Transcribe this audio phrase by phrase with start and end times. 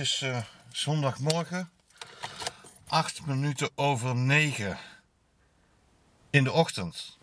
[0.00, 0.38] is eh,
[0.68, 1.70] zondagmorgen.
[2.86, 4.78] 8 minuten over 9
[6.30, 7.18] in de ochtend.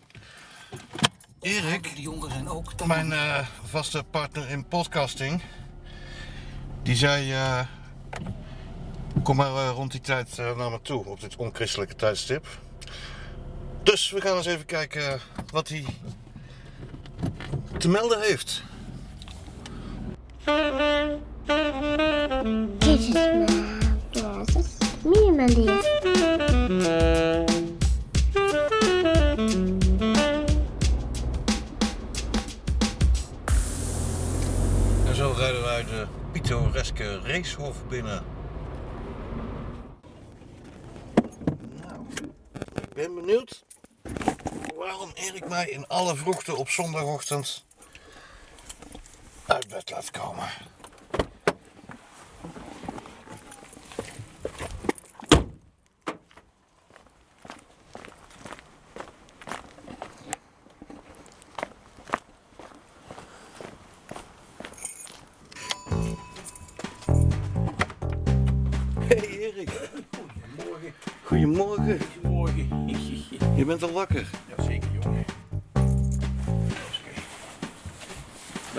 [1.40, 2.08] Erik,
[2.46, 5.42] ook mijn eh, vaste partner in podcasting,
[6.82, 7.66] die zei: eh,
[9.22, 12.46] Kom maar rond die tijd naar me toe op dit onchristelijke tijdstip.
[13.82, 15.84] Dus we gaan eens even kijken wat hij
[17.78, 18.62] te melden heeft.
[37.88, 38.24] Binnen.
[41.82, 42.06] Nou,
[42.74, 43.64] ik ben benieuwd
[44.76, 47.64] waarom Erik mij in alle vroegte op zondagochtend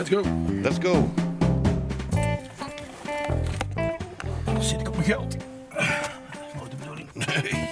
[0.09, 0.31] Let's go.
[0.61, 1.09] Let's go.
[4.45, 5.31] Dan zit ik op mijn geld.
[5.31, 5.81] Dat
[6.47, 7.09] is nooit de bedoeling.
[7.13, 7.67] Nee.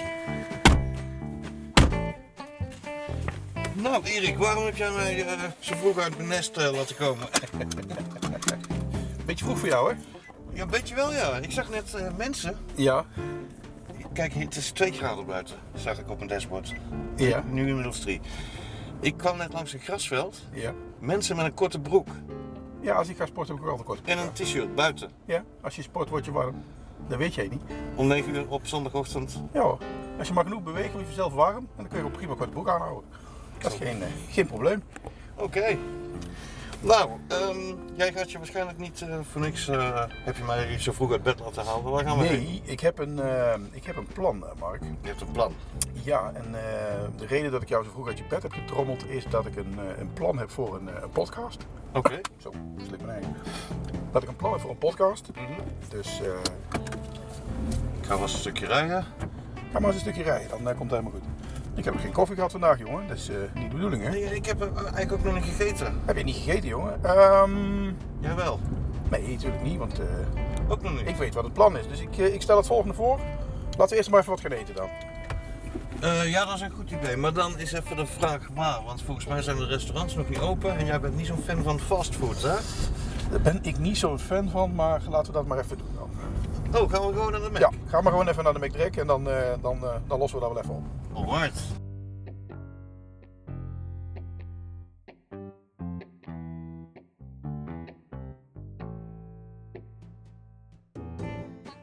[3.74, 7.26] Nou, Erik, waarom heb jij mij eh, zo vroeg uit mijn nest eh, laten komen?
[9.26, 9.98] Beetje vroeg voor jou, hè?
[10.52, 11.36] Ja, een beetje wel, ja.
[11.36, 12.56] Ik zag net eh, mensen.
[12.74, 13.04] Ja.
[14.12, 16.74] Kijk, het is 2 graden buiten, zag ik op mijn dashboard.
[17.16, 17.44] Ja.
[17.50, 18.20] Nu inmiddels 3.
[19.00, 20.42] Ik kwam net langs een grasveld.
[20.52, 20.74] Ja.
[20.98, 22.08] Mensen met een korte broek
[22.80, 24.18] Ja, als ik ga sporten heb ik ook altijd kort.
[24.18, 25.10] en een t-shirt buiten.
[25.24, 26.54] Ja, als je sport word je warm.
[27.08, 27.60] Dat weet jij niet.
[27.94, 29.42] Om 9 uur op zondagochtend.
[29.52, 29.78] Ja hoor.
[30.18, 31.56] Als je maar genoeg beweegt, word je zelf warm.
[31.56, 33.04] En dan kun je op prima korte broek aanhouden.
[33.58, 34.82] Dat is geen, eh, geen probleem.
[35.36, 35.78] Oké.
[36.80, 39.68] Nou, ehm, jij gaat je waarschijnlijk niet eh, voor niks.
[39.68, 41.90] eh, heb je mij zo vroeg uit bed laten halen?
[41.90, 42.42] Waar gaan we heen?
[42.44, 44.82] Nee, ik heb een, eh, ik heb een plan, eh, Mark.
[45.00, 45.52] Je hebt een plan.
[45.92, 46.60] Ja, en eh,
[47.16, 49.56] de reden dat ik jou zo vroeg uit je bed heb getrommeld is dat ik
[49.56, 51.66] een, een plan heb voor een, een podcast.
[51.92, 52.20] Oké.
[52.42, 52.52] Zo,
[52.86, 53.36] slip mijn eigen.
[54.12, 55.28] Dat ik een plan heb voor een podcast.
[55.34, 55.52] Mhm.
[55.88, 56.26] Dus eh,
[58.00, 59.04] Ik ga wel eens een stukje rijden.
[59.72, 61.37] ga maar eens een stukje rijden, dan komt het helemaal goed.
[61.78, 63.08] Ik heb geen koffie gehad vandaag, jongen.
[63.08, 64.10] Dat is eh, niet de bedoeling, hè?
[64.10, 66.00] Nee, ik heb eh, eigenlijk ook nog niet gegeten.
[66.04, 67.04] Heb je niet gegeten, jongen?
[67.04, 67.84] Ehm,
[68.20, 68.60] Jawel.
[69.10, 70.06] nee, natuurlijk niet, want eh,
[70.68, 71.08] Ook nog niet.
[71.08, 71.88] ik weet wat het plan is.
[71.88, 73.18] Dus ik, ik stel het volgende voor.
[73.70, 74.88] Laten we eerst maar even wat gaan eten dan.
[76.26, 77.16] Ja, dat is een goed idee.
[77.16, 78.82] Maar dan is even de vraag waar.
[78.84, 80.76] Want volgens mij zijn de restaurants nog niet open.
[80.78, 82.54] En jij bent niet zo'n fan van fastfood, hè?
[83.30, 86.10] Daar ben ik niet zo'n fan van, maar laten we dat maar even doen dan.
[86.74, 87.60] Oh, gaan we gewoon naar de Mac?
[87.60, 90.38] Ja, ga maar gewoon even naar de McDrek en dan, eh, dan, eh, dan lossen
[90.38, 90.84] we dat wel even op.
[91.12, 91.62] Alright.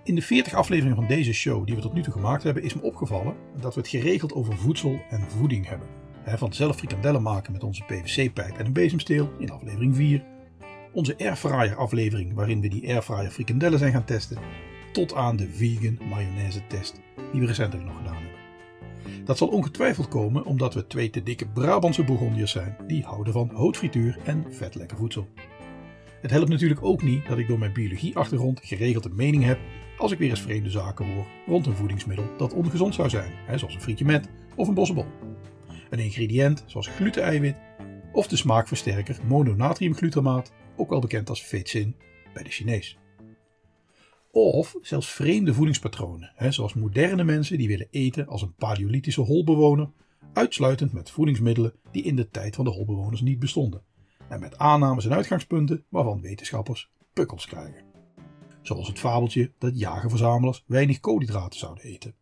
[0.04, 2.74] In de 40 afleveringen van deze show die we tot nu toe gemaakt hebben, is
[2.74, 5.88] me opgevallen dat we het geregeld over voedsel en voeding hebben.
[6.24, 10.24] Hè, Van zelf frikandellen maken met onze PVC-pijp en een bezemsteel in aflevering 4.
[10.94, 14.38] Onze airfryer aflevering waarin we die airfryer frikandellen zijn gaan testen.
[14.96, 17.02] Tot aan de vegan mayonaise test
[17.32, 19.26] die we recentelijk nog gedaan hebben.
[19.26, 23.52] Dat zal ongetwijfeld komen omdat we twee te dikke Brabantse Bourgondiërs zijn die houden van
[23.54, 25.28] houtfrituur en vetlekker voedsel.
[26.22, 29.60] Het helpt natuurlijk ook niet dat ik door mijn biologieachtergrond geregeld een mening heb
[29.98, 33.58] als ik weer eens vreemde zaken hoor rond een voedingsmiddel dat ongezond zou zijn, hè,
[33.58, 35.06] zoals een frietje met of een bossenbol.
[35.90, 37.56] Een ingrediënt zoals gluten-eiwit
[38.12, 41.96] of de smaakversterker mononatriumglutamaat, ook wel bekend als vetsin
[42.34, 42.98] bij de Chinees.
[44.38, 49.90] Of zelfs vreemde voedingspatronen, hè, zoals moderne mensen die willen eten als een paleolithische holbewoner,
[50.34, 53.84] uitsluitend met voedingsmiddelen die in de tijd van de holbewoners niet bestonden,
[54.30, 57.84] en met aannames en uitgangspunten waarvan wetenschappers pukkels krijgen.
[58.62, 62.16] Zoals het fabeltje dat jagerverzamelaars weinig koolhydraten zouden eten.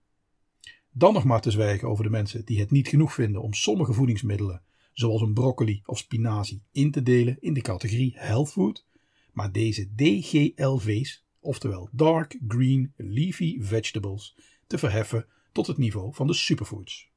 [0.92, 3.94] Dan nog maar te zwijgen over de mensen die het niet genoeg vinden om sommige
[3.94, 4.62] voedingsmiddelen,
[4.92, 8.86] zoals een broccoli of spinazie, in te delen in de categorie health food,
[9.32, 14.36] maar deze DGLV's, oftewel Dark Green Leafy Vegetables,
[14.68, 17.12] te verheffen tot het niveau van de superfoods.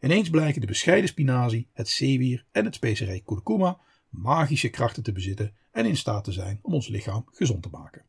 [0.00, 5.54] Ineens blijken de bescheiden spinazie, het zeewier en het specerij kurkuma magische krachten te bezitten
[5.70, 8.04] en in staat te zijn om ons lichaam gezond te maken.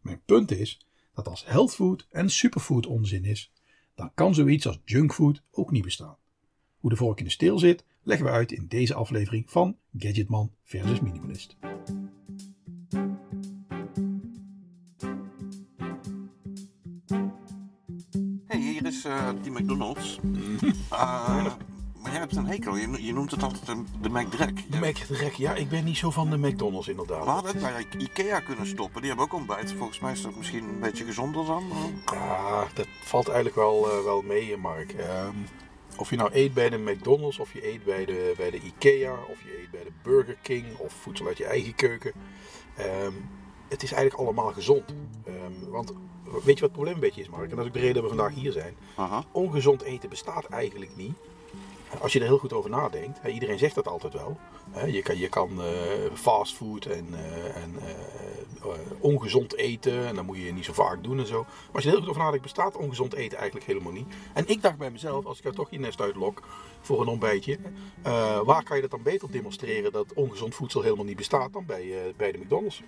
[0.00, 3.52] Mijn punt is dat als health food en superfood onzin is,
[3.94, 6.16] dan kan zoiets als junkfood ook niet bestaan.
[6.78, 10.52] Hoe de vork in de steel zit, leggen we uit in deze aflevering van Gadgetman
[10.62, 11.56] versus Minimalist.
[19.06, 20.18] Eh, die McDonald's.
[20.90, 21.46] Eh,
[22.06, 22.76] maar jij hebt een hekel.
[22.76, 24.62] Je, je noemt het altijd een, de McDrek.
[24.70, 27.24] De McDrek, ja, ik ben niet zo van de McDonald's inderdaad.
[27.24, 29.00] We hadden het bij Ikea kunnen stoppen.
[29.00, 29.72] Die hebben ook ontbijt.
[29.72, 31.64] Volgens mij is dat misschien een beetje gezonder dan.
[32.04, 34.92] Ja, dat valt eigenlijk wel, eh, wel mee, Mark.
[34.92, 35.34] Ehm,
[35.96, 39.12] of je nou eet bij de McDonald's, of je eet bij de, bij de Ikea,
[39.12, 42.12] of je eet bij de Burger King, of voedsel uit je eigen keuken.
[42.76, 43.12] Ehm,
[43.68, 44.94] het is eigenlijk allemaal gezond.
[45.24, 45.92] Ehm, want
[46.44, 47.50] weet je wat het probleem een beetje is, Mark?
[47.50, 48.76] En dat is ook de reden dat we vandaag hier zijn.
[48.94, 49.24] Aha.
[49.32, 51.14] Ongezond eten bestaat eigenlijk niet.
[52.00, 54.38] Als je er heel goed over nadenkt, hè, iedereen zegt dat altijd wel.
[54.70, 55.68] Hè, je kan, je kan eh,
[56.14, 61.18] fastfood en, eh, en eh, ongezond eten en dan moet je niet zo vaak doen
[61.18, 61.42] en zo.
[61.42, 64.06] Maar als je er heel goed over nadenkt, bestaat ongezond eten eigenlijk helemaal niet.
[64.32, 66.42] En ik dacht bij mezelf, als ik er toch je nest uitlok
[66.80, 67.58] voor een ontbijtje,
[68.44, 72.14] waar kan je dat dan beter bedemonstreren dat ongezond voedsel helemaal niet bestaat dan bij,
[72.16, 72.82] bij de McDonald's?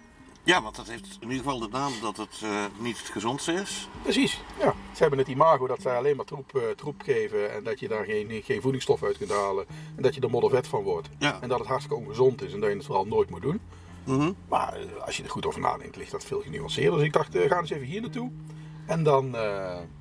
[0.48, 3.52] Ja, want dat heeft in ieder geval de naam dat het eh, niet het gezondste
[3.52, 3.88] is.
[4.02, 4.74] Precies, ja.
[4.92, 7.88] Ze hebben het imago dat zij alleen maar troep, eh, troep geven en dat je
[7.88, 9.66] daar geen, geen voedingsstof uit kunt halen
[9.96, 11.08] en dat je er moddervet van wordt.
[11.18, 11.40] Ja.
[11.40, 13.60] En dat het hartstikke ongezond is en dat je het vooral nooit moet doen.
[14.04, 14.32] Mhm.
[14.48, 16.98] Maar eh, als je er goed over nadenkt, ligt dat veel genuanceerder.
[16.98, 18.30] Dus ik dacht, ga eens even hier naartoe.
[18.86, 19.30] En dan,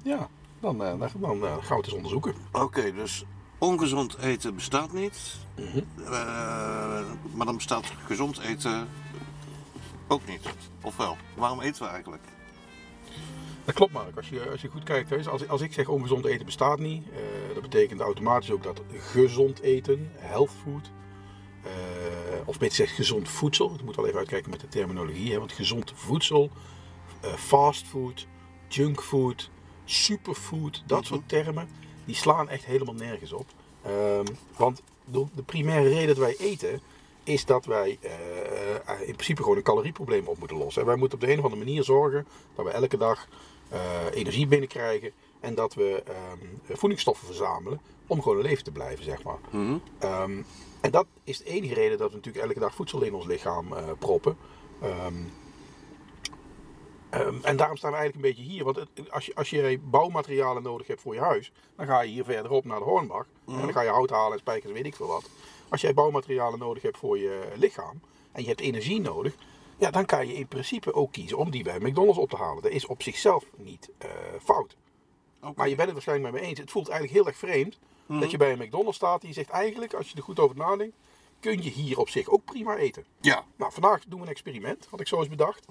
[0.03, 0.29] ja,
[0.59, 2.35] dan, dan, dan gaan we het eens onderzoeken.
[2.51, 3.23] Oké, dus
[3.57, 5.37] ongezond eten bestaat niet.
[5.55, 5.83] Mhm.
[7.33, 8.87] Maar dan bestaat gezond eten
[10.07, 10.41] ook niet.
[10.81, 11.17] Of wel?
[11.35, 12.23] Waarom eten we eigenlijk?
[13.65, 15.09] Dat klopt Mark, als je, als je goed kijkt.
[15.09, 18.81] hè, Als, als ik zeg ongezond eten bestaat niet, eh, dat betekent automatisch ook dat
[18.97, 20.91] gezond eten, health food,
[21.63, 21.71] eh,
[22.45, 25.51] of beter gezegd gezond voedsel, ik moet wel even uitkijken met de terminologie, hè, want
[25.51, 26.49] gezond voedsel,
[27.21, 28.27] eh fastfood,
[28.67, 29.49] junkfood,
[29.85, 31.67] superfood, dat soort termen,
[32.05, 33.45] die slaan echt helemaal nergens op.
[33.81, 34.25] Ehm,
[34.57, 36.81] want de, de primaire reden dat wij eten,
[37.27, 38.11] is dat wij eh,
[38.75, 40.81] eh, in principe gewoon een calorieprobleem op moeten lossen.
[40.81, 43.27] En wij moeten op de een of andere manier zorgen dat we elke dag
[43.69, 43.79] eh,
[44.13, 49.37] energie binnenkrijgen en dat we ehm, voedingsstoffen verzamelen om gewoon leven te blijven, zeg maar.
[49.99, 50.41] Ehm,
[50.81, 53.67] en dat is de enige reden dat we natuurlijk elke dag voedsel in ons lichaam
[53.99, 54.37] proppen.
[54.81, 55.13] Ehm,
[57.09, 58.63] ehm, en daarom staan we eigenlijk een beetje hier.
[58.63, 62.11] Want het- als je, als je bouwmaterialen nodig hebt voor je huis, dan ga je
[62.11, 63.25] hier verderop naar de Hornbach.
[63.47, 65.29] En dan ga je hout halen en spijkers, weet ik veel wat.
[65.69, 67.99] Als jij bouwmaterialen nodig hebt voor je lichaam
[68.31, 69.35] en je hebt energie nodig,
[69.77, 72.63] ja, dan kan je in principe ook kiezen om die bij McDonald's op te halen.
[72.63, 74.09] Dat is op zichzelf niet eh,
[74.43, 74.75] fout.
[75.55, 76.59] Maar je bent het waarschijnlijk met me eens.
[76.59, 77.79] Het voelt eigenlijk heel erg vreemd
[78.19, 79.21] dat je bij een McDonald's staat.
[79.21, 80.95] Die zegt eigenlijk, als je er goed over nadenkt,
[81.39, 83.05] kun je hier op zich ook prima eten.
[83.21, 83.45] Ja.
[83.55, 85.65] Nou, vandaag doen we een experiment, had ik zo eens bedacht.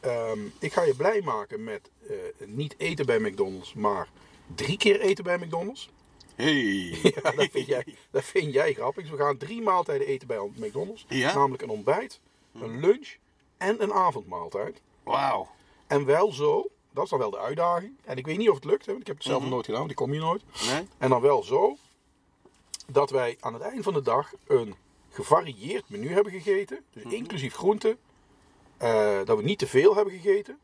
[0.00, 4.08] Ehm, ik ga je blij maken met eh, niet eten bij McDonald's, maar
[4.54, 5.90] drie keer eten bij McDonald's.
[6.34, 6.98] Hey.
[7.14, 9.02] Ja, dat vind jij, dat vind jij grappig.
[9.02, 11.04] Dus we gaan drie maaltijden eten bij McDonald's.
[11.08, 11.34] Ja?
[11.34, 12.20] Namelijk een ontbijt,
[12.54, 13.16] een lunch
[13.56, 14.80] en een avondmaaltijd.
[15.02, 15.48] Wauw.
[15.86, 17.96] En wel zo, dat is dan wel de uitdaging.
[18.04, 19.64] En ik weet niet of het lukt, hè, want ik heb het zelf nog nooit
[19.64, 20.42] gedaan, want ik kom hier nooit.
[20.66, 20.86] Nee?
[20.98, 21.76] En dan wel zo
[22.86, 24.74] dat wij aan het eind van de dag een
[25.10, 26.84] gevarieerd menu hebben gegeten.
[26.92, 27.98] Dus inclusief groenten.
[28.76, 30.58] Eh, dat we niet te veel hebben gegeten.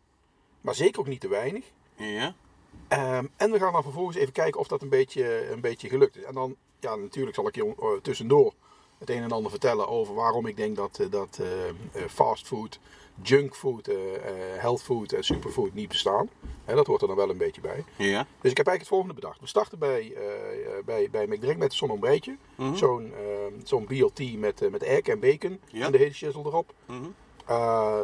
[0.60, 1.64] Maar zeker ook niet te weinig.
[1.96, 2.34] Ja.
[2.88, 6.16] Ehm, en we gaan dan vervolgens even kijken of dat een beetje, een beetje gelukt
[6.16, 6.22] is.
[6.22, 8.54] En dan, ja, natuurlijk zal ik je eh, tussendoor
[8.98, 11.40] het een en ander vertellen over waarom ik denk dat, eh, dat
[12.08, 12.78] fastfood,
[13.22, 16.28] junkfood, eh eh healthfood en superfood niet bestaan.
[16.64, 17.84] Dat hoort er dan wel een beetje bij.
[17.96, 18.26] Ja.
[18.40, 19.40] Dus ik heb eigenlijk het volgende bedacht.
[19.40, 22.36] We starten bij, eh bij, bij McDrink met zo'n ontbijtje.
[22.74, 23.20] Zo'n eh,
[23.64, 25.86] zo'n BLT met, met egg en bacon Ja.
[25.86, 26.74] en de hele shizzle erop.
[26.86, 27.04] Mhm.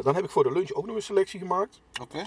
[0.03, 1.81] Dan heb ik voor de lunch ook nog een selectie gemaakt.
[2.01, 2.25] Oké.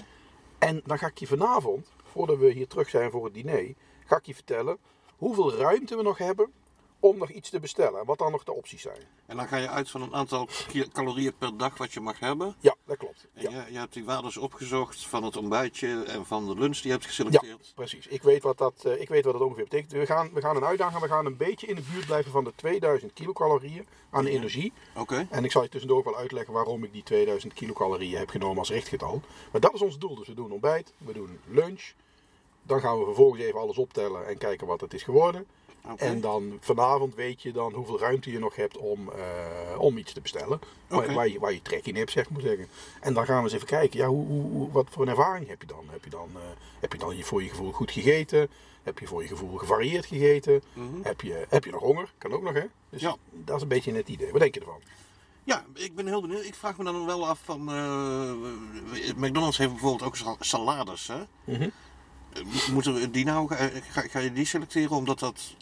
[0.59, 3.73] En dan ga ik je vanavond, voordat we hier terug zijn voor het diner,
[4.05, 4.77] ga ik je vertellen
[5.17, 6.51] hoeveel ruimte we nog hebben
[6.99, 7.99] om nog iets te bestellen.
[7.99, 9.01] En wat dan nog de opties zijn.
[9.25, 10.47] En dan ga je uit van een aantal
[10.93, 12.55] calorieën per dag wat je mag hebben.
[12.59, 13.27] Ja, dat klopt.
[13.33, 13.49] En Ja.
[13.65, 16.91] je, je hebt die waardes opgezocht van het ontbijtje en van de lunch die je
[16.91, 17.71] hebt Ja, geselecteerd.
[17.75, 18.07] precies.
[18.07, 19.91] Ik weet wat dat, eh, ik weet wat dat ongeveer betekent.
[19.91, 21.01] We gaan, we gaan een uitdaging.
[21.01, 24.73] We gaan een beetje in de buurt blijven van de 2000 kilocalorieën aan energie.
[24.95, 25.27] Oké.
[25.29, 28.69] En ik zal je tussendoor wel uitleggen waarom ik die 2000 kilocalorieën heb genomen als
[28.69, 29.21] richtgetal.
[29.51, 30.15] Maar dat is ons doel.
[30.15, 31.91] Dus we doen ontbijt, we doen lunch.
[32.63, 35.47] Dan gaan we vervolgens even alles optellen en kijken wat het is geworden.
[35.95, 40.13] En dan vanavond weet je dan hoeveel ruimte je nog hebt om, eh, om iets
[40.13, 40.59] te bestellen.
[40.87, 42.67] Waar, waar, je, waar je trek in hebt, zeg maar zeggen.
[43.01, 45.61] En dan gaan we eens even kijken, ja, hoe, hoe, wat voor een ervaring heb
[45.61, 45.83] je dan?
[45.89, 46.41] Heb je dan, eh,
[46.79, 48.49] heb je dan je voor je gevoel goed gegeten?
[48.83, 50.61] Heb je voor je gevoel gevarieerd gegeten?
[51.01, 52.13] heb, je, heb je nog honger?
[52.17, 52.63] Kan ook nog, hè?
[52.89, 53.15] Dus Ja.
[53.31, 54.31] dat is een beetje net idee.
[54.31, 54.81] Wat denk je ervan?
[55.43, 56.43] Ja, ik ben heel benieuwd.
[56.45, 57.69] Ik vraag me dan wel af van...
[57.69, 58.31] eh,
[59.15, 61.17] McDonald's heeft bijvoorbeeld ook sal- salades, hè?
[61.43, 61.69] Mhm.
[62.43, 63.47] Mo- Moeten we die nou...
[63.47, 65.55] Ga, ga, ga je die selecteren omdat dat...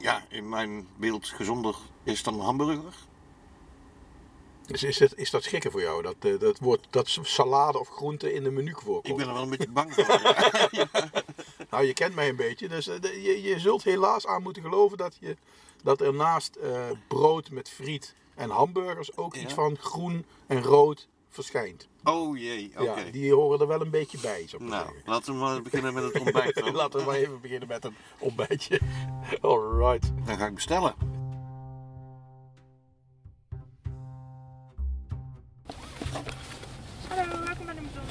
[0.00, 2.94] Ja, in mijn beeld gezonder is dan een hamburger?
[4.66, 6.02] Dus is, het, is dat schrikken voor jou?
[6.02, 9.16] Dat, eh, dat, woord, dat salade of groente in de menu Ik voorkomt?
[9.16, 10.04] ben er wel een beetje bang voor.
[10.70, 10.88] ja.
[11.70, 14.96] Nou, je kent mij een beetje, dus eh, je, je zult helaas aan moeten geloven
[14.98, 15.36] dat, je,
[15.82, 19.40] dat er naast eh, brood met friet en hamburgers ook Ja.
[19.40, 21.88] iets van groen en rood verschijnt.
[22.04, 23.00] Oh jee, oké.
[23.00, 25.02] Ja, die horen er wel een beetje bij, zou ik Nou, zeggen.
[25.10, 26.54] laten we maar beginnen met het ontbijt.
[26.54, 26.74] dan.
[26.74, 28.80] Laten we maar even beginnen met een ontbijtje.
[29.40, 30.12] Alright.
[30.24, 30.94] Dan ga ik bestellen.
[37.08, 38.02] Hallo, welkom bij de Amazon.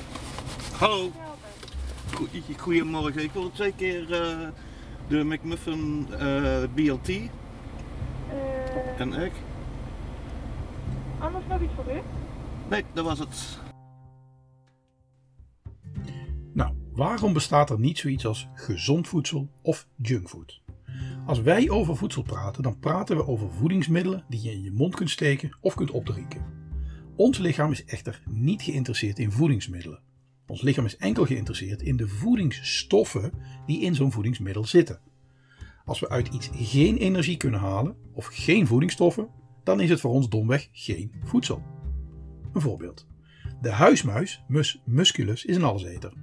[0.80, 1.12] Hallo,
[2.58, 3.24] goedemorgen.
[3.24, 4.48] Ik wil twee keer eh,
[5.08, 9.32] de McMuffin eh, BLT Eh, en egg.
[11.20, 12.00] anders nog iets voor u?
[12.70, 13.60] Nee, dat was het.
[16.54, 20.62] Nou, waarom bestaat er niet zoiets als gezond voedsel of junkfood?
[21.26, 24.96] Als wij over voedsel praten, dan praten we over voedingsmiddelen die je in je mond
[24.96, 26.46] kunt steken of kunt opdrinken.
[27.16, 30.02] Ons lichaam is echter niet geïnteresseerd in voedingsmiddelen.
[30.48, 33.32] Ons lichaam is enkel geïnteresseerd in de voedingsstoffen
[33.66, 35.00] die in zo'n voedingsmiddel zitten.
[35.86, 39.30] Als we uit iets geen energie kunnen halen of geen voedingsstoffen,
[39.64, 41.76] dan is het voor ons domweg geen voedsel.
[42.62, 43.08] Voorbeeld.
[43.62, 46.14] De huismuis, Mus musculus, is een alleseter.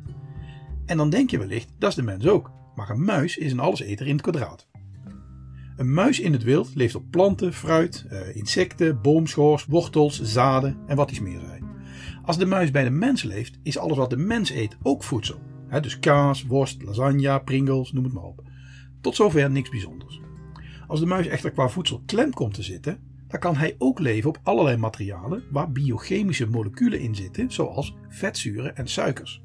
[0.87, 2.51] En dan denk je wellicht, dat is de mens ook.
[2.75, 4.69] Maar een muis is een alleseter in het kwadraat.
[5.77, 10.97] Een muis in het wild leeft op planten, fruit, eh, insecten, boomschors, wortels, zaden en
[10.97, 11.65] wat iets meer zijn.
[12.25, 15.39] Als de muis bij de mens leeft, is alles wat de mens eet ook voedsel.
[15.81, 18.43] Dus kaas, worst, lasagne, pringles, noem het maar op.
[19.01, 20.21] Tot zover niks bijzonders.
[20.87, 22.99] Als de muis echter qua voedsel klem komt te zitten,
[23.35, 28.77] dan kan hij ook leven op allerlei materialen waar biochemische moleculen in zitten, zoals vetzuren
[28.77, 29.43] en suikers.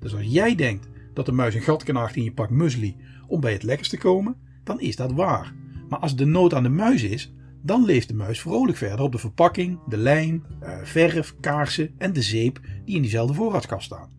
[0.00, 3.40] Dus als jij denkt dat de muis een gat knaagt in je pak muesli om
[3.40, 5.54] bij het lekkers te komen, dan is dat waar.
[5.88, 9.12] Maar als de nood aan de muis is, dan leeft de muis vrolijk verder op
[9.12, 14.10] de verpakking, de lijm, eh, verf, kaarsen en de zeep die in diezelfde voorraadskast staan.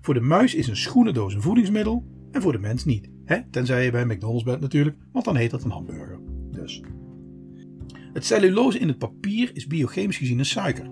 [0.00, 3.10] Voor de muis is een schoenendoos een voedingsmiddel en voor de mens niet.
[3.24, 3.50] Hè?
[3.50, 6.18] Tenzij je bij McDonald's bent natuurlijk, want dan heet dat een hamburger.
[6.50, 6.82] Dus.
[8.12, 10.90] Het cellulose in het papier is biochemisch gezien een suiker.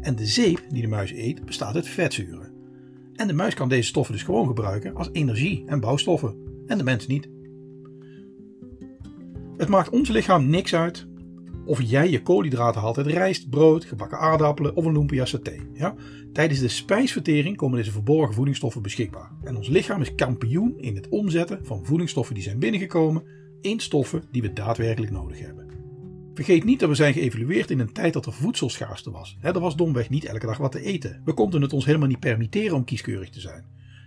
[0.00, 2.52] En de zeep die de muis eet bestaat uit vetzuren.
[3.14, 6.36] En de muis kan deze stoffen dus gewoon gebruiken als energie en bouwstoffen.
[6.66, 7.28] En de mens niet.
[9.56, 11.06] Het maakt ons lichaam niks uit
[11.64, 15.56] of jij je koolhydraten haalt uit rijst, brood, gebakken aardappelen of een lumpia saté.
[15.72, 15.94] Ja?
[16.32, 19.30] Tijdens de spijsvertering komen deze verborgen voedingsstoffen beschikbaar.
[19.44, 23.22] En ons lichaam is kampioen in het omzetten van voedingsstoffen die zijn binnengekomen
[23.60, 25.71] in stoffen die we daadwerkelijk nodig hebben.
[26.34, 29.36] Vergeet niet dat we zijn geëvalueerd in een tijd dat er voedselschaarste was.
[29.40, 31.20] Hè, er was domweg niet elke dag wat te eten.
[31.24, 33.64] We konden het ons helemaal niet permitteren om kieskeurig te zijn.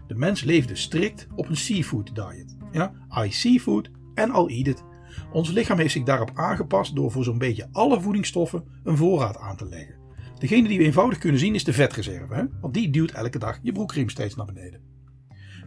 [0.08, 2.58] De mens leefde strikt op een seafood diet.
[2.72, 4.84] Ja, I seafood and I'll eat it.
[5.32, 9.58] Ons lichaam heeft zich daarop aangepast door voor zo'n beetje alle voedingsstoffen een voorraad aan
[9.58, 9.96] te leggen.
[10.39, 12.44] Degene die we eenvoudig kunnen zien is de vetreserve, hè?
[12.62, 14.82] want die duwt elke dag je broekriem steeds naar beneden.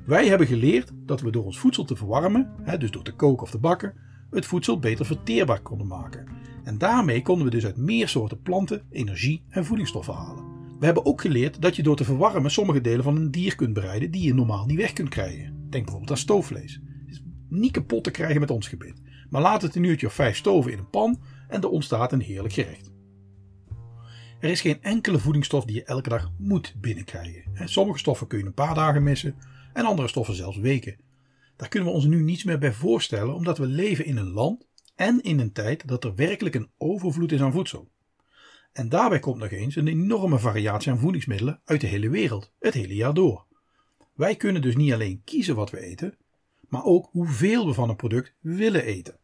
[0.07, 3.43] Wij hebben geleerd dat we door ons voedsel te verwarmen, hè, dus door te koken
[3.43, 3.95] of te bakken,
[4.31, 6.29] het voedsel beter verteerbaar konden maken.
[6.69, 10.45] En daarmee konden we dus uit meer soorten planten energie en voedingsstoffen halen.
[10.79, 13.73] We hebben ook geleerd dat je door te verwarmen sommige delen van een dier kunt
[13.73, 15.67] bereiden die je normaal niet weg kunt krijgen.
[15.71, 16.81] Denk bijvoorbeeld aan stoofvlees.
[17.07, 19.03] Het is niet kapot te krijgen met ons gebit.
[19.31, 22.21] Maar laat het een uurtje of vijf stoven in een pan en er ontstaat een
[22.21, 22.93] heerlijk gerecht.
[24.41, 27.69] Er is geen enkele voedingsstof die je elke dag moet binnenkrijgen.
[27.69, 29.35] Sommige stoffen kun je een paar dagen missen
[29.73, 30.97] en andere stoffen zelfs weken.
[31.57, 34.68] Daar kunnen we ons nu niets meer bij voorstellen omdat we leven in een land
[34.99, 37.89] en in een tijd dat er werkelijk een overvloed is aan voedsel.
[38.73, 42.75] En daarbij komt nog eens een enorme variatie aan voedingsmiddelen uit de hele wereld, het
[42.75, 43.45] hele jaar door.
[44.15, 46.17] Wij kunnen dus niet alleen kiezen wat we eten,
[46.69, 49.19] maar ook hoeveel we van een product willen eten.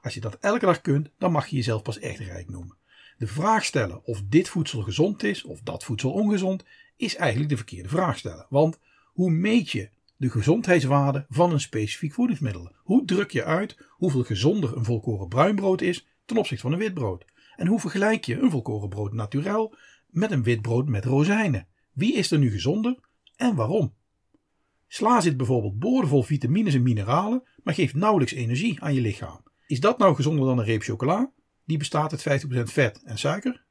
[0.00, 2.76] Als je dat elke dag kunt, dan mag je jezelf pas echt rijk noemen.
[3.18, 6.64] De vraag stellen of dit voedsel gezond is of dat voedsel ongezond,
[6.96, 8.46] is eigenlijk de verkeerde vraag stellen.
[8.48, 9.88] Want hoe meet je
[10.24, 12.72] de gezondheidswaarde van een specifiek voedingsmiddel?
[12.76, 17.24] Hoe druk je uit hoeveel gezonder een volkoren bruinbrood is ten opzichte van een witbrood?
[17.56, 19.74] En hoe vergelijk je een volkoren brood naturel
[20.06, 21.66] met een witbrood met rozijnen?
[21.92, 22.98] Wie is er nu gezonder
[23.36, 23.94] en waarom?
[24.86, 29.42] Sla zit bijvoorbeeld boordevol vitamines en mineralen, maar geeft nauwelijks energie aan je lichaam.
[29.66, 31.32] Is dat nou gezonder dan een reep chocola?
[31.64, 33.64] Die bestaat uit 50% vet en suiker?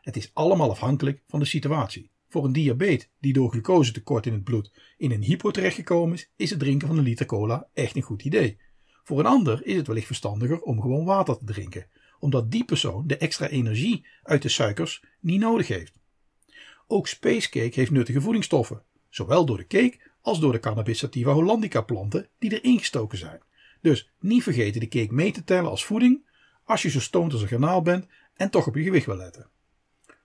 [0.00, 2.10] Het is allemaal afhankelijk van de situatie.
[2.34, 6.50] Voor een diabetes die door glucosetekort in het bloed in een hypo terechtgekomen is, is
[6.50, 8.58] het drinken van een liter cola echt een goed idee.
[9.04, 11.86] Voor een ander is het wellicht verstandiger om gewoon water te drinken,
[12.18, 15.98] omdat die persoon de extra energie uit de suikers niet nodig heeft.
[16.86, 21.80] Ook spacecake heeft nuttige voedingsstoffen, zowel door de cake als door de Cannabis sativa hollandica
[21.80, 23.40] planten die erin gestoken zijn.
[23.80, 26.28] Dus niet vergeten de cake mee te tellen als voeding
[26.64, 29.48] als je zo stoned als een garnaal bent en toch op je gewicht wil letten.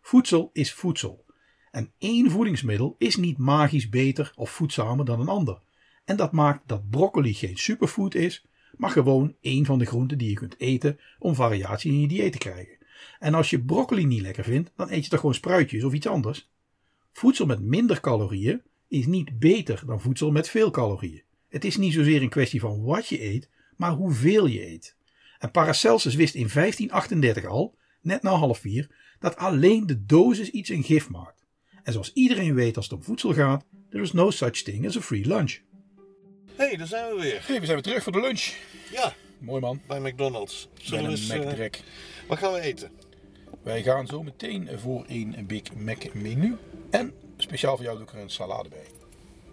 [0.02, 1.28] Voedsel is voedsel.
[1.72, 5.62] En één voedingsmiddel is niet magisch beter of voedzamer dan een ander.
[6.06, 8.46] En dat maakt dat broccoli geen superfood is,
[8.78, 12.32] maar gewoon één van de groenten die je kunt eten om variatie in je dieet
[12.32, 12.78] te krijgen.
[13.20, 16.08] En als je broccoli niet lekker vindt, dan eet je toch gewoon spruitjes of iets
[16.08, 16.50] anders.
[17.12, 21.24] Voedsel met minder calorieën is niet beter dan voedsel met veel calorieën.
[21.50, 24.96] Het is niet zozeer een kwestie van wat je eet, maar hoeveel je eet.
[25.40, 30.70] En Paracelsus wist in 1538 al, net na half vier, dat alleen de dosis iets
[30.70, 31.39] een gif maakt.
[31.90, 34.98] En zoals iedereen weet als het om voedsel gaat, there is no such thing as
[34.98, 35.52] a free lunch.
[36.56, 37.44] Hé, hey, daar zijn we weer.
[37.46, 38.54] Hey, we zijn weer terug voor de lunch.
[38.92, 39.82] Ja, Mooi man.
[39.88, 40.68] bij McDonald's.
[40.82, 41.84] Zullen Bij we een eens, eh, McDrek.
[42.28, 42.92] wat gaan we eten?
[43.64, 46.58] Wij gaan zo meteen voor een Big Mac menu.
[46.90, 48.86] En speciaal voor jou doe ik er een salade bij.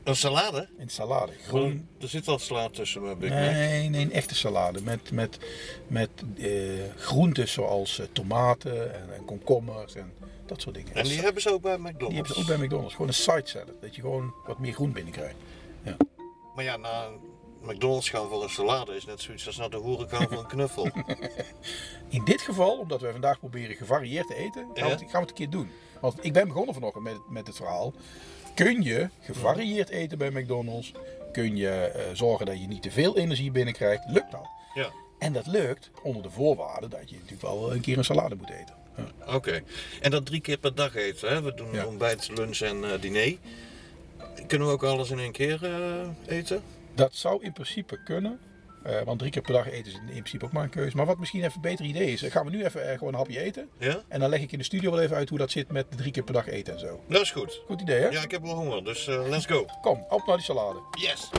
[0.05, 0.69] Een salade?
[0.79, 1.33] Een salade.
[1.47, 1.89] Groen.
[2.01, 3.39] er zit al sla tussen mijn Big Mac.
[3.41, 4.83] Nee, nee, een echte salade.
[4.83, 5.39] Met, met,
[5.87, 6.51] met eh,
[6.97, 10.13] groenten zoals eh, tomaten en, en komkommers en
[10.49, 10.95] dat soort dingen.
[10.95, 12.07] En die hebben ze ook bij McDonald's.
[12.07, 12.93] Die hebben ze ook bij McDonald's.
[12.93, 13.81] Gewoon een side salad.
[13.81, 15.35] Dat je gewoon wat meer groen binnenkrijgt.
[16.55, 17.09] Maar ja, naar
[17.63, 20.89] McDonald's gaan voor een salade is net zoiets als naar de horeca voor een knuffel.
[22.09, 24.85] In dit geval, omdat wij vandaag proberen gevarieerd te eten, gaan, Ja.
[24.85, 25.71] we, het, gaan we het een keer doen.
[26.01, 27.93] Want ik ben begonnen vanochtend met, het- met het verhaal.
[28.55, 30.93] Kun je gevarieerd eten bij McDonald's?
[31.33, 34.05] Kun je eh, zorgen dat je niet te veel energie binnenkrijgt?
[34.07, 34.47] Lukt dat?
[34.75, 38.35] ja, En dat lukt onder de voorwaarde dat je natuurlijk wel een keer een salade
[38.37, 38.75] moet eten.
[39.27, 39.63] Oké.
[40.01, 41.29] En dat drie keer per dag eten.
[41.29, 41.43] Hè?
[41.43, 43.37] We doen ontbijt, lunch en eh, diner.
[44.47, 46.63] Kunnen we ook alles in één keer eh, eten?
[46.95, 48.41] Dat zou in principe kunnen.
[48.83, 50.97] eh, want drie keer per dag eten is in principe ook maar een keuze.
[50.97, 53.41] Maar wat misschien even een beter idee is, gaan we nu even gewoon een hapje
[53.41, 53.69] eten.
[53.79, 54.03] Ja?
[54.09, 56.13] En dan leg ik in de studio wel even uit hoe dat zit met drie
[56.13, 57.01] keer per dag eten en zo.
[57.09, 57.61] Dat is goed.
[57.67, 58.09] Goed idee hè?
[58.09, 59.67] Ja, ik heb wel honger, dus let's go.
[59.83, 60.79] Kom, op naar die salade.
[60.91, 61.31] Yes!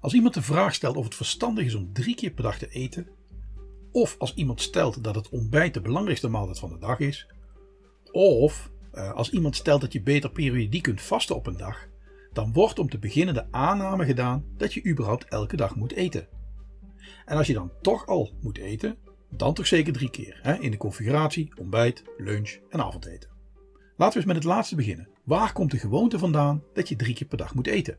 [0.00, 2.68] Als iemand de vraag stelt of het verstandig is om drie keer per dag te
[2.68, 3.08] eten,
[3.92, 7.26] of als iemand stelt dat het ontbijt de belangrijkste maaltijd van de dag is,
[8.12, 11.86] of eh, als iemand stelt dat je beter periodiek kunt vasten op een dag,
[12.32, 16.28] dan wordt om te beginnen de aanname gedaan dat je überhaupt elke dag moet eten.
[17.24, 18.96] En als je dan toch al moet eten,
[19.30, 23.30] dan toch zeker drie keer hè, in de configuratie ontbijt, lunch en avondeten.
[23.96, 25.08] Laten we eens met het laatste beginnen.
[25.24, 27.98] Waar komt de gewoonte vandaan dat je drie keer per dag moet eten?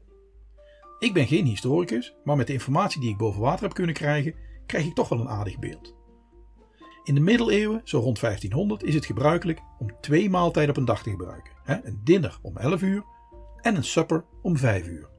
[1.00, 4.36] Ik ben geen historicus, maar met de informatie die ik boven water heb kunnen krijgen,
[4.66, 5.96] krijg ik toch wel een aardig beeld.
[7.04, 11.04] In de middeleeuwen, zo rond 1500, is het gebruikelijk om twee maaltijden op een dag
[11.04, 11.52] te gebruiken.
[11.66, 13.04] Een dinner om 11 uur
[13.62, 15.10] en een supper om 5 uur.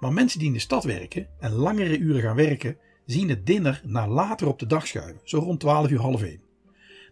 [0.00, 3.82] Maar mensen die in de stad werken en langere uren gaan werken, zien het dinner
[3.84, 6.40] naar later op de dag schuiven, zo rond 12 uur half 1.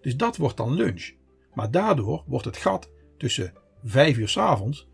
[0.01, 1.11] Dus dat wordt dan lunch.
[1.55, 3.53] Maar daardoor wordt het gat tussen
[3.85, 4.89] 5 uur 's avonds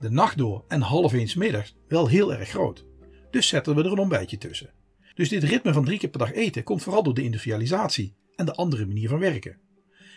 [0.00, 2.84] de nacht door en half eens middags wel heel erg groot.
[3.30, 4.70] Dus zetten we er een ontbijtje tussen.
[5.14, 8.46] Dus dit ritme van drie keer per dag eten komt vooral door de industrialisatie en
[8.46, 9.58] de andere manier van werken.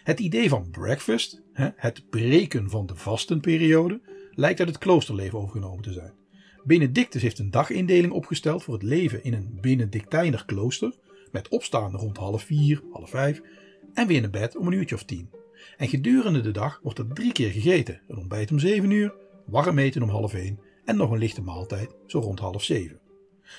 [0.03, 1.41] Het idee van breakfast,
[1.75, 6.13] het breken van de vastenperiode, lijkt uit het kloosterleven overgenomen te zijn.
[6.63, 10.93] Benedictus heeft een dagindeling opgesteld voor het leven in een Benedictijner klooster,
[11.31, 13.41] met opstaan rond half vier, half vijf
[13.93, 15.29] en weer naar bed om een uurtje of tien.
[15.77, 19.13] En gedurende de dag wordt er drie keer gegeten: een ontbijt om zeven uur,
[19.49, 22.99] warm eten om half één en nog een lichte maaltijd zo rond half zeven.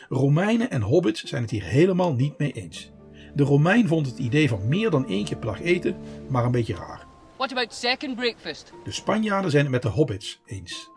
[0.09, 2.91] Romeinen en hobbits zijn het hier helemaal niet mee eens.
[3.35, 5.97] De Romein vond het idee van meer dan één keer per dag eten
[6.29, 7.07] maar een beetje raar.
[7.37, 8.73] What about second breakfast?
[8.85, 10.91] De Spanjaarden zijn het met de hobbits eens.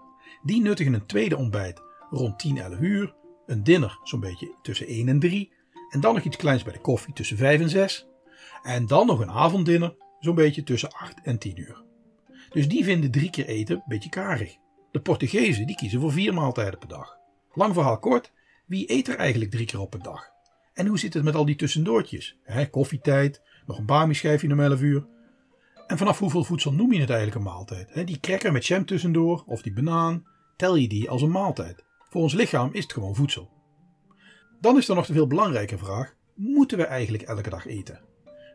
[0.43, 5.07] Die nuttigen een tweede ontbijt rond 10, 11 uur, een dinner zo'n beetje tussen 1
[5.07, 5.51] en 3
[5.89, 8.07] en dan nog iets kleins bij de koffie tussen 5 en 6
[8.63, 11.83] en dan nog een avonddinner zo'n beetje tussen 8 en 10 uur.
[12.49, 14.55] Dus die vinden drie keer eten een beetje karig.
[14.93, 17.17] De Portugezen die kiezen voor vier maaltijden per dag.
[17.53, 18.31] Lang verhaal kort,
[18.65, 20.31] wie eet er eigenlijk drie keer op een dag?
[20.73, 22.37] En hoe zit het met al die tussendoortjes?
[22.71, 25.05] Koffietijd, nog een bami-schijfje om 11 uur.
[25.87, 28.07] En vanaf hoeveel voedsel noem je het eigenlijk een maaltijd?
[28.07, 30.25] Die cracker met jam tussendoor of die banaan,
[30.57, 31.83] tel je die als een maaltijd?
[32.09, 33.49] Voor ons lichaam is het gewoon voedsel.
[34.61, 38.01] Dan is er nog de veel belangrijke vraag: moeten we eigenlijk elke dag eten?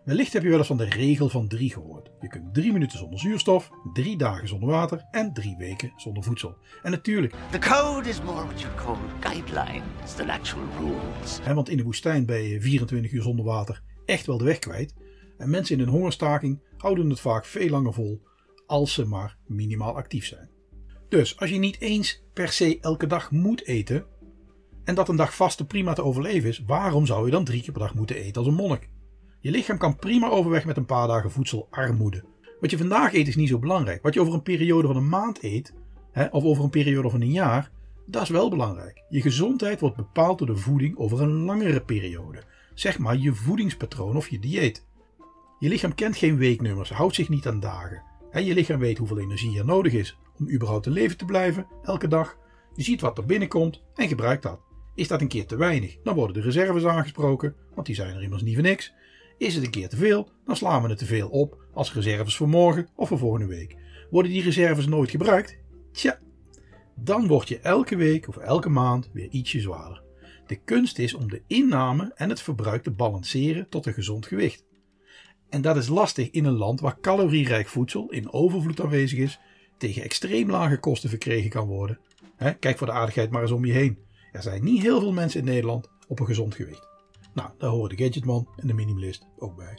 [0.08, 2.10] Wellicht heb je wel eens van de regel van drie gehoord.
[2.20, 6.56] Je kunt drie minuten zonder zuurstof, drie dagen zonder water en drie weken zonder voedsel.
[6.82, 11.38] En natuurlijk, The code is more what you call guidelines than actual rules.
[11.42, 14.58] hè, want in de woestijn ben je 24 uur zonder water echt wel de weg
[14.58, 14.94] kwijt.
[15.38, 18.22] En mensen in een hongerstaking houden het vaak veel langer vol
[18.66, 20.50] als ze maar minimaal actief zijn.
[21.08, 24.06] Dus als je niet eens per se elke dag moet eten
[24.84, 27.72] en dat een dag vasten prima te overleven is, waarom zou je dan drie keer
[27.72, 28.88] per dag moeten eten als een monnik?
[29.40, 32.24] Je lichaam kan prima overweg met een paar dagen voedselarmoede.
[32.60, 34.02] Wat je vandaag eet is niet zo belangrijk.
[34.02, 35.74] Wat je over een periode van een maand eet,
[36.12, 37.70] hè, of over een periode van een jaar,
[38.06, 39.02] dat is wel belangrijk.
[39.08, 42.42] Je gezondheid wordt bepaald door de voeding over een langere periode.
[42.74, 44.86] Zeg maar je voedingspatroon of je dieet.
[45.58, 48.02] Je lichaam kent geen weeknummers, houdt zich niet aan dagen.
[48.30, 51.66] En je lichaam weet hoeveel energie er nodig is om überhaupt te leven te blijven
[51.82, 52.36] elke dag.
[52.74, 54.60] Je ziet wat er binnenkomt en gebruikt dat.
[54.94, 58.22] Is dat een keer te weinig, dan worden de reserves aangesproken, want die zijn er
[58.22, 58.92] immers niet voor niks.
[59.38, 62.36] Is het een keer te veel, dan slaan we het te veel op als reserves
[62.36, 63.76] voor morgen of voor volgende week.
[64.10, 65.58] Worden die reserves nooit gebruikt?
[65.92, 66.18] Tja,
[66.94, 70.02] dan word je elke week of elke maand weer ietsje zwaarder.
[70.46, 74.64] De kunst is om de inname en het verbruik te balanceren tot een gezond gewicht.
[75.48, 79.40] En dat is lastig in een land waar calorierijk voedsel in overvloed aanwezig is,
[79.76, 81.98] tegen extreem lage kosten verkregen kan worden.
[82.58, 83.98] Kijk voor de aardigheid maar eens om je heen.
[84.32, 86.87] Er zijn niet heel veel mensen in Nederland op een gezond gewicht.
[87.38, 89.78] Nou, daar horen de Gadgetman en de Minimalist ook bij.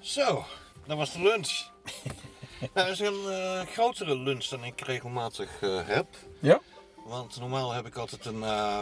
[0.00, 0.44] Zo,
[0.86, 1.70] dat was de lunch.
[2.74, 6.06] dat is een eh, grotere lunch dan ik regelmatig eh, heb.
[6.38, 6.60] Ja?
[7.06, 8.80] Want normaal heb ik altijd een eh,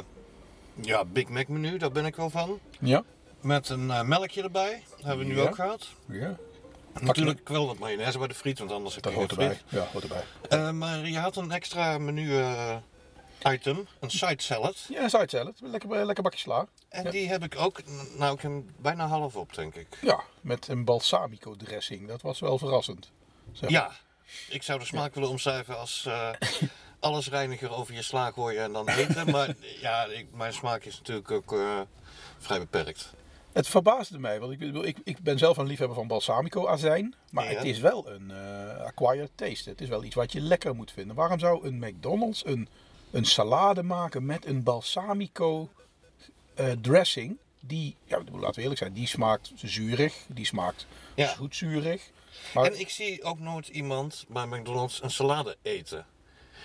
[0.74, 2.58] ja, Big Mac menu, daar ben ik wel van.
[2.80, 3.04] Ja?
[3.40, 5.48] Met een melkje erbij, dat hebben we nu Ja.
[5.48, 5.88] ook gehad.
[6.08, 6.36] Ja.
[7.00, 9.60] Natuurlijk wel wat mayonaise bij de friet, want anders heb Dat je hoort geen erbij.
[9.68, 10.04] Ja, hoort
[10.48, 10.72] erbij.
[10.72, 12.42] Maar je had een extra menu
[13.44, 14.86] item, een side salad.
[14.88, 15.54] Ja, side salad.
[15.60, 16.66] Lekker, eh, lekker bakje sla.
[16.88, 17.10] En Ja.
[17.10, 17.80] die heb ik ook,
[18.18, 19.98] nou ik heb hem bijna half op denk ik.
[20.00, 22.08] Ja, met een balsamico dressing.
[22.08, 23.10] Dat was wel verrassend.
[23.52, 23.70] Zeg.
[23.70, 23.90] Ja,
[24.48, 26.30] ik zou de smaak willen omschrijven als eh
[27.00, 29.30] allesreiniger over je sla gooien en dan eten.
[29.30, 31.80] maar ja, ik, mijn smaak is natuurlijk ook eh,
[32.38, 33.12] vrij beperkt.
[33.52, 37.14] Het verbaasde mij, want ik, ik, ik ben zelf een liefhebber van balsamico azijn.
[37.30, 37.56] Maar Ja.
[37.58, 38.32] het is wel een
[38.84, 39.70] acquired taste.
[39.70, 41.16] Het is wel iets wat je lekker moet vinden.
[41.16, 42.68] Waarom zou een McDonald's een,
[43.12, 45.68] een salade maken met een balsamico
[46.54, 47.36] eh, dressing?
[47.60, 50.14] Die, ja, laten we eerlijk zijn, die smaakt zuurig.
[50.28, 51.34] Die smaakt Ja.
[51.34, 52.10] zoetzuurig.
[52.54, 56.06] Maar, En ik zie ook nooit iemand bij McDonald's een salade eten.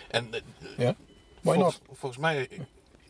[0.07, 0.41] En eh,
[0.77, 0.95] ja,
[1.41, 2.49] why volgens, volgens mij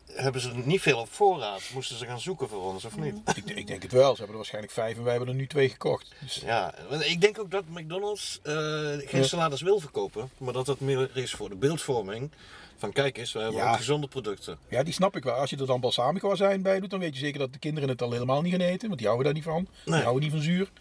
[0.07, 1.61] hebben ze niet veel op voorraad.
[1.73, 3.15] Moesten ze gaan zoeken voor ons, of niet?
[3.35, 4.09] Ik, ik denk het wel.
[4.09, 6.13] Ze hebben er waarschijnlijk vijf en wij hebben er nu twee gekocht.
[6.21, 8.53] Dus, Ja, ik denk ook dat McDonald's eh,
[8.97, 9.23] geen Ja.
[9.23, 10.29] salades wil verkopen.
[10.37, 12.31] Maar dat het meer is voor de beeldvorming.
[12.77, 13.69] Van kijk eens, we hebben Ja.
[13.71, 14.57] ook gezonde producten.
[14.69, 15.33] Ja, die snap ik wel.
[15.33, 17.89] Als je er dan balsamico azijn bij doet, dan weet je zeker dat de kinderen
[17.89, 18.87] het al helemaal niet gaan eten.
[18.87, 19.67] Want die houden daar niet van.
[19.85, 20.71] Die houden niet van zuur.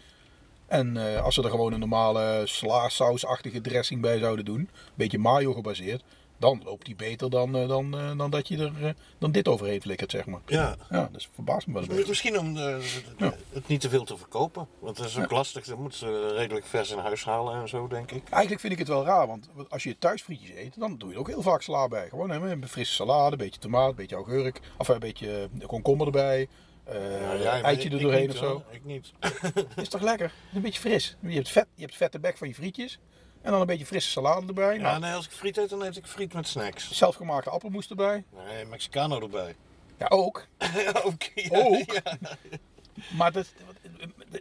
[0.67, 5.17] En eh, als ze er gewoon een normale sla-sausachtige dressing bij zouden doen, een beetje
[5.17, 6.03] mayo gebaseerd,
[6.39, 9.47] dan loopt die beter dan, eh, dan, eh, dan dat je er eh, dan dit
[9.47, 10.39] overheen flikkert, zeg maar.
[10.45, 12.07] Ja, Ja, dat verbaast me wel een beetje.
[12.07, 13.33] Misschien om Ja.
[13.53, 14.67] het niet te veel te verkopen.
[14.79, 15.65] Want dat is ook lastig.
[15.65, 18.29] Dat moeten ze redelijk vers in huis halen en zo, denk ik.
[18.29, 21.13] Eigenlijk vind ik het wel raar, want als je thuis frietjes eet, dan doe je
[21.13, 22.09] er ook heel vaak sla bij.
[22.09, 26.05] Gewoon hè, een frisse salade, een beetje tomaat, een beetje augurk, of een beetje komkommer
[26.05, 26.47] erbij,
[27.41, 28.47] Ja, eitje er doorheen niet, of zo.
[28.51, 28.63] hoor.
[28.71, 29.11] Ik niet.
[29.75, 30.33] Is toch lekker?
[30.53, 31.17] Een beetje fris.
[31.21, 32.99] Je hebt, vet, je hebt vette bek van je frietjes.
[33.47, 34.75] En dan een beetje frisse salade erbij.
[34.75, 36.91] Ja, Nou, nee, als ik friet eet, dan eet ik friet met snacks.
[36.91, 38.23] Zelfgemaakte appelmoes erbij.
[38.45, 39.55] Nee, Mexicano erbij.
[39.97, 40.45] Ja, ook.
[41.03, 41.31] Oké.
[41.49, 41.93] Ook?
[41.93, 42.17] Ja.
[43.17, 43.47] Maar dat,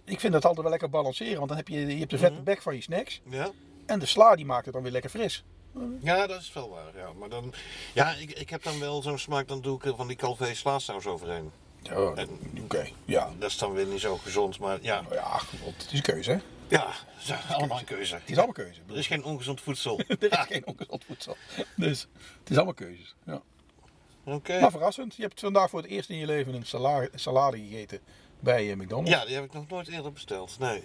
[0.05, 1.37] ik vind dat altijd wel lekker balanceren.
[1.37, 3.21] Want dan heb je, je hebt de vette bek van je snacks.
[3.29, 3.51] Ja?
[3.87, 5.45] En de sla die maakt het dan weer lekker fris.
[6.01, 6.97] ja, dat is wel waar.
[6.97, 7.55] Ja, maar dan,
[7.93, 10.55] ja ik, ik heb dan wel zo'n smaak, dan doe ik er van die Calvé
[10.55, 11.51] slaasaus overheen.
[11.87, 12.27] Ja,
[12.63, 12.89] oké.
[13.05, 13.31] Ja.
[13.39, 15.41] Dat is dan weer niet zo gezond, maar ja, Nou ja,
[15.77, 16.39] het is een keuze hè.
[16.69, 18.15] ja, ze zijn allemaal een keuze.
[18.15, 18.81] Het is allemaal keuze.
[18.89, 19.99] Er is geen ongezond voedsel.
[20.09, 21.37] Er is geen ongezond voedsel.
[21.77, 22.01] Dus
[22.41, 23.15] het is allemaal keuzes.
[23.25, 23.43] Ja.
[24.25, 24.61] Oké.
[24.61, 25.15] Maar verrassend.
[25.17, 28.01] Je hebt vandaag voor het eerst in je leven een salade, salade gegeten
[28.41, 29.11] bij eh, McDonald's.
[29.11, 30.57] Ja, die heb ik nog nooit eerder besteld.
[30.59, 30.83] Nee.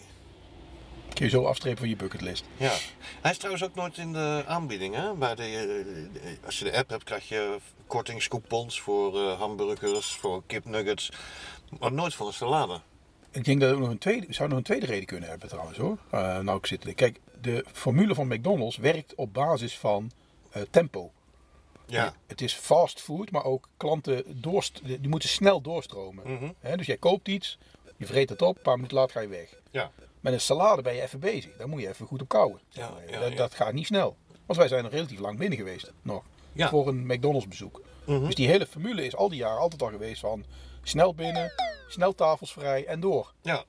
[1.13, 2.43] Kun je zo afstrepen van je bucketlist.
[2.58, 2.74] Ja.
[3.21, 4.95] Hij is trouwens ook nooit in de aanbieding.
[4.95, 5.13] Hè?
[5.13, 5.62] Bij de, eh,
[6.13, 11.12] de- als je de app hebt, krijg je kortingscoupons voor eh, hamburgers, voor kipnuggets.
[11.80, 12.80] Maar nooit voor een salade.
[13.32, 15.50] Ik denk dat het ook nog een tweede, zou nog een tweede reden kunnen hebben
[15.50, 15.97] trouwens hoor.
[16.12, 20.12] Eh, nou, ik zit, kijk, de formule van McDonald's werkt op basis van
[20.52, 21.12] eh, tempo.
[21.86, 22.13] Ja.
[22.28, 26.56] Het is fast food, maar ook klanten doorst, die moeten snel doorstromen.
[26.60, 27.58] Hè, dus jij koopt iets,
[27.97, 29.54] je vreet het op, een paar minuten later ga je weg.
[29.71, 29.91] Ja.
[30.21, 31.57] Met een salade ben je even bezig.
[31.57, 32.60] Daar moet je even goed op kouwen.
[32.69, 33.10] zeg Ja, maar.
[33.10, 33.36] ja, dat, ja.
[33.36, 34.17] dat gaat niet snel.
[34.45, 36.23] Want wij zijn er relatief lang binnen geweest nog.
[36.55, 37.81] Voor een McDonald's bezoek.
[38.05, 38.25] Mhm.
[38.25, 40.45] Dus die hele formule is al die jaren altijd al geweest van
[40.84, 41.51] snel binnen,
[41.88, 43.34] snel tafels vrij en door.
[43.41, 43.63] Ja.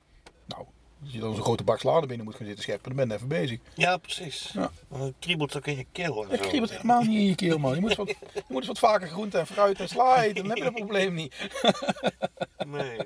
[0.47, 0.67] Nou,
[1.03, 3.15] als je dan zo'n grote bak salade binnen moet gaan zitten scheppen, dan ben je
[3.15, 3.59] even bezig.
[3.75, 4.51] Ja, precies.
[4.55, 4.71] Ja.
[4.95, 6.27] Het kriebelt ook in je keel.
[6.29, 6.49] Dat zo.
[6.49, 7.75] kriebelt helemaal niet in je keel, man.
[7.75, 10.35] Je moet, eens wat, je moet eens wat vaker groente en fruit en sla eten,
[10.35, 11.35] dan heb je dat probleem niet.
[12.67, 12.99] Nee.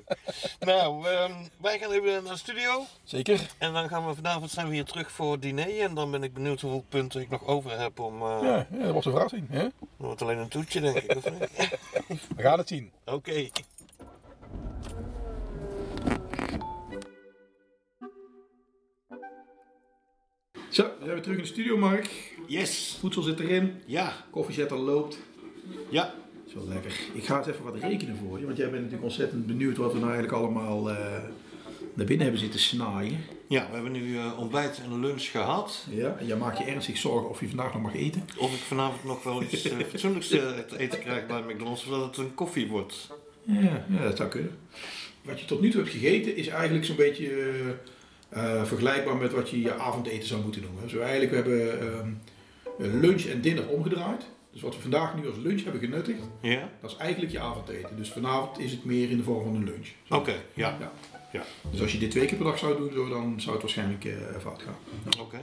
[0.59, 1.31] nou, ehm,
[1.61, 2.85] wij gaan even naar de studio.
[3.03, 3.47] Zeker.
[3.57, 5.79] En dan gaan we vanavond zijn we hier terug voor het diner.
[5.79, 8.21] En dan ben ik benieuwd hoeveel punten ik nog over heb om...
[8.21, 9.49] eh Ja, ja dat wordt een verrassing.
[9.49, 9.61] Hè?
[9.61, 11.15] Dan wordt alleen een toetje, denk ik.
[11.15, 11.49] Of niet?
[12.35, 12.91] We gaan het zien.
[13.05, 13.49] Oké.
[20.77, 22.09] Zo, we zijn weer terug in de studio, Mark.
[22.47, 22.97] Yes.
[22.99, 24.25] Voedsel zit erin, Ja.
[24.29, 25.17] koffiezetter loopt.
[25.89, 26.01] Ja.
[26.03, 26.91] Dat is wel lekker.
[27.13, 29.93] Ik ga eens even wat rekenen voor je, want jij bent natuurlijk ontzettend benieuwd wat
[29.93, 30.95] we nou eigenlijk allemaal eh,
[31.93, 33.17] naar binnen hebben zitten snaaien.
[33.47, 35.85] Ja, we hebben nu eh, ontbijt en lunch gehad.
[35.89, 38.25] Ja, en jij maakt je ernstig zorgen of je vandaag nog mag eten.
[38.37, 42.17] Of ik vanavond nog wel iets eh, fatsoenlijks te eten krijg bij McDonald's, zodat het
[42.17, 43.07] een koffie wordt.
[43.43, 44.57] Ja, ja, dat zou kunnen.
[45.21, 47.55] Wat je tot nu toe hebt gegeten is eigenlijk zo'n beetje
[48.29, 51.01] eh, eh, vergelijkbaar met wat je je avondeten zou moeten noemen.
[51.07, 51.79] Eigenlijk, we hebben
[52.79, 54.25] ehm, lunch en dinner omgedraaid.
[54.51, 56.69] Dus wat we vandaag nu als lunch hebben genuttigd, Ja?
[56.81, 57.97] dat is eigenlijk je avondeten.
[57.97, 59.87] Dus vanavond is het meer in de vorm van een lunch.
[60.09, 60.77] Oké, ja.
[60.79, 60.91] Ja.
[61.31, 63.61] Ja, Dus als je dit twee keer per dag zou doen, zo, dan zou het
[63.61, 64.75] waarschijnlijk eh, fout gaan.
[65.21, 65.37] oké.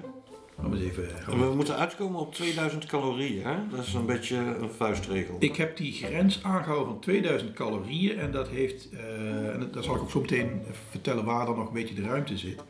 [0.57, 1.49] Laten we eens even En gaan.
[1.49, 3.57] We moeten uitkomen op 2000 calorieën, hè?
[3.71, 5.37] Dat is een beetje een vuistregel.
[5.39, 9.95] Ik heb die grens aangehouden van 2000 calorieën en dat heeft, eh, en dat zal
[9.95, 12.63] ik ook zo meteen vertellen waar dan nog een beetje de ruimte zit.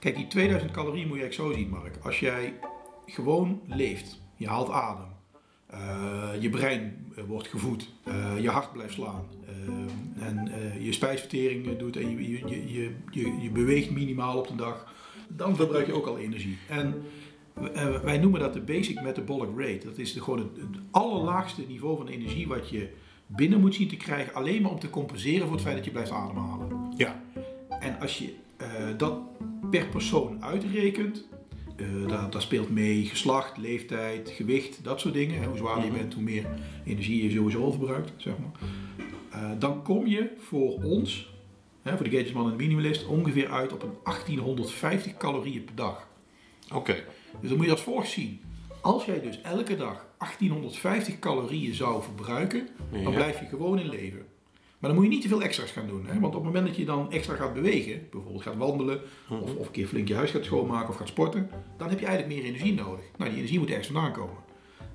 [0.00, 1.96] Kijk, die 2000 calorieën moet je eigenlijk zo zien, Mark.
[2.02, 2.54] Als jij
[3.06, 5.08] gewoon leeft, je haalt adem,
[5.66, 9.24] eh, je brein eh, wordt gevoed, eh, je hart blijft slaan
[10.18, 14.54] en je spijsvertering doet en je, je, je, je, je, je beweegt minimaal op de
[14.54, 14.94] dag,
[15.28, 16.58] dan verbruik je ook al energie.
[16.68, 17.02] En
[18.02, 19.86] wij noemen dat de basic metabolic rate.
[19.86, 22.88] Dat is de, gewoon het, het allerlaagste niveau van energie wat je
[23.26, 25.90] binnen moet zien te krijgen, alleen maar om te compenseren voor het feit dat je
[25.90, 26.94] blijft ademhalen.
[26.96, 27.22] Ja,
[27.80, 28.34] En als je
[28.96, 29.18] dat
[29.70, 31.28] per persoon uitrekent,
[31.76, 35.44] eh daar, daar speelt mee geslacht, leeftijd, gewicht, dat soort dingen.
[35.44, 36.46] Hoe zwaarder je bent, hoe meer
[36.84, 38.60] energie je sowieso verbruikt, zeg maar.
[39.30, 41.32] Eh, dan kom je voor ons,
[41.82, 46.08] hè, voor de Gatesman en de Minimalist, ongeveer uit op een 1850 calorieën per dag.
[46.74, 47.04] oké.
[47.40, 48.40] Dus dan moet je dat volgt zien.
[48.80, 52.68] Als jij dus elke dag 1850 calorieën zou verbruiken,
[53.04, 54.26] dan blijf je gewoon in leven.
[54.80, 56.06] Maar dan moet je niet te veel extra's gaan doen.
[56.06, 56.12] Hè?
[56.20, 59.40] Want op het moment dat je dan extra gaat bewegen, bijvoorbeeld gaat wandelen, Mhm.
[59.40, 62.06] of, of een keer flink je huis gaat schoonmaken of gaat sporten, dan heb je
[62.06, 63.04] eigenlijk meer energie nodig.
[63.16, 64.36] Nou, die energie moet ergens vandaan komen.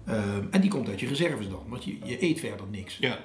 [0.05, 2.97] Ehm, en die komt uit je reserves dan, want je, je eet verder niks.
[2.97, 3.23] Ja.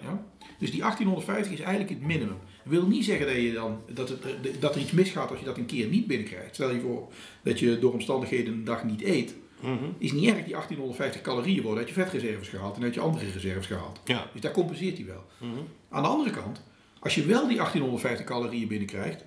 [0.58, 2.36] Dus die 1850 is eigenlijk het minimum.
[2.64, 4.22] Dat wil niet zeggen dat, je dan, dat, het,
[4.60, 6.54] dat er iets misgaat als je dat een keer niet binnenkrijgt.
[6.54, 7.08] Stel je voor
[7.42, 9.34] dat je door omstandigheden een dag niet eet.
[9.60, 9.84] Mhm.
[9.98, 13.30] Is niet erg die 1850 calorieën worden uit je vetreserves gehaald en uit je andere
[13.30, 14.00] reserves gehaald.
[14.04, 14.26] Ja.
[14.32, 15.24] Dus daar compenseert hij wel.
[15.38, 15.60] Mhm.
[15.88, 16.62] Aan de andere kant,
[16.98, 19.24] als je wel die 1850 calorieën binnenkrijgt,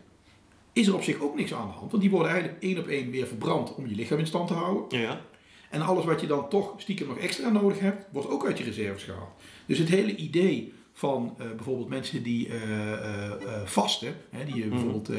[0.73, 1.91] is er op zich ook niks aan de hand.
[1.91, 4.53] Want die worden eigenlijk één op één weer verbrand om je lichaam in stand te
[4.53, 4.99] houden.
[4.99, 5.21] Ja.
[5.69, 8.63] En alles wat je dan toch stiekem nog extra nodig hebt, wordt ook uit je
[8.63, 9.31] reserves gehaald.
[9.65, 13.31] Dus het hele idee van eh, bijvoorbeeld mensen die eh,
[13.65, 15.09] vasten, hè, die eh, bijvoorbeeld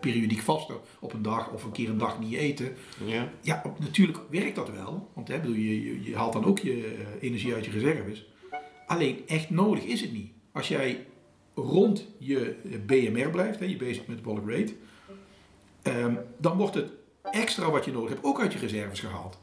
[0.00, 2.74] periodiek vasten op een dag of een keer een dag niet eten.
[3.04, 3.28] Ja.
[3.40, 6.58] Ja, op- natuurlijk werkt dat wel, want hè, bedoel, je, je, je haalt dan ook
[6.58, 8.26] je energie uit je reserves.
[8.86, 10.32] Alleen echt nodig is het niet.
[10.52, 11.06] Als jij
[11.54, 14.74] rond je BMR blijft, hè, je basic metabolic rate,
[15.82, 16.90] ehm, dan wordt het
[17.22, 19.38] extra wat je nodig hebt ook uit je reserves gehaald.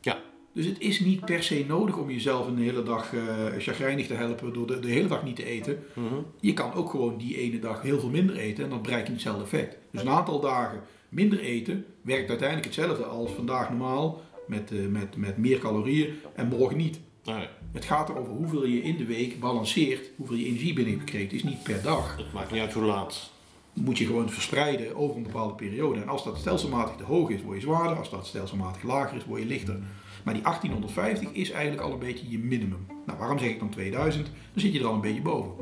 [0.00, 0.18] Ja.
[0.56, 4.14] Dus het is niet per se nodig om jezelf een hele dag eh chagrijnig te
[4.14, 5.84] helpen door de, de hele dag niet te eten.
[5.94, 6.14] Mhm.
[6.40, 9.12] Je kan ook gewoon die ene dag heel veel minder eten en dan bereik je
[9.12, 9.76] hetzelfde effect.
[9.90, 15.16] Dus een aantal dagen minder eten werkt uiteindelijk hetzelfde als vandaag normaal met, eh, met,
[15.16, 17.00] met meer calorieën en morgen niet.
[17.24, 21.32] Nee, Het gaat erover hoeveel je in de week balanceert, hoeveel je energie binnenkrijgt.
[21.32, 22.16] Het is niet per dag.
[22.16, 23.30] het maakt niet uit hoe laat.
[23.72, 26.00] moet je gewoon verspreiden over een bepaalde periode.
[26.00, 27.98] En als dat stelselmatig te hoog is, word je zwaarder.
[27.98, 29.78] Als dat stelselmatig lager is, word je lichter.
[30.26, 32.86] Maar die 1850 is eigenlijk al een beetje je minimum.
[33.06, 34.26] Nou, waarom zeg ik dan 2000?
[34.26, 35.54] Dan zit je er al een beetje boven.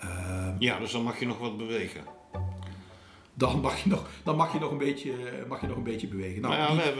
[0.00, 2.00] Ehm, Ja, dus dan mag je nog wat bewegen.
[3.34, 5.12] dan mag je nog, dan mag je nog, een, beetje,
[5.48, 6.40] mag je nog een beetje bewegen.
[6.42, 6.98] Nou, Nou ja, die- we,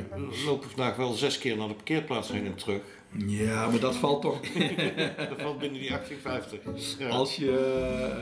[0.00, 2.82] hebben, we lopen vandaag wel zes keer naar de parkeerplaats heen en terug.
[3.26, 4.40] Ja, maar dat valt toch...
[5.28, 6.98] Dat valt binnen die 1850.
[6.98, 7.08] Ja.
[7.08, 7.50] Als je,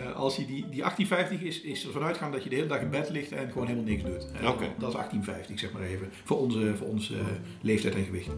[0.07, 2.81] eh, als je die, die 1850 is, is ervan uitgaan dat je de hele dag
[2.81, 4.27] in bed ligt en gewoon helemaal niks doet.
[4.40, 4.64] Eh, Oké.
[4.79, 6.09] Dat is 1850, zeg maar even.
[6.24, 7.24] Voor onze, voor onze eh,
[7.61, 8.29] leeftijd en gewicht.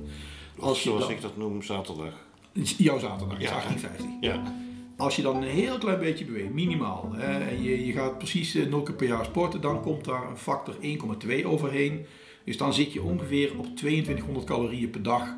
[0.59, 2.13] Als zoals dan- ik dat noem, zaterdag.
[2.77, 3.51] Jouw zaterdag is Ja.
[3.51, 4.07] 1850.
[4.21, 4.43] Ja.
[4.97, 8.55] Als je dan een heel klein beetje beweegt, minimaal, hè, en je, je gaat precies
[8.55, 12.07] eh, 0 keer per jaar sporten, dan komt daar een factor 1,2 overheen.
[12.45, 15.35] Dus dan zit je ongeveer op 2200 calorieën per dag,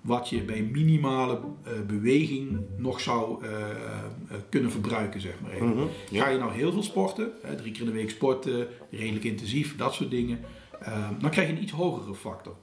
[0.00, 5.68] wat je bij minimale eh, beweging nog zou eh, eh, kunnen verbruiken, zeg maar.
[5.68, 6.22] Mhm, ja.
[6.24, 9.76] Ga je nou heel veel sporten, hè, drie keer in de week sporten, redelijk intensief,
[9.76, 10.38] dat soort dingen,
[10.80, 12.54] eh, dan krijg je een iets hogere factor.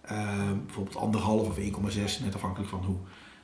[0.00, 2.96] Eh, bijvoorbeeld anderhalf of 1,6, net afhankelijk van hoe.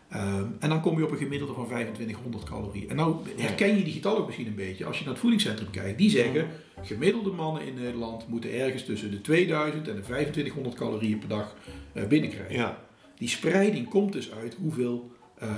[0.09, 2.91] Ehm, en dan kom je op een gemiddelde van 2500 calorieën.
[2.91, 5.71] En nou herken je die getallen ook misschien een beetje als je naar het voedingscentrum
[5.71, 5.99] kijkt.
[5.99, 6.49] Die zeggen,
[6.83, 11.57] gemiddelde mannen in Nederland moeten ergens tussen de 2000 en de 2500 calorieën per dag
[12.09, 12.55] binnenkrijgen.
[12.55, 12.79] Ja.
[13.23, 15.49] Die spreiding komt dus uit hoeveel eh,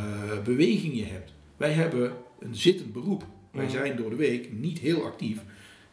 [0.44, 1.32] beweging je hebt.
[1.56, 3.26] Wij hebben een zittend beroep.
[3.50, 5.42] Wij zijn door de week niet heel actief.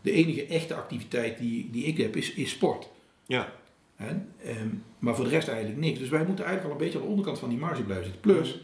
[0.02, 2.90] De enige echte activiteit die, die ik heb is, is sport.
[3.26, 3.54] Ja.
[3.96, 4.10] Hè?
[4.44, 4.68] Ehm,
[5.00, 6.00] maar voor de rest eigenlijk niks.
[6.00, 8.22] Dus wij moeten eigenlijk al een beetje aan de onderkant van die marge blijven zitten.
[8.22, 8.60] Plus,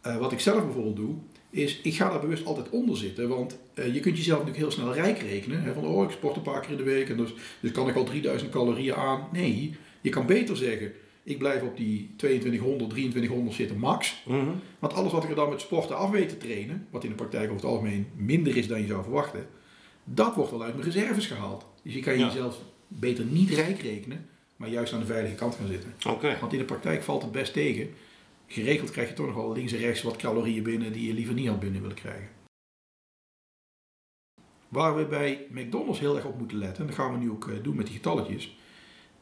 [0.00, 1.14] eh, wat ik zelf bijvoorbeeld doe,
[1.50, 3.28] is ik ga daar bewust altijd onder zitten.
[3.28, 5.62] Want eh, je kunt jezelf natuurlijk heel snel rijk rekenen.
[5.62, 7.88] Hè, van oh, ik sport een paar keer in de week en dus, dus kan
[7.88, 9.28] ik al 3000 calorieën aan.
[9.32, 10.92] Nee, je kan beter zeggen,
[11.24, 14.22] ik blijf op die 2200, 2300 zitten max.
[14.26, 14.50] Mhm.
[14.78, 17.14] Want alles wat ik er dan met sporten af weet te trainen, wat in de
[17.16, 19.46] praktijk over het algemeen minder is dan je zou verwachten,
[20.04, 21.66] dat wordt wel uit mijn reserves gehaald.
[21.82, 22.26] Dus je kan Ja.
[22.26, 25.94] jezelf beter niet rijk rekenen, maar juist aan de veilige kant gaan zitten.
[26.08, 26.36] Oké.
[26.40, 27.88] Want in de praktijk valt het best tegen.
[28.46, 31.34] Geregeld krijg je toch nog wel links en rechts wat calorieën binnen die je liever
[31.34, 32.28] niet had binnen willen krijgen.
[34.68, 37.48] Waar we bij McDonald's heel erg op moeten letten, en dat gaan we nu ook
[37.48, 38.56] eh, doen met die getalletjes,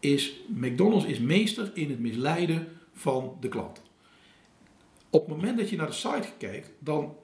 [0.03, 3.83] is McDonald's is meester in het misleiden van de klant.
[5.11, 7.15] Op het moment dat je naar de site kijkt, dan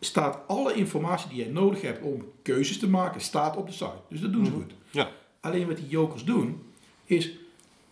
[0.00, 4.00] staat alle informatie die jij nodig hebt om keuzes te maken, staat op de site.
[4.08, 4.72] Dus dat doen ze goed.
[4.90, 5.10] Ja.
[5.40, 6.62] Alleen wat die jokers doen,
[7.04, 7.30] is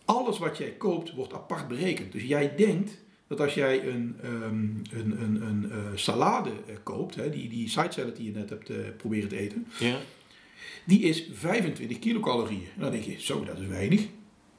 [0.04, 2.12] alles wat jij koopt wordt apart berekend.
[2.12, 4.32] Dus jij denkt dat als jij een, ehm,
[5.00, 8.50] een, een, een eh, salade eh, koopt, hè, die, die side salad die je net
[8.50, 9.98] hebt eh, proberen te eten, Ja.
[10.86, 12.68] die is 25 kilocalorieën.
[12.74, 14.06] En dan denk je, zo, dat is weinig.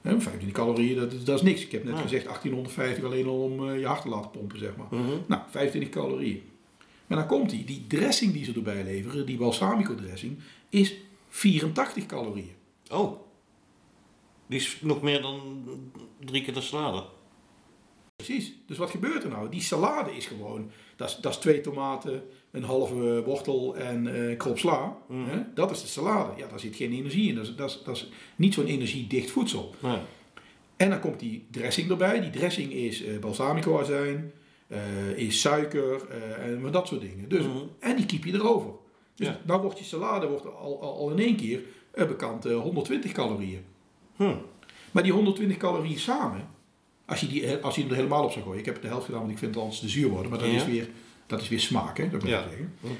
[0.05, 1.61] Hè, 25 calorieën, dat is, dat is niks.
[1.61, 4.75] Ik heb net gezegd 1850 alleen al om eh, je hart te laten pompen, zeg
[4.75, 4.87] maar.
[4.89, 5.11] Mhm.
[5.27, 6.43] Nou, 25 calorieën.
[7.07, 10.39] Maar dan komt die, die dressing die ze erbij leveren, die balsamico dressing,
[10.69, 10.95] is
[11.29, 12.55] 84 calorieën.
[12.91, 13.19] Oh.
[14.47, 15.63] Die is nog meer dan
[16.19, 17.03] drie keer de salade.
[18.15, 18.53] Precies.
[18.67, 19.49] Dus wat gebeurt er nou?
[19.49, 22.23] Die salade is gewoon, dat is, dat is twee tomaten,
[22.55, 24.97] een halve wortel en een krop sla.
[25.11, 25.41] Hè?
[25.53, 26.31] Dat is de salade.
[26.37, 27.35] Ja, daar zit geen energie in.
[27.35, 29.75] Dat is, dat is, dat is niet zo'n energiedicht voedsel.
[29.79, 29.97] Nee.
[30.77, 32.21] En dan komt die dressing erbij.
[32.21, 34.31] Die dressing is eh balsamico azijn,
[34.67, 34.79] eh,
[35.15, 36.07] is suiker
[36.39, 37.29] en dat soort dingen.
[37.29, 37.57] Dus, Mhm.
[37.79, 38.69] En die kiep je erover.
[39.15, 39.39] Dus Ja.
[39.45, 41.59] nou wordt je salade wordt al, al, al in één keer
[41.93, 43.61] bekend eh, 120 calorieën.
[44.15, 44.33] Hm.
[44.91, 46.47] Maar die 120 calorieën samen,
[47.05, 48.59] als je, die, als je hem er helemaal op zou gooien.
[48.59, 50.29] Ik heb de helft gedaan, want ik vind het anders te zuur worden.
[50.29, 50.55] Maar dat, Ja.
[50.55, 50.87] is, weer,
[51.27, 52.41] dat is weer smaak, hè, dat moet ik Ja.
[52.49, 52.73] zeggen.
[52.79, 52.93] Mhm.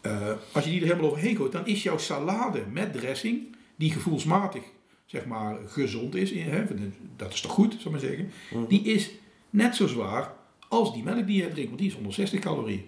[0.00, 3.92] Eh, als je die er helemaal overheen gooit, dan is jouw salade met dressing, die
[3.92, 4.62] gevoelsmatig
[5.06, 6.64] zeg maar, gezond is, hè,
[7.16, 8.66] dat is toch goed, zou ik maar zeggen, Mhm.
[8.68, 9.10] die is
[9.50, 10.32] net zo zwaar
[10.68, 12.84] als die melk die je drinkt, want die is 160 calorieën.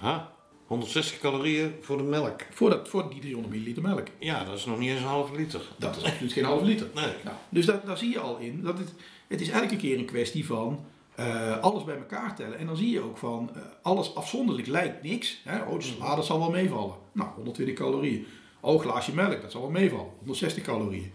[0.00, 0.32] Aha.
[0.66, 2.40] 160 calorieën voor de melk.
[2.50, 4.06] Voor, dat, voor die 300 milliliter melk.
[4.18, 5.60] Ja, dat is nog niet eens een halve liter.
[5.78, 6.86] Dat is absoluut geen halve liter.
[6.94, 7.12] Nee.
[7.24, 8.62] Nou, dus dat, daar zie je al in.
[8.62, 8.92] Dat het,
[9.28, 10.84] het is elke keer een kwestie van
[11.18, 12.58] eh, alles bij elkaar tellen.
[12.58, 15.40] En dan zie je ook van eh, alles afzonderlijk lijkt niks.
[15.44, 15.62] Hè?
[15.62, 16.94] Oh, de salade zal wel meevallen.
[17.12, 18.26] Nou, 120 calorieën.
[18.60, 20.10] Oh, een glaasje melk, dat zal wel meevallen.
[20.18, 21.12] 160 calorieën.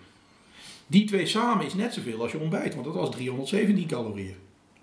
[0.87, 4.35] Die twee samen is net zoveel als je ontbijt, want dat was 317 calorieën.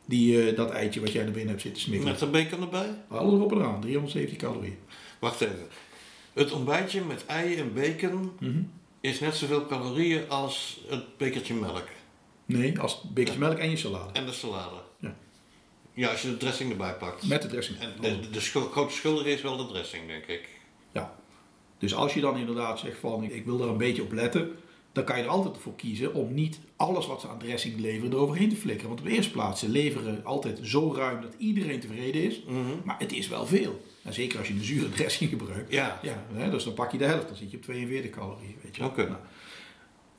[0.06, 2.12] Die, eh, dat eitje wat jij er binnen hebt zitten smikkelen.
[2.12, 2.88] Met een bacon erbij?
[3.08, 4.78] Alles erop en eraan, 317 calorieën.
[5.18, 5.66] Wacht even.
[6.32, 8.62] Het ontbijtje met ei en bacon Mhm.
[9.00, 11.86] is net zoveel calorieën als het bekertje melk.
[12.46, 14.12] Nee, als bekertje melk en je salade.
[14.12, 14.76] En de salade.
[15.94, 16.08] Ja.
[16.10, 17.26] Als je de dressing erbij pakt.
[17.28, 17.78] Met de dressing.
[17.78, 20.48] En de, de schul- grote schulder is wel de dressing, denk ik.
[20.92, 21.14] Ja.
[21.78, 24.50] Dus als je dan inderdaad zegt van ik wil daar een beetje op letten,
[24.92, 28.12] dan kan je er altijd voor kiezen om niet alles wat ze aan dressing leveren
[28.12, 28.88] eroverheen te flikkeren.
[28.88, 32.42] Want op de eerste plaats, ze leveren altijd zo ruim dat iedereen tevreden is.
[32.84, 33.84] Maar het is wel veel.
[34.02, 35.72] En zeker als je een zure dressing gebruikt.
[35.72, 35.98] Ja.
[36.02, 38.56] Ja, hè, dus dan pak je de helft, dan zit je op 42 calorieën.
[38.62, 38.84] Weet je.
[38.84, 39.02] Oké.
[39.02, 39.16] Nou,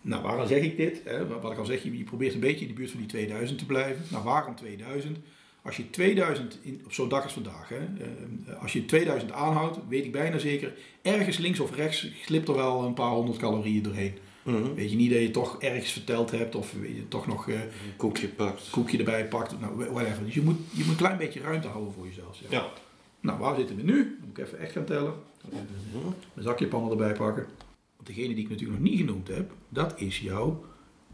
[0.02, 1.02] nou, waarom zeg ik dit?
[1.06, 1.28] Hè?
[1.28, 3.60] Wat ik al zeg, je je probeert een beetje in de buurt van die 2000
[3.60, 4.06] te blijven.
[4.10, 5.18] Nou, waarom 2000?
[5.63, 9.78] Als je 2000 in, op zo'n dag als vandaag, hè, eh, als je 2000 aanhoudt,
[9.89, 13.84] weet ik bijna zeker, ergens links of rechts glipt er wel een paar honderd calorieën
[13.84, 14.13] doorheen.
[14.43, 14.74] Mhm.
[14.74, 17.60] Weet je niet dat je toch ergens verteld hebt of weet je, toch nog eh,
[17.62, 18.69] Een koekje pakt.
[18.69, 20.26] koekje erbij pakt, nou, whatever.
[20.26, 22.36] Dus je moet, je moet een klein beetje ruimte houden voor jezelf.
[22.36, 22.52] zeg.
[22.52, 22.65] Ja.
[23.19, 23.96] Nou, waar zitten we nu?
[24.19, 25.13] Dan moet ik even echt gaan tellen.
[26.36, 27.46] Een zakje pannen erbij pakken.
[27.96, 30.65] Want degene die ik natuurlijk nog niet genoemd heb, dat is jouw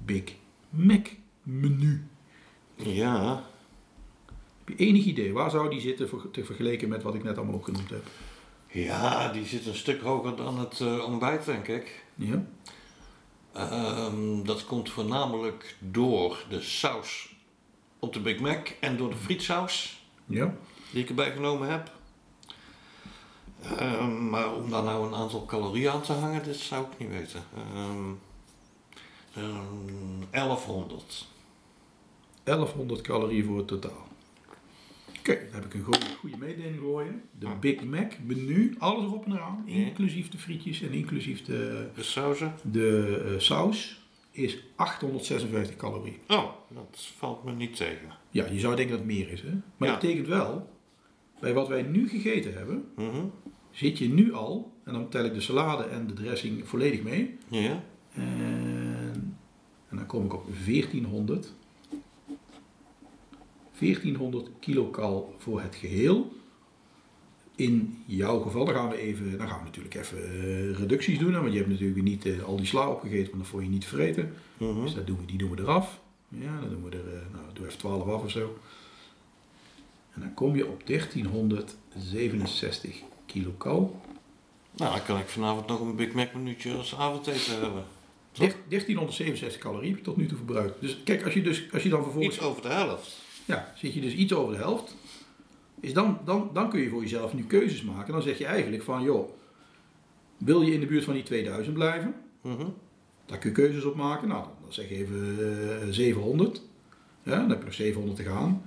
[0.05, 0.23] Big
[0.69, 1.07] Mac
[1.43, 2.03] menu.
[2.75, 3.46] Ja.
[4.67, 7.55] Heb je enig idee, waar zou die zitten te vergeleken met wat ik net allemaal
[7.55, 8.05] opgenoemd heb?
[8.67, 12.03] Ja, die zit een stuk hoger dan het eh, ontbijt, denk ik.
[12.15, 12.45] Ja?
[13.53, 17.35] Ehm, dat komt voornamelijk door de saus
[17.99, 20.53] op de Big Mac en door de frietsaus Ja?
[20.91, 21.91] die ik erbij genomen heb.
[23.61, 27.09] Ehm, maar om daar nou een aantal calorieën aan te hangen, dat zou ik niet
[27.09, 27.43] weten.
[27.55, 28.13] Ehm,
[30.31, 31.27] 1100.
[32.43, 34.06] 1100 calorieën voor het totaal.
[35.29, 37.11] Oké, dan heb ik een goede, goede mededeling voor je.
[37.39, 42.03] De Big Mac menu, alles erop en eraan, inclusief de frietjes en inclusief de, De
[42.03, 42.53] sauzen?
[42.71, 44.01] de eh, saus,
[44.31, 46.17] is 856 calorieën.
[46.27, 48.09] Oh, dat valt me niet tegen.
[48.29, 49.49] Ja, je zou denken dat het meer is, hè?
[49.77, 49.93] Maar Ja.
[49.93, 50.69] dat betekent wel,
[51.39, 53.25] bij wat wij nu gegeten hebben, Mhm.
[53.71, 57.37] zit je nu al, en dan tel ik de salade en de dressing volledig mee,
[57.47, 57.83] Ja?
[58.13, 59.37] en,
[59.89, 61.53] en dan kom ik op 1400.
[63.79, 66.35] 1400 kilocal voor het geheel.
[67.55, 71.33] in jouw geval, dan gaan we, even, dan gaan we natuurlijk even eh, reducties doen.
[71.33, 73.69] hè, Want je hebt natuurlijk niet eh, al die sla opgegeten, want dat vond je
[73.69, 74.33] niet vreten.
[74.57, 74.81] Mhm.
[74.81, 75.99] Dus dat doen we, die doen we eraf.
[76.29, 78.57] Ja, dan doen we er, eh, nou, doe even 12 af of zo.
[80.13, 84.01] En dan kom je op 1367 kilocal.
[84.75, 87.83] Nou, dan kan ik vanavond nog een Big Mac minuutje als avondeten hebben.
[88.31, 90.81] Der- 1367 calorieën heb je tot nu toe verbruikt.
[90.81, 92.35] Dus kijk, als je, dus, als je dan vervolgens...
[92.35, 93.25] Iets over de helft.
[93.47, 94.95] Ja, zit je dus iets over de helft.
[95.79, 98.13] Is dan, dan, dan kun je voor jezelf nu keuzes maken.
[98.13, 99.29] Dan zeg je eigenlijk van, joh,
[100.37, 102.15] wil je in de buurt van die 2000 blijven?
[102.41, 102.65] Mhm.
[103.25, 104.27] Daar kun je keuzes op maken.
[104.27, 105.37] Nou, dan zeg je even
[105.81, 106.61] eh, 700.
[107.23, 108.61] Ja, dan heb je nog 700 te gaan.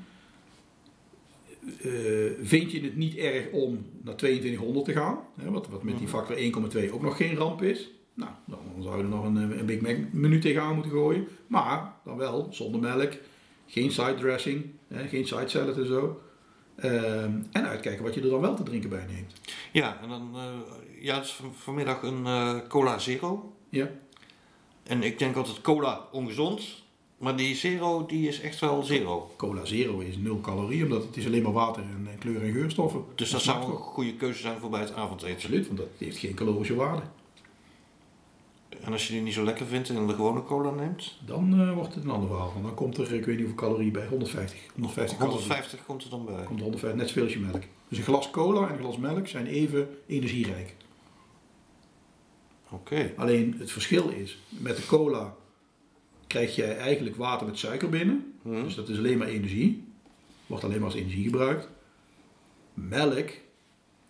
[1.83, 5.19] Eh, vind je het niet erg om naar 2200 te gaan?
[5.37, 7.91] Hè, wat, wat met die factor 1,2 ook nog geen ramp is.
[8.15, 11.29] Nou, dan zou je er nog een, eh, een Big Mac menu tegenaan moeten gooien.
[11.47, 13.13] Maar dan wel zonder melk,
[13.71, 16.21] geen side dressing, hè, geen side salad en zo.
[16.77, 19.33] Ehm, en uitkijken wat je er dan wel te drinken bij neemt.
[19.73, 23.53] Ja, en dan, eh ja, van- vanmiddag een eh, cola zero.
[23.69, 23.91] Ja,
[24.83, 26.83] En ik denk altijd cola ongezond.
[27.19, 29.31] Maar die zero, die is echt wel zero.
[29.37, 32.53] cola zero is 0 calorieën, omdat het is alleen maar water en, en kleur- en
[32.53, 33.05] geurstoffen.
[33.15, 35.35] Dus dat zou een goede keuze zijn voor bij het avondeten.
[35.35, 37.03] Absoluut, want dat heeft geen calorische waarde.
[38.81, 41.75] En als je die niet zo lekker vindt en de gewone cola neemt, Dan eh,
[41.75, 42.53] wordt het een ander verhaal.
[42.53, 44.59] Want dan komt er, ik weet niet hoeveel calorieën bij, 150.
[44.75, 45.41] 150 calorieën.
[45.41, 46.45] 150 komt er dan bij.
[46.45, 47.63] Komt er 150, net zoveel als je melk.
[47.89, 50.75] Dus een glas cola en een glas melk zijn even energierijk.
[52.71, 53.13] Oké.
[53.17, 55.35] Alleen het verschil is, met de cola
[56.27, 58.33] krijg je eigenlijk water met suiker binnen.
[58.43, 58.63] Mhm.
[58.63, 59.85] Dus dat is alleen maar energie.
[60.47, 61.69] Wordt alleen maar als energie gebruikt.
[62.75, 63.31] Melk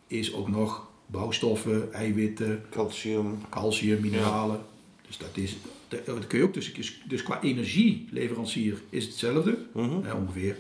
[0.07, 3.39] is ook nog bouwstoffen, eiwitten, Calcium.
[3.49, 4.61] calcium, mineralen.
[5.07, 5.57] Dus dat is,
[6.05, 6.73] dat kun je ook, dus,
[7.09, 10.03] dus qua energieleverancier is het hetzelfde, Mhm.
[10.03, 10.57] hè, ongeveer.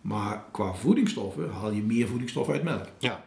[0.00, 2.86] Maar qua voedingsstoffen haal je meer voedingsstoffen uit melk.
[2.98, 3.24] Ja.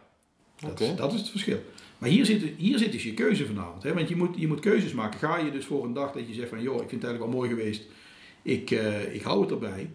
[0.59, 1.59] Dat, is, dat is het verschil.
[1.97, 3.83] Maar hier zit, hier zit dus je keuze vanavond.
[3.83, 3.93] Hè?
[3.93, 5.19] Want je moet, je moet keuzes maken.
[5.19, 6.61] Ga je dus voor een dag dat je zegt van...
[6.61, 7.83] joh, ik vind het eigenlijk wel mooi geweest.
[8.41, 9.89] Ik, eh, ik hou het erbij.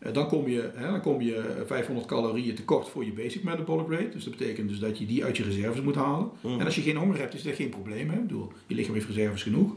[0.00, 3.88] Eh, dan, kom je, hè, dan kom je 500 calorieën tekort voor je basic metabolic
[3.88, 4.08] rate.
[4.08, 6.30] Dus dat betekent dus dat je die uit je reserves moet halen.
[6.42, 8.10] En als je geen honger hebt, is dat geen probleem.
[8.10, 8.16] Hè?
[8.16, 9.72] Ik bedoel, je lichaam heeft reserves genoeg.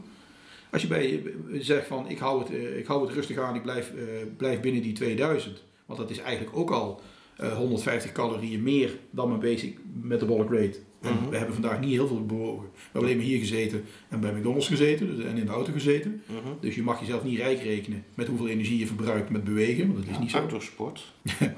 [0.74, 1.22] Als je bij,
[1.52, 4.04] zegt van ik hou, het, eh, ik hou het rustig aan, ik blijf, eh,
[4.36, 5.62] blijf binnen die 2000.
[5.86, 7.00] Want dat is eigenlijk ook al
[7.36, 10.78] eh, 150 calorieën meer dan mijn basic metabolic rate.
[11.00, 12.68] En we hebben vandaag niet heel veel bewogen.
[12.72, 15.72] We hebben alleen maar hier gezeten en bij McDonald's gezeten dus, en in de auto
[15.72, 16.22] gezeten.
[16.60, 19.92] Dus je mag jezelf niet rijk rekenen met hoeveel energie je verbruikt met bewegen.
[19.92, 20.38] Want dat is niet zo.
[20.38, 21.12] Autosport.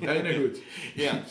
[0.00, 0.62] Ja, goed.
[0.94, 1.22] Ja.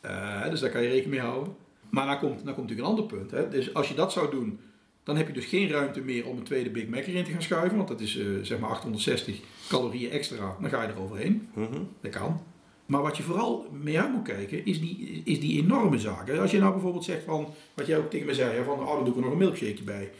[0.00, 1.54] Eh, dus daar kan je rekening mee houden.
[1.90, 3.30] Maar dan komt, dan komt natuurlijk een ander punt.
[3.30, 3.48] Hè.
[3.48, 4.58] Dus als je dat zou doen,
[5.02, 7.42] dan heb je dus geen ruimte meer om een tweede Big Mac erin te gaan
[7.42, 7.76] schuiven.
[7.76, 10.56] Want dat is eh, zeg maar 860 calorieën extra.
[10.60, 11.48] Dan ga je er overheen.
[11.54, 11.82] Mhm.
[12.00, 12.42] Dat kan.
[12.86, 16.40] Maar wat je vooral mee uit moet kijken, is die, is die enorme zaken.
[16.40, 19.04] Als je nou bijvoorbeeld zegt van, wat jij ook tegen me zei, van oh, dan
[19.04, 20.10] doe ik er nog een milkshakeje bij.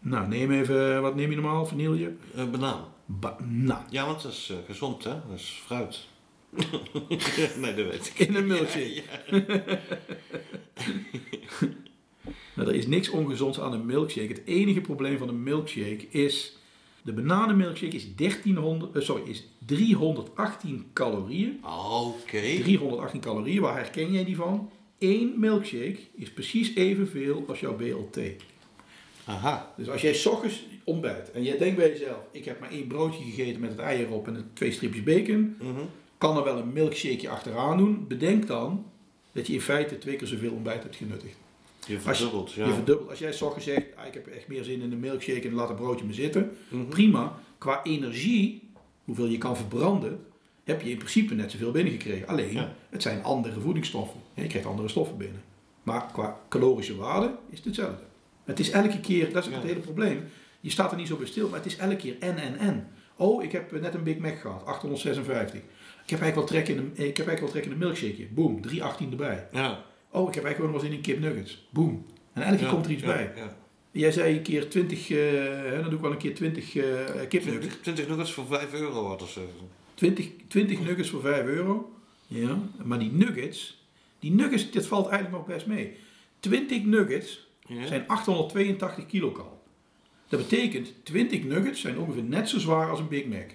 [0.00, 1.66] Nou, neem even, wat neem je normaal?
[1.66, 2.12] Vanille?
[2.34, 2.84] Eh, banaan.
[3.06, 3.86] Banaan.
[3.90, 5.10] Ja, want dat is eh, gezond, hè?
[5.10, 6.06] Dat is fruit.
[7.60, 8.28] nee, dat weet ik.
[8.28, 9.02] In een milkshake.
[12.54, 14.28] Nou, er is niks ongezonds aan een milkshake.
[14.28, 16.56] Het enige probleem van een milkshake is...
[17.04, 21.60] De bananenmilkshake is, 1300, eh, sorry, is 318 calorieën.
[21.64, 22.40] Oké.
[22.40, 24.70] 318 calorieën, waar herken jij die van?
[24.98, 28.18] Eén milkshake is precies evenveel als jouw BLT.
[29.24, 29.72] Aha.
[29.76, 32.18] Dus als jij ochtends ontbijt en jij denkt bij jezelf...
[32.30, 35.56] ik heb maar één broodje gegeten met het ei erop en twee stripjes bacon...
[35.58, 35.80] Mhm.
[36.18, 38.04] kan er wel een milkshakeje achteraan doen.
[38.08, 38.84] Bedenk dan
[39.32, 41.36] dat je in feite twee keer zoveel ontbijt hebt genuttigd.
[41.86, 42.66] Je Als verdubbelt, ja.
[42.66, 43.10] Je verdubbelt.
[43.10, 45.68] Als jij ochtends zegt, ah, ik heb echt meer zin in een milkshake en laat
[45.70, 46.56] een broodje me zitten.
[46.68, 46.84] Mhm.
[46.84, 47.38] Prima.
[47.58, 48.68] Qua energie,
[49.04, 50.26] hoeveel je kan verbranden,
[50.64, 52.26] heb je in principe net zoveel binnengekregen.
[52.26, 52.74] Alleen, Ja.
[52.90, 54.20] het zijn andere voedingsstoffen.
[54.34, 55.42] Je krijgt andere stoffen binnen.
[55.82, 58.02] Maar qua calorische waarde is het hetzelfde.
[58.44, 59.56] Het is elke keer, dat is Ja.
[59.56, 60.20] het hele probleem.
[60.60, 62.88] Je staat er niet zo bij stil, maar het is elke keer en en en.
[63.16, 65.60] Oh, ik heb net een Big Mac gehad, 856.
[66.04, 68.26] Ik heb eigenlijk wel trek in een, ik heb eigenlijk wel trek in een milkshakeje.
[68.30, 69.48] Boom, 318 erbij.
[69.52, 69.84] Ja.
[70.14, 71.66] Oh, ik heb eigenlijk wel nog eens in een kip nuggets.
[71.70, 72.06] Boom.
[72.32, 73.32] En elke keer komt er iets bij.
[73.90, 76.84] Jij zei een keer 20, eh, hè, dan doe ik wel een keer 20 eh
[77.28, 77.66] kip nuggets.
[77.66, 79.40] 20, 20 nuggets voor 5 euro hadden ze.
[79.94, 81.92] 20, 20 nuggets voor 5 euro.
[82.26, 83.86] Ja, maar die nuggets,
[84.18, 85.96] die nuggets, dit valt eigenlijk nog best mee.
[86.40, 87.86] 20 nuggets Ja.
[87.86, 89.62] zijn 882 kilocal.
[90.28, 93.50] Dat betekent 20 nuggets zijn ongeveer net zo zwaar als een Big Mac.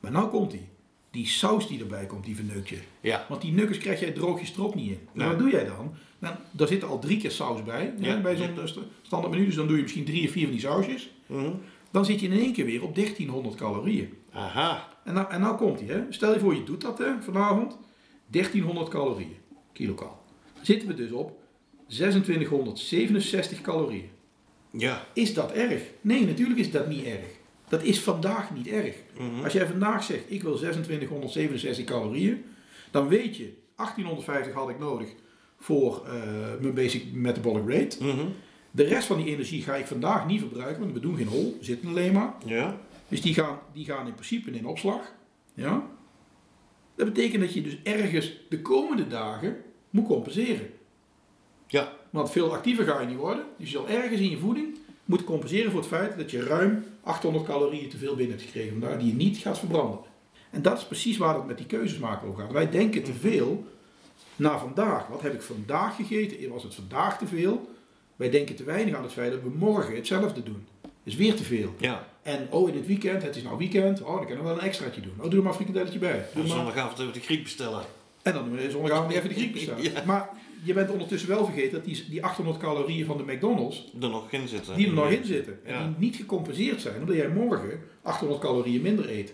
[0.00, 0.68] Maar nou komt die.
[1.14, 2.78] Die saus die erbij komt, die vernuk je.
[3.00, 3.26] Ja.
[3.28, 4.98] Want die nuggets krijg jij droogjes strop niet in.
[5.12, 5.28] Nou, Nee.
[5.28, 5.94] wat doe jij dan?
[6.18, 6.32] dan?
[6.50, 7.92] Daar zit al drie keer saus bij.
[8.00, 8.20] hè, Ja.
[8.20, 9.44] bij zo'n st- standaard menu.
[9.46, 11.10] Dus dan doe je misschien drie of vier van die sausjes.
[11.26, 11.50] Mhm.
[11.90, 14.12] Dan zit je in één keer weer op 1300 calorieën.
[14.32, 14.88] Aha.
[15.04, 15.88] En nou, en nou komt hij.
[15.88, 16.00] Hè?
[16.10, 17.78] Stel je voor je doet dat hè, vanavond.
[18.26, 19.36] 1300 calorieën.
[19.72, 20.22] Kilocal.
[20.62, 21.38] zitten we dus op
[21.88, 24.08] 2667 calorieën.
[24.70, 25.06] Ja.
[25.12, 25.82] Is dat erg?
[26.00, 27.26] Nee, natuurlijk is dat niet erg.
[27.68, 28.94] Dat is vandaag niet erg.
[29.42, 32.44] Als jij vandaag zegt, ik wil 2667 calorieën,
[32.90, 35.08] dan weet je, 1850 had ik nodig
[35.58, 36.12] voor eh,
[36.60, 38.04] mijn basic metabolic rate.
[38.04, 38.26] Mhm.
[38.70, 41.56] De rest van die energie ga ik vandaag niet verbruiken, want we doen geen hol,
[41.58, 42.34] we zitten alleen maar.
[42.44, 42.78] Ja.
[43.08, 45.12] Dus die gaan, die gaan in principe in opslag.
[45.54, 45.86] Ja?
[46.94, 49.56] Dat betekent dat je dus ergens de komende dagen
[49.90, 50.70] moet compenseren.
[51.66, 51.92] Ja.
[52.10, 53.44] Want veel actiever ga je niet worden.
[53.58, 56.84] Dus je zal ergens in je voeding moeten compenseren voor het feit dat je ruim
[57.02, 59.98] 800 calorieën te veel binnen hebt gekregen vandaag, die je niet gaat verbranden.
[60.50, 62.52] En dat is precies waar het met die keuzes maken over gaat.
[62.52, 63.64] Wij denken te veel
[64.36, 65.06] naar vandaag.
[65.06, 66.48] Wat heb ik vandaag gegeten?
[66.48, 67.68] Was het vandaag te veel?
[68.16, 70.66] Wij denken te weinig aan het feit dat we morgen hetzelfde doen.
[71.02, 71.74] is weer te veel.
[71.78, 72.06] Ja.
[72.22, 74.60] En oh, in het weekend, het is nou weekend, oh, dan kan ik wel een
[74.60, 75.12] extraatje doen.
[75.16, 76.26] Oh, doe er maar een bij.
[76.34, 77.84] Doe En zondagavond even de Griek bestellen.
[78.22, 79.82] en dan doen we zondagavond even de Griek bestellen.
[79.82, 80.02] Ja.
[80.06, 80.28] Maar
[80.64, 84.30] je bent ondertussen wel vergeten dat die, die 800 calorieën van de McDonald's, Er nog
[84.32, 84.76] in zitten.
[84.76, 85.58] die er nog in zitten.
[85.64, 85.86] En Ja.
[85.86, 89.32] die niet gecompenseerd zijn, omdat jij morgen 800 calorieën minder eet.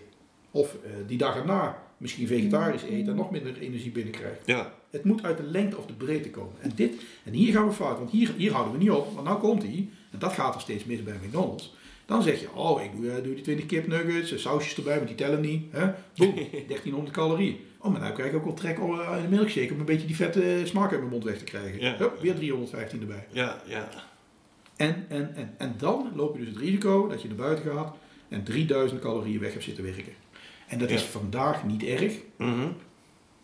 [0.51, 4.41] Of eh, die dag erna misschien vegetarisch eet en nog minder energie binnenkrijgt.
[4.45, 4.73] Ja.
[4.89, 6.53] Het moet uit de lengte of de breedte komen.
[6.59, 9.13] En, dit, en hier gaan we fout, want hier, hier houden we niet op.
[9.13, 11.73] Want nou komt hij, en dat gaat er steeds mis bij McDonald's.
[12.05, 15.07] Dan zeg je, oh, ik doe, eh, doe die 20 kipnuggets, eh, sausjes erbij, want
[15.07, 15.63] die tellen niet.
[15.69, 15.91] Hè?
[16.15, 16.33] Boom,
[16.67, 17.57] 1300 calorieën.
[17.81, 19.85] Oh, maar nou krijg ik ook wel trek om eh, in de milkshake om een
[19.85, 21.79] beetje die vette smaak uit mijn mond weg te krijgen.
[21.79, 21.97] Ja.
[21.97, 23.27] Hup, weer 315 erbij.
[23.31, 23.61] Ja.
[23.65, 23.89] Ja.
[24.75, 27.95] En, en, en, en dan loop je dus het risico dat je naar buiten gaat
[28.29, 30.13] en 3000 calorieën weg hebt zitten werken.
[30.67, 32.13] En dat is vandaag niet erg.
[32.37, 32.67] Mhm.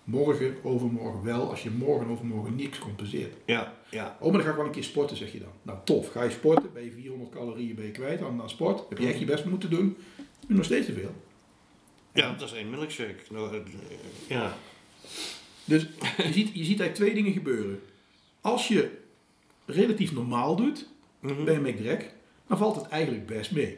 [0.04, 3.34] Morgen, overmorgen wel, als je morgen en overmorgen niks compenseert.
[3.46, 3.74] Ja.
[3.90, 4.18] Ja.
[4.20, 5.52] Oh, maar dan ga ik wel een keer sporten, zeg je dan.
[5.62, 6.12] Nou, tof.
[6.12, 8.84] Ga je sporten, ben je 400 calorieën ben je kwijt aan, aan sport.
[8.90, 9.98] Heb je echt je best moeten doen.
[10.16, 11.12] Doe je nog steeds te veel.
[12.18, 13.16] Ja, dat is één milkshake.
[13.30, 13.62] Nou, eh,
[14.28, 14.58] Ja.
[15.66, 15.88] Dus
[16.18, 17.80] je ziet, je ziet eigenlijk twee dingen gebeuren.
[18.42, 18.90] Als je
[19.66, 20.88] relatief normaal doet
[21.20, 21.44] Mhm.
[21.44, 22.12] bij een McDrek,
[22.48, 23.78] dan valt het eigenlijk best mee.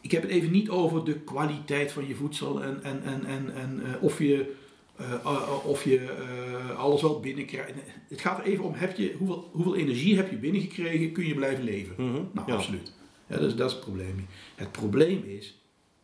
[0.00, 3.54] Ik heb het even niet over de kwaliteit van je voedsel en, en, en, en,
[3.54, 4.54] en eh, of je,
[4.96, 7.72] eh, eh, of je eh, alles wel binnenkrijgt.
[8.08, 11.34] Het gaat er even om, heb je, hoeveel, hoeveel energie heb je binnengekregen, kun je
[11.34, 11.94] blijven leven?
[11.98, 12.22] Mhm.
[12.32, 12.54] Nou, Ja.
[12.54, 12.92] absoluut.
[13.26, 14.26] Ja, dat, is, dat is het probleem.
[14.54, 15.54] Het probleem is,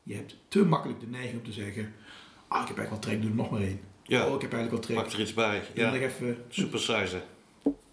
[0.02, 1.92] je hebt te makkelijk de neiging om te zeggen,
[2.48, 3.80] ah, ik heb eigenlijk wel trek, doe er nog maar één.
[4.02, 4.26] Ja.
[4.28, 5.18] Oh, ik heb eigenlijk wel Pak trek.
[5.18, 5.62] er iets bij.
[5.74, 6.00] Doe nog Ja.
[6.00, 6.44] even.
[6.48, 7.22] Supersize.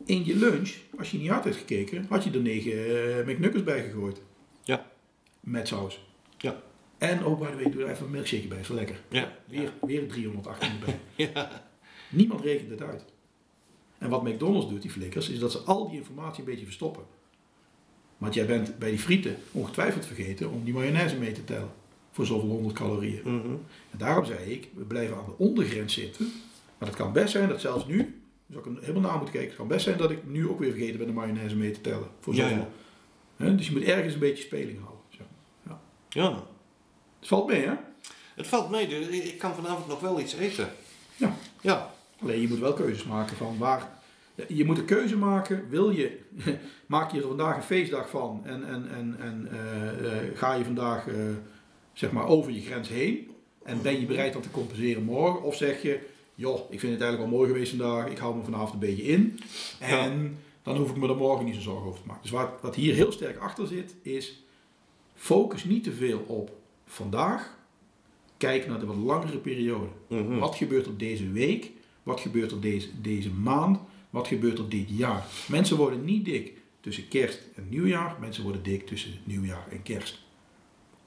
[0.06, 3.64] In je lunch, als je niet hard hebt gekeken, had je er negen eh, McNuggets
[3.64, 4.22] bij gegooid.
[4.64, 4.92] Ja.
[5.40, 6.06] Met saus.
[6.38, 6.62] Ja.
[6.98, 9.02] En, oh, by the way, doe er even een milkshake bij, is wel lekker.
[9.10, 9.32] Ja.
[9.46, 11.00] Weer, weer 318 erbij.
[11.34, 11.52] Ja.
[12.10, 13.04] Niemand rekent het uit.
[13.98, 17.04] En wat McDonald's doet, die flikkers, is dat ze al die informatie een beetje verstoppen.
[18.18, 21.72] Want jij bent bij die frieten ongetwijfeld vergeten om die mayonaise mee te tellen.
[22.18, 23.22] Voor zoveel honderd calorieën.
[23.24, 23.48] Mhm.
[23.92, 26.32] En daarom zei ik, we blijven aan de ondergrens zitten.
[26.78, 29.50] Maar het kan best zijn dat zelfs nu, dus ik hem helemaal na moeten kijken,
[29.50, 31.82] het kan best zijn dat ik nu ook weer vergeten ben de mayonaise mee te
[31.82, 32.08] tellen.
[32.20, 32.72] Voor Ja, zoveel.
[33.36, 35.04] Hè, Dus je moet ergens een beetje speling houden.
[35.10, 35.24] Zo.
[35.66, 35.80] Ja.
[36.10, 36.44] Ja.
[37.20, 37.74] Het valt mee, hè?
[38.36, 38.88] Het valt mee.
[38.88, 40.70] dus Ik ik kan vanavond nog wel iets eten.
[41.16, 41.36] Ja.
[41.62, 41.92] Ja.
[42.22, 43.90] Alleen je moet wel keuzes maken van waar.
[44.48, 45.70] Je moet een keuze maken.
[45.70, 46.20] Wil je,
[46.86, 50.64] maak je er vandaag een feestdag van en, en, en, en eh, eh, ga je
[50.64, 51.16] vandaag eh,
[51.98, 53.30] zeg maar over je grens heen
[53.64, 55.44] en ben je bereid dat te compenseren morgen?
[55.44, 56.00] Of zeg je,
[56.36, 59.04] joh, ik vind het eigenlijk wel mooi geweest vandaag, ik hou me vanavond een beetje
[59.04, 59.40] in
[59.80, 62.22] en dan hoef ik me er morgen niet zo zorgen over te maken.
[62.22, 64.44] Dus wat, wat hier heel sterk achter zit is,
[65.16, 66.52] focus niet te veel op
[66.86, 67.58] vandaag,
[68.38, 69.88] kijk naar de wat langere periode.
[70.08, 70.38] Mhm.
[70.38, 71.72] Wat gebeurt er deze week?
[72.04, 73.80] Wat gebeurt er deze, deze maand?
[74.10, 75.26] Wat gebeurt er dit jaar?
[75.48, 78.18] Mensen worden niet dik tussen kerst en nieuwjaar.
[78.20, 80.26] Mensen worden dik tussen nieuwjaar en kerst.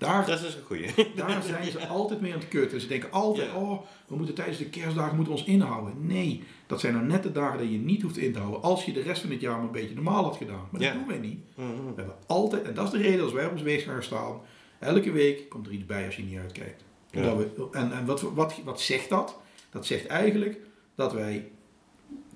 [0.01, 0.87] Daar, Dat is een goeie.
[1.17, 2.81] daar zijn ze altijd mee aan het kutten.
[2.81, 3.57] Ze denken altijd, Ja.
[3.57, 5.95] oh, we moeten tijdens de kerstdagen moeten ons inhouden.
[6.07, 8.63] Nee, dat zijn nou net de dagen dat je niet hoeft in te houden.
[8.63, 10.69] Als je de rest van het jaar maar een beetje normaal had gedaan.
[10.71, 10.87] Maar Ja.
[10.93, 11.39] dat doen wij niet.
[11.55, 11.67] Mhm.
[11.69, 14.41] We hebben altijd, en dat is de reden als wij op ons weeg gaan staan.
[14.79, 16.85] Elke week komt er iets bij als je niet uitkijkt.
[17.11, 17.21] Ja.
[17.33, 19.39] Omdat we, en en wat, wat, wat zegt dat?
[19.71, 20.59] Dat zegt eigenlijk
[20.95, 21.49] dat wij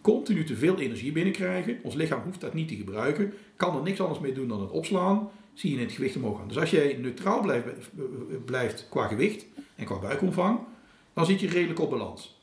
[0.01, 1.79] continu te veel energie binnenkrijgen.
[1.83, 3.33] Ons lichaam hoeft dat niet te gebruiken.
[3.57, 5.29] Kan er niks anders mee doen dan het opslaan.
[5.55, 6.49] Zie je het gewicht omhoog gaan.
[6.49, 7.67] Dus als jij neutraal blijft,
[8.45, 9.47] blijft qua gewicht
[9.77, 10.59] en qua buikomvang,
[11.15, 12.39] dan zit je redelijk op balans.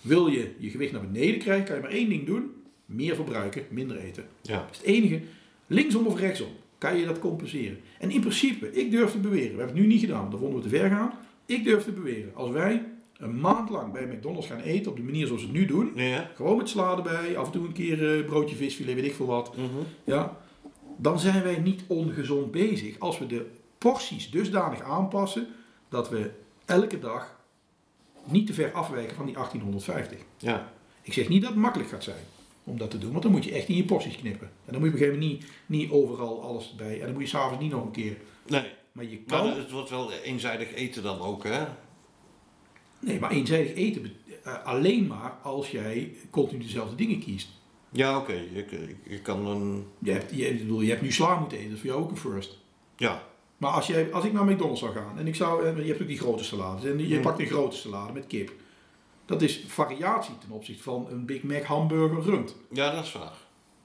[0.00, 2.50] Wil je je gewicht naar beneden krijgen, kan je maar één ding doen.
[2.86, 4.24] Meer verbruiken, minder eten.
[4.42, 4.56] Ja.
[4.58, 5.20] Dat is het enige.
[5.66, 6.48] Linksom of rechtsom
[6.78, 7.78] kan je dat compenseren.
[7.98, 10.40] En in principe, ik durf te beweren, we hebben het nu niet gedaan, want dan
[10.40, 11.12] vonden we te ver gaan.
[11.46, 12.82] Ik durf te beweren, als wij
[13.16, 15.92] een maand lang bij McDonald's gaan eten op de manier zoals we het nu doen,
[15.94, 16.30] Ja.
[16.34, 19.26] gewoon met sla erbij, af en toe een keer eh, broodje visfilet, weet ik veel
[19.26, 19.64] wat, Mhm.
[20.04, 20.40] ja,
[20.96, 25.46] dan zijn wij niet ongezond bezig als we de porties dusdanig aanpassen
[25.88, 26.30] dat we
[26.64, 27.40] elke dag
[28.24, 30.18] niet te ver afwijken van die 1850.
[30.38, 30.72] Ja.
[31.02, 32.24] Ik zeg niet dat het makkelijk gaat zijn.
[32.64, 33.10] om dat te doen.
[33.10, 34.50] Want dan moet je echt in je porties knippen.
[34.64, 36.94] En dan moet je op een gegeven moment niet, niet overal alles bij.
[37.00, 38.16] En dan moet je s'avonds niet nog een keer.
[38.46, 38.64] Nee.
[38.92, 39.56] Maar je Maar kan.
[39.56, 41.64] het wordt wel eenzijdig eten dan ook, hè?
[43.00, 44.12] Nee, maar eenzijdig eten
[44.44, 47.48] eh, alleen maar als jij continu dezelfde dingen kiest.
[47.94, 48.32] Ja, oké.
[48.32, 48.64] Je,
[49.08, 49.84] je kan een...
[49.98, 52.02] Je hebt, je, ik bedoel, je hebt nu sla moeten eten, dat is voor jou
[52.04, 52.58] ook een first.
[52.96, 53.22] Ja.
[53.56, 56.08] Maar als, jij, als ik naar McDonald's zou gaan en ik zou, je hebt ook
[56.08, 57.22] die grote salades en je Mm.
[57.22, 58.52] pakt een grote salade met kip.
[59.26, 62.56] Dat is variatie ten opzichte van een Big Mac hamburger rund.
[62.72, 63.36] Ja, dat is waar.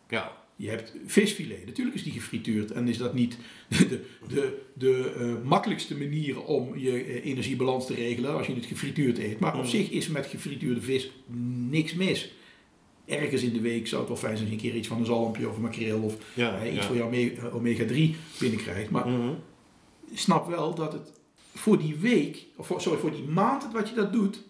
[0.10, 0.38] Ja.
[0.55, 3.38] Je hebt visfilet, natuurlijk is die gefrituurd en is dat niet
[3.68, 8.66] de, de, de eh, makkelijkste manier om je eh, energiebalans te regelen als je het
[8.66, 9.39] gefrituurd eet.
[9.39, 9.68] Maar op Mm.
[9.70, 11.12] zich is met gefrituurde vis
[11.70, 12.32] niks mis.
[13.10, 14.97] Ergens in de week zou het wel fijn zijn als je een keer iets van
[14.97, 16.82] een zalmpje of een makreel of Ja, iets ja.
[16.84, 18.89] voor je omega- omega-3 binnenkrijgt.
[18.89, 19.30] Maar Mhm.
[20.14, 21.12] snap wel dat het
[21.53, 24.43] voor die week, of voor, sorry, voor die maand wat je dat doet,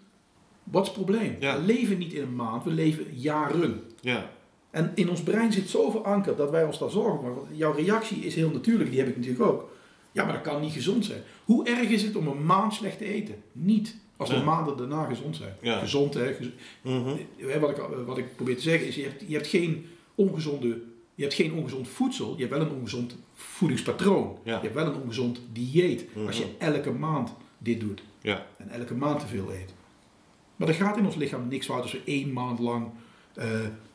[0.64, 1.36] wat is het probleem?
[1.40, 1.60] Ja.
[1.60, 3.82] We leven niet in een maand, we leven jaren.
[4.02, 4.30] Ja.
[4.72, 7.56] En in ons brein zit zoveel anker dat wij ons daar zorgen maken.
[7.58, 9.72] Jouw reactie is heel natuurlijk, die heb ik natuurlijk ook.
[10.12, 11.22] Ja, maar dat kan niet gezond zijn.
[11.46, 13.36] Hoe erg is het om een maand slecht te eten?
[13.52, 13.96] Niet.
[14.20, 14.44] Als Ja.
[14.44, 15.56] maanden daarna gezond zijn.
[15.62, 15.80] Ja.
[15.80, 16.34] Gezond, hè.
[16.34, 16.48] gez-
[16.82, 17.16] Mhm.
[17.60, 20.82] Wat, ik, wat ik probeer te zeggen is, je hebt, je hebt geen ongezonde...
[21.16, 24.38] Je hebt geen ongezond voedsel, je hebt wel een ongezond voedingspatroon.
[24.44, 24.56] Ja.
[24.56, 26.06] Je hebt wel een ongezond dieet.
[26.28, 26.72] Als je Mhm.
[26.74, 28.46] elke maand dit doet Ja.
[28.58, 29.74] en elke maand te veel eet.
[30.56, 32.90] Maar er gaat in ons lichaam niks fout als we één maand lang
[33.34, 33.46] eh,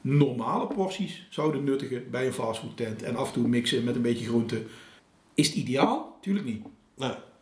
[0.01, 4.27] normale porties zouden nuttigen bij een fastfoodtent en af en toe mixen met een beetje
[4.27, 4.63] groente.
[5.35, 6.19] Is het ideaal?
[6.21, 6.63] Tuurlijk niet.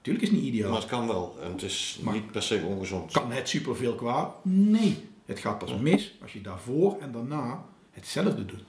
[0.03, 0.71] Tuurlijk is het niet ideaal.
[0.71, 1.37] maar het kan wel.
[1.43, 3.13] En het is Maar- niet per se ongezond.
[3.13, 4.35] Kan het superveel kwaad?
[4.45, 4.99] Nee.
[5.27, 8.63] Het gaat pas mis als je daarvoor en daarna hetzelfde doet.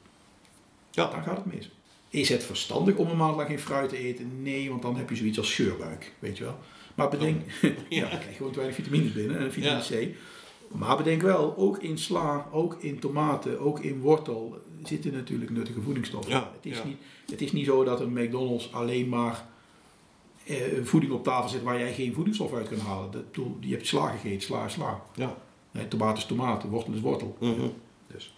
[0.91, 1.09] Ja.
[1.11, 1.71] Dan gaat het mis.
[2.09, 4.41] Is het verstandig om een maand lang geen fruit te eten?
[4.41, 6.57] Nee, want dan heb je zoiets als scheurbuik, weet je wel.
[6.95, 7.41] Maar bedenk,
[7.89, 10.15] ja, dan krijg je gewoon te weinig vitamines binnen en vitamine C.
[10.77, 15.81] Maar bedenk wel, ook in sla, ook in tomaten, ook in wortel zitten natuurlijk nuttige
[15.81, 16.31] voedingsstoffen.
[16.31, 16.83] Ja, het, is ja.
[16.83, 16.97] niet,
[17.31, 19.47] het is niet zo dat een McDonald's alleen maar
[20.83, 23.11] voeding op tafel zit waar jij geen voedingsstof uit kan halen.
[23.11, 23.23] Dat,
[23.59, 25.01] je hebt sla gegeten, sla sla.
[25.15, 25.37] Ja.
[25.71, 27.37] Nee, tomaat is tomaat, wortel is wortel.
[27.39, 27.67] Mhm.
[28.07, 28.35] Dus.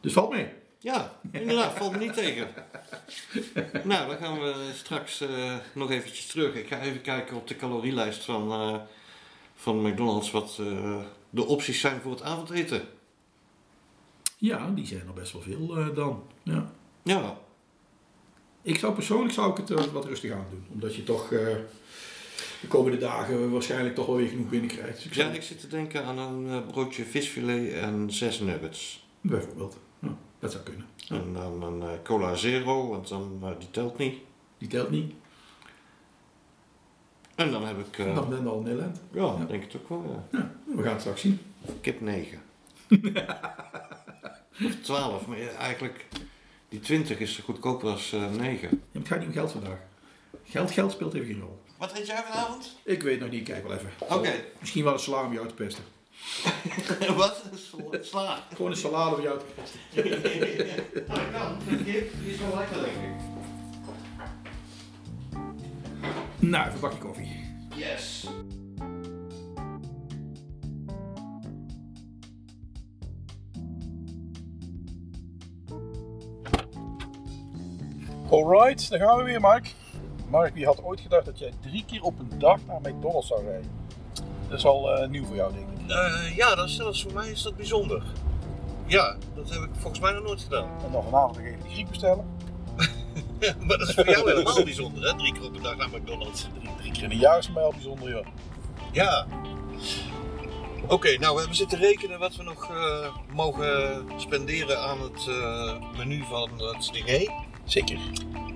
[0.00, 0.48] dus valt mee.
[0.78, 2.48] Ja, inderdaad, valt me niet tegen.
[3.84, 6.54] Nou, dan gaan we straks eh, nog eventjes terug.
[6.54, 8.80] Ik ga even kijken op de calorielijst van, eh,
[9.54, 11.00] van McDonald's wat eh,
[11.30, 12.88] de opties zijn voor het avondeten.
[14.38, 16.22] Ja, die zijn er best wel veel eh, dan.
[16.42, 16.72] Ja.
[17.02, 17.38] Ja,
[18.62, 20.64] Ik zou persoonlijk zou ik het eh, wat rustig aan doen.
[20.72, 21.38] Omdat je toch eh,
[22.60, 24.94] de komende dagen waarschijnlijk toch wel weer genoeg binnenkrijgt.
[24.96, 28.40] Dus ik ja zou, ik zit te denken aan een eh, broodje visfilet en zes
[28.40, 29.06] nuggets.
[29.20, 29.76] Bijvoorbeeld.
[29.98, 30.86] Ja, dat zou kunnen.
[30.96, 34.14] Ja, En dan een cola zero, want dan, die telt niet.
[34.58, 35.12] die telt niet.
[37.34, 39.00] En dan heb ik, Dan ben je al heel eind.
[39.12, 39.44] ja, Ja.
[39.48, 40.50] denk het ook wel, ja.
[40.76, 41.38] We gaan het straks zien.
[41.80, 42.38] Kip 9.
[44.64, 46.06] of 12, maar eigenlijk
[46.68, 48.68] die 20 is goedkoper als eh 9.
[48.68, 49.78] Ja, maar het gaat niet om geld vandaag.
[50.44, 51.58] Geld, geld speelt even geen rol.
[51.78, 52.76] Wat eet jij vanavond?
[52.82, 53.90] Ik weet nog niet, kijk wel even.
[53.98, 54.32] Oké.
[54.60, 55.84] Misschien wel een salade om jou te pesten.
[57.16, 57.42] Wat?
[58.00, 58.46] Sla.
[58.54, 59.80] Gewoon een salade om jou te pesten.
[61.08, 61.58] Nou, dat kan.
[61.84, 63.26] Die is wel lekker, denk ik.
[66.38, 67.46] Nou, even een bakje koffie.
[67.76, 68.26] Yes.
[78.30, 79.74] Alright, daar gaan we weer, Mark.
[80.28, 83.44] Mark, wie had ooit gedacht dat jij drie keer op een dag naar McDonald's zou
[83.44, 83.70] rijden?
[84.48, 85.90] Dat is al eh, nieuw voor jou, denk ik.
[85.90, 88.02] Eh, ja, dat is zelfs voor mij is dat bijzonder.
[88.86, 90.68] Ja, dat heb ik volgens mij nog nooit gedaan.
[90.84, 92.24] En dan vanavond nog even die Griek bestellen.
[93.66, 95.16] maar dat is voor jou helemaal bijzonder, hè?
[95.16, 96.46] Drie keer op een dag naar McDonald's.
[96.58, 98.26] Drie, drie keer in een jaar is voor mij al bijzonder, joh.
[98.92, 99.26] Ja.
[100.88, 105.96] Oké, nou we hebben zitten rekenen wat we nog eh, mogen spenderen aan het eh,
[105.96, 107.46] menu van het diner.
[107.68, 107.98] Zeker.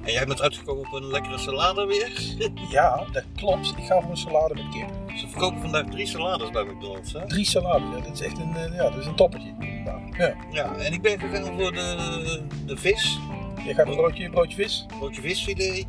[0.04, 2.10] En jij bent uitgekomen op een lekkere salade weer.
[2.70, 3.74] Ja, dat klopt.
[3.76, 4.88] Ik ga voor een salade met kip.
[5.16, 7.12] Ze verkopen vandaag drie salades bij McDonald's.
[7.12, 7.26] Hè?
[7.26, 8.00] Drie salades, ja.
[8.00, 9.54] Dat is echt een, eh, ja, dat is een toppertje.
[9.60, 10.00] inderdaad.
[10.16, 10.34] Ja.
[10.50, 13.18] Ja, en ik ben gegaan voor de, de vis,
[13.66, 14.86] Je gaat een broodje, broodje vis.
[14.98, 15.86] broodje visfilet.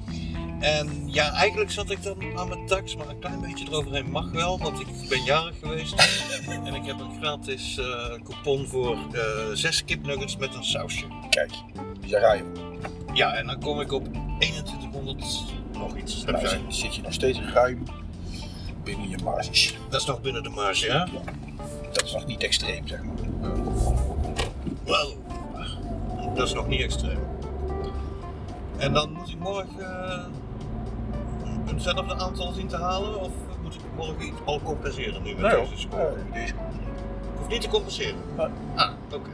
[0.59, 4.31] En ja, eigenlijk zat ik dan aan mijn tax, maar een klein beetje eroverheen mag
[4.31, 5.93] wel, want ik ben jarig geweest.
[6.65, 7.85] en ik heb een gratis eh,
[8.23, 9.21] coupon voor eh,
[9.53, 11.05] zes kipnuggets met een sausje.
[11.29, 11.51] Kijk,
[12.09, 12.71] daar ga je.
[13.13, 14.07] Ja, en dan kom ik op
[14.39, 16.23] 2100 nog iets.
[16.25, 16.61] Jij.
[16.67, 17.83] zit, je nog steeds ruim
[18.83, 19.77] binnen je marges.
[19.89, 21.07] Dat is nog binnen de marge, ja?
[21.91, 23.13] Dat is nog niet extreem, zeg maar.
[24.85, 25.17] Wel,
[26.35, 27.19] dat is nog niet extreem.
[28.77, 30.25] En dan moet ik morgen eh,
[31.73, 33.19] eenzelfde aantal zien te halen?
[33.19, 33.31] Of
[33.61, 36.15] moet ik morgen iets al compenseren nu met Nee, deze score?
[36.31, 38.15] Nee, deze Ik hoef niet te compenseren.
[38.75, 39.29] Ah, oké.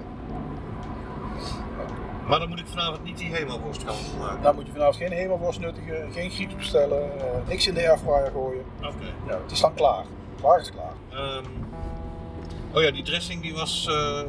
[2.30, 4.42] Maar dan moet ik vanavond niet die hemelworst gaan maken.
[4.42, 8.32] Dan moet je vanavond geen hemelworst nuttigen, geen grieks bestellen, eh, niks in de airfryer
[8.32, 8.64] gooien.
[8.78, 9.14] Oké.
[9.28, 10.06] Ja, het is dan klaar.
[10.42, 10.94] Klaar is klaar.
[11.10, 11.46] Ehm,
[12.74, 14.22] oh ja, die dressing die was eh,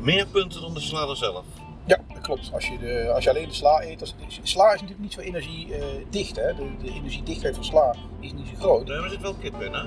[0.00, 1.44] meer punten dan de salade zelf.
[1.84, 2.50] Ja, dat klopt.
[2.52, 5.20] Als je, de, als je alleen de sla eet, als, sla is natuurlijk niet zo
[5.20, 6.36] energiedicht.
[6.36, 6.54] hè?
[6.54, 8.86] De, de energiedichtheid van sla is niet zo groot.
[8.86, 9.82] Daar zit wel kip in, hè?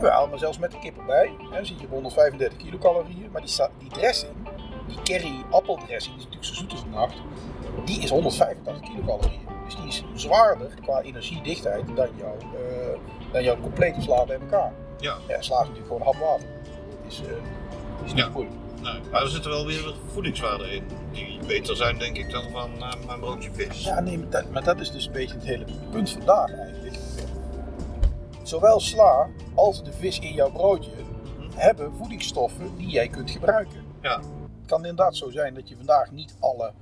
[0.00, 3.28] Wel, maar zelfs met de kip erbij, hè, dan zit je op 135 kilocalorieën.
[3.32, 4.32] Maar die, die dressing,
[4.90, 7.14] die curry appeldressing, die is natuurlijk zo zoet als de nacht,
[7.84, 9.40] die is 185 kilocalorieën.
[9.64, 12.98] Dus die is zwaarder qua energiedichtheid dan jouw, eh,
[13.32, 14.72] dan jouw complete sla bij elkaar.
[14.98, 15.16] Ja.
[15.28, 16.46] Ja, sla is natuurlijk gewoon hap water.
[17.02, 18.28] Dat is, eh, is niet Ja.
[18.28, 18.56] moeilijk.
[18.82, 20.84] Nou, maar er zitten wel weer voedingswaarden in.
[21.12, 23.84] Die beter zijn, denk ik, dan van eh, mijn broodje vis.
[23.84, 26.96] Ja, nee, maar dat, maar dat is dus een beetje het hele punt vandaag eigenlijk.
[28.42, 30.90] Zowel sla als de vis in jouw broodje
[31.54, 33.84] hebben voedingsstoffen die jij kunt gebruiken.
[34.02, 34.20] Ja.
[34.70, 36.72] Kan inderdaad zo zijn dat je vandaag niet alle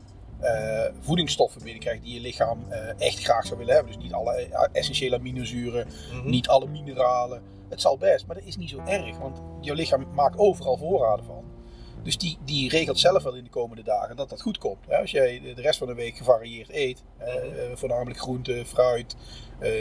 [0.41, 3.93] eh, voedingsstoffen binnenkrijgt die je lichaam eh, echt graag zou willen hebben.
[3.93, 6.31] Dus niet alle eh, essentiële aminozuren, Mhm.
[6.31, 7.43] niet alle mineralen.
[7.69, 11.25] Het zal best, maar dat is niet zo erg, want jouw lichaam maakt overal voorraden
[11.25, 11.45] van.
[12.03, 14.85] Dus die, die regelt zelf wel in de komende dagen dat dat goed komt.
[14.89, 14.97] Hè?
[14.99, 17.35] Als jij de- rest van de week gevarieerd eet, eh,
[17.75, 19.17] voornamelijk groente, fruit,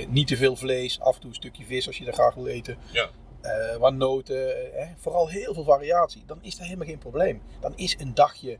[0.09, 2.47] niet te veel vlees, af en toe een stukje vis als je dat graag wil
[2.47, 2.77] eten.
[2.91, 3.09] Ja.
[3.47, 7.41] Eh, wat noten, eh, vooral heel veel variatie, dan is dat helemaal geen probleem.
[7.59, 8.57] Dan is een dagje,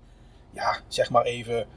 [0.52, 1.68] ja, zeg maar even,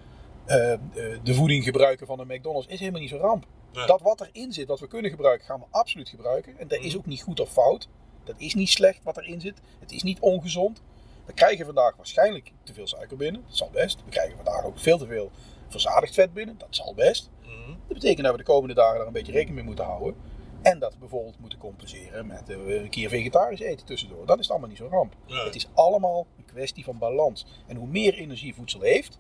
[0.44, 0.74] eh,
[1.22, 3.46] de voeding gebruiken van een McDonald's is helemaal niet zo ramp.
[3.72, 3.86] Nee.
[3.86, 6.58] Dat wat erin zit, wat we kunnen gebruiken, gaan we absoluut gebruiken.
[6.58, 7.88] En dat is ook niet goed of fout.
[8.24, 9.61] Dat is niet slecht wat erin zit.
[9.78, 10.82] Het is niet ongezond.
[11.24, 13.42] We krijgen vandaag waarschijnlijk te veel suiker binnen.
[13.46, 13.98] Dat zal best.
[14.04, 15.30] We krijgen vandaag ook veel te veel
[15.68, 16.58] verzadigd vet binnen.
[16.58, 17.30] Dat zal best.
[17.42, 17.68] Mhm.
[17.68, 20.14] Dat betekent dat we de komende dagen daar een beetje rekening mee moeten houden.
[20.62, 24.26] En dat bijvoorbeeld moeten compenseren met eh, een keer vegetarisch eten tussendoor.
[24.26, 25.14] Dat is allemaal niet zo'n ramp.
[25.26, 27.46] Het is allemaal een kwestie van balans.
[27.66, 29.18] En hoe meer energie voedsel heeft,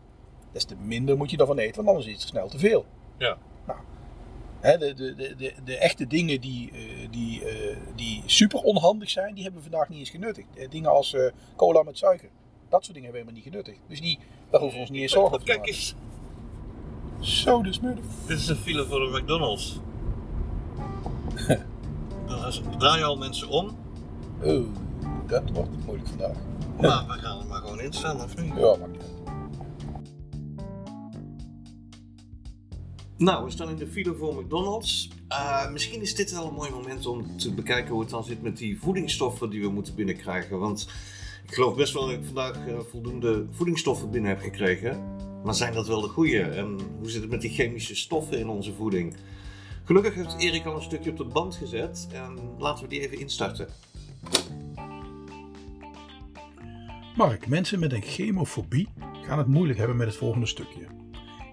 [0.52, 2.84] des te minder moet je ervan eten, want anders is het snel te veel.
[3.18, 3.38] Ja.
[3.66, 3.78] Nou,
[4.60, 9.34] hè, de, de, de, de, echte dingen die, eh, die, eh, die super onhandig zijn,
[9.34, 10.46] die hebben we vandaag niet eens genuttigd.
[10.70, 11.16] Dingen als
[11.56, 12.28] cola met suiker.
[12.68, 13.88] Dat soort dingen hebben we helemaal niet genuttigd.
[13.88, 14.18] Dus die,
[14.50, 15.74] daar hoeven we ons niet eens zorgen over te Kijk maken.
[15.74, 15.94] eens,
[17.42, 17.98] Zo smurf.
[18.26, 19.80] dit is een file voor de McDonald's.
[22.26, 23.76] Dan draaien al mensen om,
[24.42, 24.66] Oh,
[25.26, 26.36] dat wordt moeilijk vandaag.
[26.80, 28.52] maar we gaan er maar gewoon in staan, of niet?
[28.56, 29.18] Ja, maakt niet uit.
[33.16, 35.10] Nou, we staan in de file voor McDonald's.
[35.28, 38.42] Eh, misschien is dit wel een mooi moment om te bekijken hoe het dan zit
[38.42, 40.58] met die voedingsstoffen die we moeten binnenkrijgen.
[40.58, 40.88] Want
[41.46, 45.04] ik geloof best wel dat ik vandaag eh, voldoende voedingsstoffen binnen heb gekregen.
[45.44, 46.40] Maar zijn dat wel de goede?
[46.40, 49.16] En hoe zit het met die chemische stoffen in onze voeding?
[49.90, 52.08] Gelukkig heeft Erik al een stukje op de band gezet.
[52.12, 53.68] En laten we die even instarten.
[57.16, 58.88] Mark, mensen met een chemofobie
[59.22, 60.86] gaan het moeilijk hebben met het volgende stukje.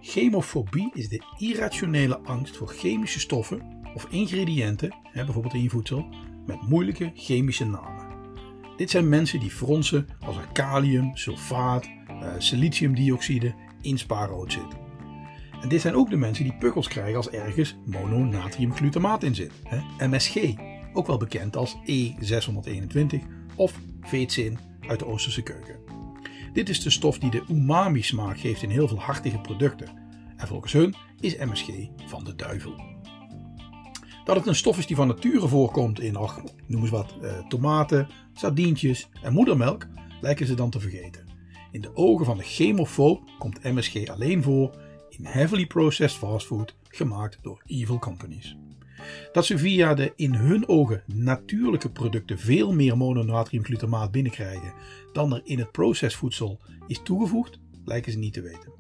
[0.02, 6.06] Chemofobie is de irrationele angst voor chemische stoffen of ingrediënten, hè, bijvoorbeeld in je voedsel,
[6.46, 8.06] met moeilijke chemische namen.
[8.76, 14.87] Dit zijn mensen die fronsen als er kalium, sulfaat, eh, siliciumdioxide in spaarrood zit.
[15.62, 20.08] En dit zijn ook de mensen die pukkels krijgen als ergens mononatriumglutamaat in zit, hè,
[20.08, 20.54] MSG,
[20.94, 23.24] ook wel bekend als E621
[23.56, 25.80] of veetzin uit de Oosterse keuken.
[26.54, 29.88] Dit is de stof die de umami smaak geeft in heel veel hartige producten.
[30.38, 31.68] En volgens hun is MSG
[32.06, 32.76] van de duivel.
[34.26, 37.48] Dat het een stof is die van nature voorkomt in, ach, noem eens wat, eh,
[37.48, 39.88] tomaten, sardientjes en moedermelk,
[40.22, 41.26] lijken ze dan te vergeten.
[41.72, 44.76] In de ogen van de chemofoob komt MSG alleen voor
[45.18, 48.58] in heavily processed fastfood gemaakt door evil companies.
[49.32, 54.74] Dat ze via de in hun ogen natuurlijke producten veel meer mononatriumglutamaat binnenkrijgen
[55.14, 58.74] dan er in het processvoedsel is toegevoegd, lijken ze niet te weten.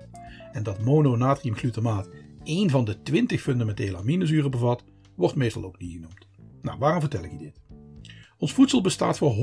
[0.51, 2.09] En dat mononatriumglutamaat
[2.43, 4.83] één van de 20 fundamentele aminozuren bevat,
[5.15, 6.27] wordt meestal ook niet genoemd.
[6.61, 7.59] Nou, waarom vertel ik je dit?
[8.37, 9.35] Ons voedsel bestaat voor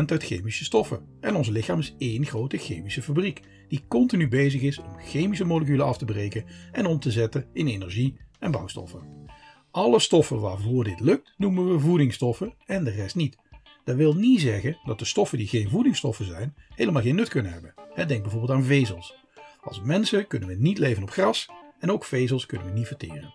[0.00, 4.62] 100% uit chemische stoffen en ons lichaam is één grote chemische fabriek die continu bezig
[4.62, 9.24] is om chemische moleculen af te breken en om te zetten in energie en bouwstoffen.
[9.70, 13.36] Alle stoffen waarvoor dit lukt noemen we voedingsstoffen en de rest niet.
[13.84, 17.52] Dat wil niet zeggen dat de stoffen die geen voedingsstoffen zijn helemaal geen nut kunnen
[17.52, 17.74] hebben.
[18.06, 19.16] Denk bijvoorbeeld aan vezels.
[19.60, 23.34] Als mensen kunnen we niet leven op gras en ook vezels kunnen we niet verteren.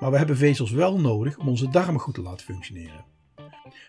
[0.00, 3.04] Maar we hebben vezels wel nodig om onze darmen goed te laten functioneren.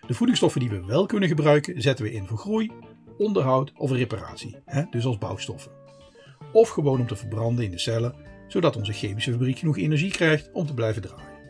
[0.07, 2.71] De voedingsstoffen die we wel kunnen gebruiken zetten we in voor groei,
[3.17, 5.71] onderhoud of reparatie, hè, dus als bouwstoffen.
[6.51, 8.15] Of gewoon om te verbranden in de cellen,
[8.47, 11.41] zodat onze chemische fabriek genoeg energie krijgt om te blijven draaien.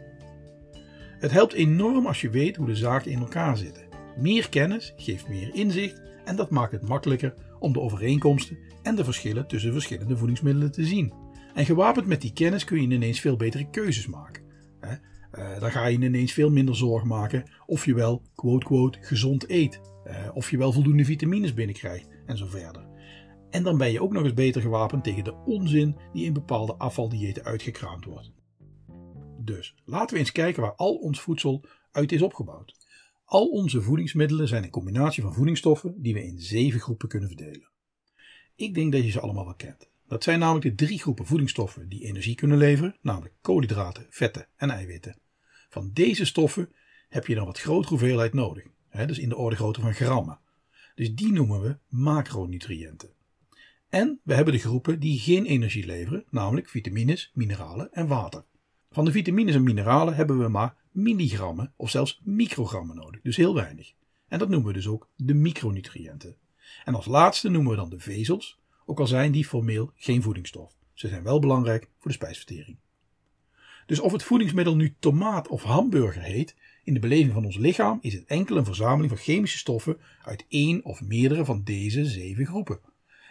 [1.20, 3.88] Het helpt enorm als je weet hoe de zaken in elkaar zitten.
[4.18, 9.04] Meer kennis geeft meer inzicht en dat maakt het makkelijker om de overeenkomsten en de
[9.04, 11.14] verschillen tussen verschillende voedingsmiddelen te zien.
[11.54, 14.44] En gewapend met die kennis kun je ineens veel betere keuzes maken.
[15.34, 19.50] Eh, dan ga je ineens veel minder zorgen maken of je wel quote, quote, gezond
[19.50, 19.82] eet.
[20.04, 22.88] Eh, of je wel voldoende vitamines binnenkrijgt en zo verder.
[23.50, 26.76] En dan ben je ook nog eens beter gewapend tegen de onzin die in bepaalde
[26.76, 28.32] afvaldiëten uitgekraamd wordt.
[29.40, 32.76] Dus laten we eens kijken waar al ons voedsel uit is opgebouwd.
[33.26, 37.70] Al onze voedingsmiddelen zijn een combinatie van voedingsstoffen die we in zeven groepen kunnen verdelen.
[38.56, 39.90] Ik denk dat je ze allemaal wel kent.
[40.08, 44.70] Dat zijn namelijk de drie groepen voedingsstoffen die energie kunnen leveren, namelijk koolhydraten, vetten en
[44.70, 45.20] eiwitten.
[45.70, 46.70] Van deze stoffen
[47.10, 50.40] heb je dan wat grotere hoeveelheid nodig, dus in de orde grootte van grammen.
[50.96, 53.10] Dus die noemen we macronutriënten.
[53.90, 58.46] En we hebben de groepen die geen energie leveren, namelijk vitamines, mineralen en water.
[58.92, 63.54] Van de vitamines en mineralen hebben we maar milligrammen of zelfs microgrammen nodig, dus heel
[63.54, 63.94] weinig.
[64.28, 66.36] En dat noemen we dus ook de micronutriënten.
[66.86, 70.76] En als laatste noemen we dan de vezels, ook al zijn die formeel geen voedingsstof.
[70.94, 72.78] Ze zijn wel belangrijk voor de spijsvertering.
[73.86, 77.98] Dus of het voedingsmiddel nu tomaat of hamburger heet, in de beleving van ons lichaam
[78.02, 82.46] is het enkel een verzameling van chemische stoffen uit één of meerdere van deze zeven
[82.46, 82.80] groepen.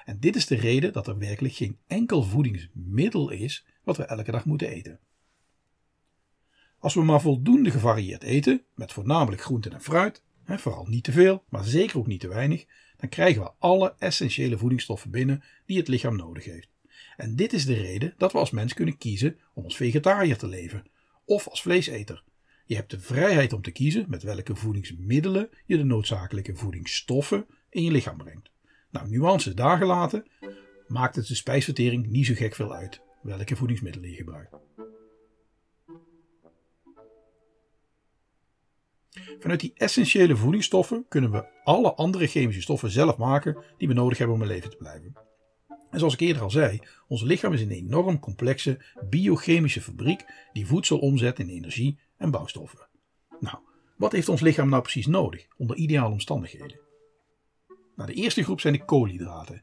[0.05, 4.31] En dit is de reden dat er werkelijk geen enkel voedingsmiddel is wat we elke
[4.31, 4.99] dag moeten eten.
[6.79, 11.45] Als we maar voldoende gevarieerd eten, met voornamelijk groenten en fruit, vooral niet te veel,
[11.49, 15.89] maar zeker ook niet te weinig, dan krijgen we alle essentiële voedingsstoffen binnen die het
[15.89, 16.69] lichaam nodig heeft.
[17.17, 20.49] En dit is de reden dat we als mens kunnen kiezen om als vegetariër te
[20.49, 20.85] leven
[21.25, 22.25] of als vleeseter.
[22.65, 27.85] Je hebt de vrijheid om te kiezen met welke voedingsmiddelen je de noodzakelijke voedingsstoffen in
[27.85, 28.51] je lichaam brengt.
[28.91, 30.27] Nou, nuances daar gelaten,
[30.87, 34.57] maakt het de spijsvertering niet zo gek veel uit welke voedingsmiddelen je gebruikt.
[39.39, 44.19] Vanuit die essentiële voedingsstoffen kunnen we alle andere chemische stoffen zelf maken die we nodig
[44.19, 45.17] hebben om in leven te blijven.
[45.91, 50.67] En zoals ik eerder al zei, ons lichaam is een enorm complexe biochemische fabriek die
[50.67, 52.89] voedsel omzet in energie en bouwstoffen.
[53.41, 53.57] Nou,
[53.97, 56.81] wat heeft ons lichaam nou precies nodig onder ideale omstandigheden?
[57.97, 59.62] Nou, de eerste groep zijn de koolhydraten.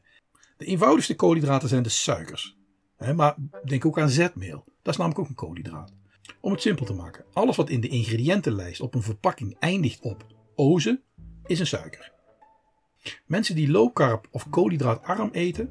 [0.56, 2.56] De eenvoudigste koolhydraten zijn de suikers.
[3.14, 4.64] Maar denk ook aan zetmeel.
[4.82, 5.94] Dat is namelijk ook een koolhydraat.
[6.40, 10.26] Om het simpel te maken, alles wat in de ingrediëntenlijst op een verpakking eindigt op
[10.54, 11.02] oze,
[11.46, 12.12] is een suiker.
[13.26, 15.70] Mensen die low carb of koolhydraatarm eten,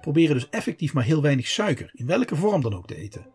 [0.00, 3.26] proberen dus effectief maar heel weinig suiker, in welke vorm dan ook te eten.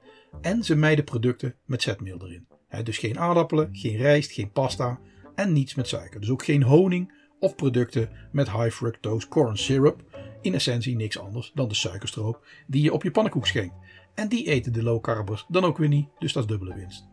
[0.41, 2.47] En ze mijden producten met zetmeel erin.
[2.84, 4.99] Dus geen aardappelen, geen rijst, geen pasta
[5.36, 6.19] en niets met suiker.
[6.19, 10.03] Dus ook geen honing of producten met high fructose corn syrup.
[10.41, 13.76] In essentie niks anders dan de suikerstroop die je op je pannenkoek schenkt.
[14.15, 17.11] En die eten de low carbers dan ook weer niet, dus dat is dubbele winst.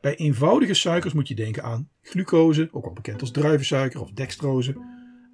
[0.00, 4.76] Bij eenvoudige suikers moet je denken aan glucose, ook wel bekend als druivensuiker of dextrose,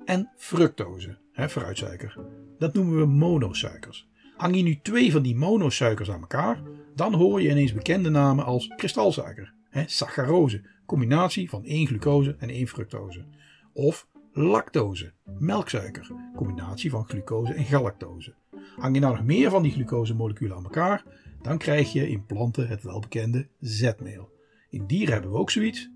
[0.05, 2.19] en fructose, hè, fruitsuiker.
[2.59, 4.09] Dat noemen we monosuikers.
[4.39, 6.63] Hang je nu twee van die monosuikers aan elkaar,
[6.95, 12.49] dan hoor je ineens bekende namen als kristalsuiker, hè, saccharose, combinatie van één glucose en
[12.49, 13.25] één fructose.
[13.73, 18.35] Of lactose, melksuiker, combinatie van glucose en galactose.
[18.77, 21.05] Hang je nou nog meer van die glucosemoleculen aan elkaar,
[21.43, 24.31] dan krijg je in planten het welbekende zetmeel.
[24.71, 25.91] In dieren hebben we ook zoiets.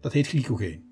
[0.00, 0.84] Dat heet glycogeen.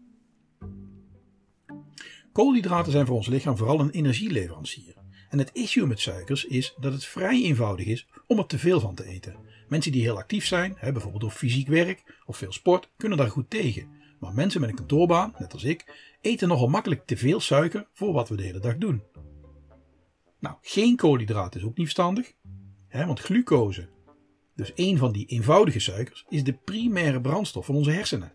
[2.33, 4.94] Koolhydraten zijn voor ons lichaam vooral een energieleverancier.
[5.35, 8.81] En het issue met suikers is dat het vrij eenvoudig is om er te veel
[8.81, 9.37] van te eten.
[9.69, 13.51] Mensen die heel actief zijn, bijvoorbeeld door fysiek werk of veel sport, kunnen daar goed
[13.51, 13.89] tegen.
[14.21, 18.13] Maar mensen met een kantoorbaan, net als ik, eten nogal makkelijk te veel suiker voor
[18.13, 19.03] wat we de hele dag doen.
[20.39, 22.33] Nou, geen koolhydraten is ook niet verstandig,
[22.91, 23.89] want glucose,
[24.57, 28.33] dus een van die eenvoudige suikers, is de primaire brandstof van onze hersenen.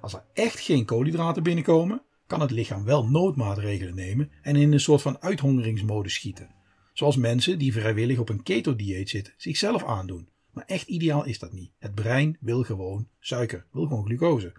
[0.00, 4.80] Als er echt geen koolhydraten binnenkomen, kan het lichaam wel noodmaatregelen nemen en in een
[4.80, 6.50] soort van uithongeringsmodus schieten.
[6.92, 10.28] Zoals mensen die vrijwillig op een keto-dieet zitten zichzelf aandoen.
[10.50, 11.70] Maar echt ideaal is dat niet.
[11.78, 14.52] Het brein wil gewoon suiker, wil gewoon glucose.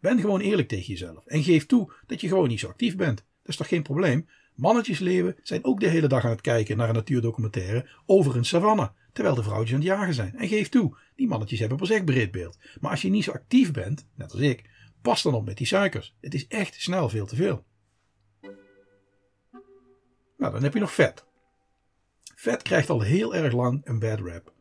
[0.00, 3.16] Ben gewoon eerlijk tegen jezelf en geef toe dat je gewoon niet zo actief bent.
[3.16, 4.28] Dat is toch geen probleem?
[4.54, 8.92] Mannetjesleeuwen zijn ook de hele dag aan het kijken naar een natuurdocumentaire over een savanne,
[9.12, 10.36] terwijl de vrouwtjes aan het jagen zijn.
[10.36, 12.58] En geef toe, die mannetjes hebben pas echt breed beeld.
[12.80, 14.64] Maar als je niet zo actief bent, net als ik,
[15.02, 16.16] pas dan op met die suikers.
[16.20, 17.64] Het is echt snel veel te veel.
[20.36, 21.24] Nou, dan heb je nog vet.
[22.34, 24.52] Vet krijgt al heel erg lang een bad rap.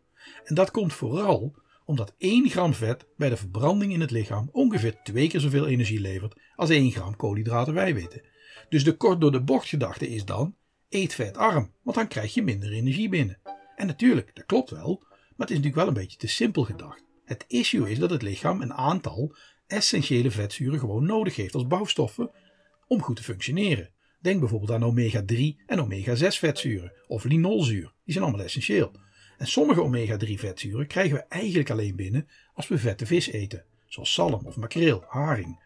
[0.43, 5.01] En dat komt vooral omdat 1 gram vet bij de verbranding in het lichaam ongeveer
[5.03, 8.21] twee keer zoveel energie levert als 1 gram koolhydraten weten.
[8.69, 10.55] Dus de kort door de bocht gedachte is dan:
[10.89, 13.39] eet vetarm, want dan krijg je minder energie binnen.
[13.75, 17.03] En natuurlijk, dat klopt wel, maar het is natuurlijk wel een beetje te simpel gedacht.
[17.25, 19.35] Het issue is dat het lichaam een aantal
[19.69, 22.31] essentiële vetzuren gewoon nodig heeft als bouwstoffen
[22.87, 23.89] om goed te functioneren.
[24.21, 27.93] Denk bijvoorbeeld aan omega-3 en omega-6 vetzuren of linolzuur.
[28.03, 28.91] Die zijn allemaal essentieel.
[29.37, 33.65] En sommige omega-3 vetzuren krijgen we eigenlijk alleen binnen als we vette vis eten.
[33.87, 35.59] Zoals zalm of makreel, haring.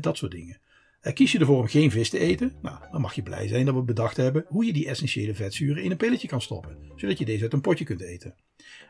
[0.00, 0.60] Dat soort dingen.
[1.00, 2.56] En kies je ervoor om geen vis te eten?
[2.62, 5.82] Nou, dan mag je blij zijn dat we bedacht hebben hoe je die essentiële vetzuren
[5.82, 6.78] in een pilletje kan stoppen.
[6.96, 8.34] Zodat je deze uit een potje kunt eten.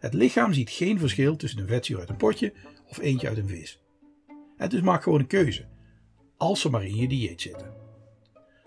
[0.00, 2.52] Het lichaam ziet geen verschil tussen een vetzuur uit een potje
[2.88, 3.80] of eentje uit een vis.
[4.68, 5.66] Dus maak gewoon een keuze.
[6.36, 7.72] Als ze maar in je dieet zitten.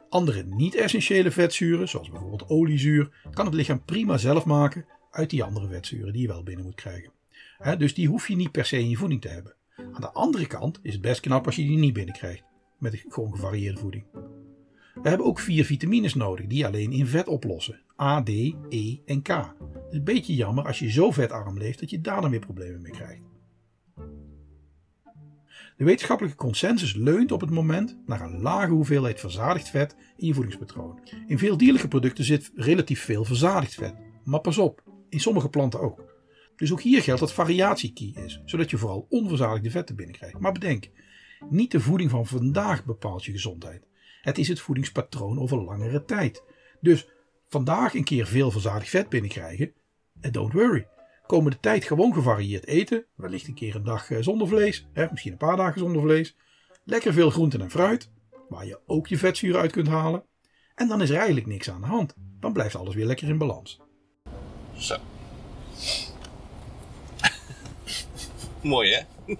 [0.09, 5.67] Andere niet-essentiële vetzuren, zoals bijvoorbeeld oliezuur, kan het lichaam prima zelf maken uit die andere
[5.67, 7.11] vetzuren die je wel binnen moet krijgen.
[7.77, 9.55] Dus die hoef je niet per se in je voeding te hebben.
[9.77, 12.43] Aan de andere kant is het best knap als je die niet binnenkrijgt.
[12.77, 14.03] Met gewoon gevarieerde voeding.
[14.93, 17.81] We hebben ook vier vitamines nodig die alleen in vet oplossen.
[18.01, 18.29] A, D,
[18.69, 19.27] E en K.
[19.27, 22.39] Het is een beetje jammer als je zo vetarm leeft dat je daar dan weer
[22.39, 23.21] problemen mee krijgt.
[25.77, 30.33] De wetenschappelijke consensus leunt op het moment naar een lage hoeveelheid verzadigd vet in je
[30.33, 30.99] voedingspatroon.
[31.27, 33.95] In veel dierlijke producten zit relatief veel verzadigd vet.
[34.23, 36.11] Maar pas op, in sommige planten ook.
[36.55, 40.39] Dus ook hier geldt dat variatie key is, zodat je vooral onverzadigde vetten binnenkrijgt.
[40.39, 40.89] Maar bedenk,
[41.49, 43.87] niet de voeding van vandaag bepaalt je gezondheid.
[44.21, 46.43] Het is het voedingspatroon over langere tijd.
[46.81, 47.07] Dus
[47.47, 49.73] vandaag een keer veel verzadigd vet binnenkrijgen
[50.21, 50.87] en don't worry.
[51.25, 55.31] Komende tijd gewoon gevarieerd eten, wellicht een keer een dag eh, zonder vlees, hè, misschien
[55.31, 56.35] een paar dagen zonder vlees.
[56.83, 58.11] Lekker veel groenten en fruit,
[58.49, 60.25] waar je ook je vetzuren uit kunt halen.
[60.75, 62.13] En dan is er eigenlijk niks aan de hand.
[62.39, 63.79] Dan blijft alles weer lekker in balans.
[64.77, 64.97] Zo.
[68.61, 69.01] Mooi hè?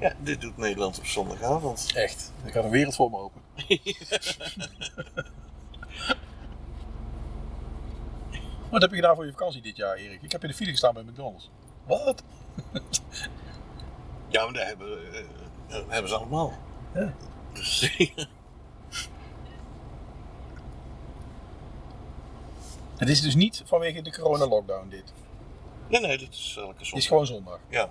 [0.00, 1.92] ja, dit doet Nederland op zondagavond.
[1.94, 2.32] Echt.
[2.44, 3.40] Ik ga een wereld voor me open.
[8.70, 10.22] Wat heb je gedaan voor je vakantie dit jaar, Erik?
[10.22, 11.50] Ik heb in de file gestaan bij McDonald's.
[11.86, 12.22] Wat?
[14.28, 15.24] Ja, maar dat hebben, eh,
[15.68, 16.52] dat hebben ze allemaal.
[16.94, 17.14] Ja.
[17.52, 17.96] Dus,
[22.96, 25.12] Het is dus niet vanwege de corona-lockdown dit.
[25.88, 26.88] nee, nee, dat is elke zondag.
[26.88, 27.58] Het is gewoon zondag.
[27.68, 27.90] Ja.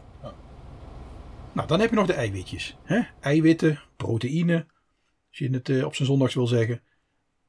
[1.51, 2.77] Nou, dan heb je nog de eiwitjes.
[2.83, 3.01] Hè?
[3.19, 4.65] Eiwitten, proteïne,
[5.29, 6.81] als je het eh, op zijn zondags wil zeggen.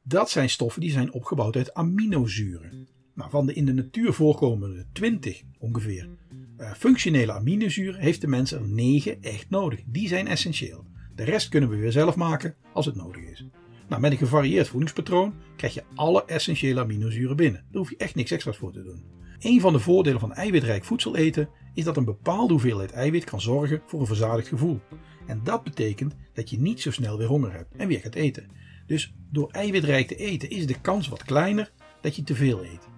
[0.02, 2.88] Dat zijn stoffen die zijn opgebouwd uit aminozuren.
[3.28, 6.08] Van de in de natuur voorkomende 20 ongeveer
[6.56, 9.80] eh, functionele aminozuren heeft de mens er 9 echt nodig.
[9.86, 10.84] Die zijn essentieel.
[11.14, 13.46] De rest kunnen we weer zelf maken als het nodig is.
[13.88, 17.64] Nou, met een gevarieerd voedingspatroon krijg je alle essentiële aminozuren binnen.
[17.70, 19.04] Daar hoef je echt niks extra's voor te doen.
[19.38, 23.40] Een van de voordelen van eiwitrijk voedsel eten is dat een bepaalde hoeveelheid eiwit kan
[23.40, 24.80] zorgen voor een verzadigd gevoel.
[25.26, 28.46] En dat betekent dat je niet zo snel weer honger hebt en weer gaat eten.
[28.86, 32.88] Dus door eiwitrijk te eten is de kans wat kleiner dat je te veel eet.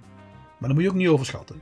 [0.62, 1.60] Maar dat moet je ook niet overschatten.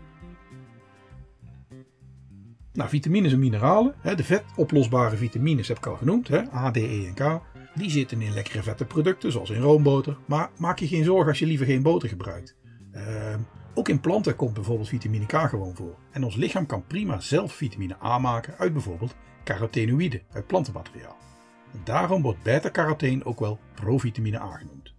[2.73, 3.95] Nou, vitamines en mineralen.
[4.01, 6.29] hè, De vetoplosbare vitamines heb ik al genoemd.
[6.29, 7.41] hè, A, D, E en K.
[7.75, 10.17] Die zitten in lekkere vette producten zoals in roomboter.
[10.27, 12.57] Maar maak je geen zorgen als je liever geen boter gebruikt.
[12.93, 13.41] Ehm,
[13.75, 15.97] ook in planten komt bijvoorbeeld vitamine K gewoon voor.
[16.11, 21.17] En ons lichaam kan prima zelf vitamine A maken uit bijvoorbeeld carotenoïden uit plantenmateriaal.
[21.73, 24.90] En daarom wordt beta-carotene ook wel provitamine A genoemd.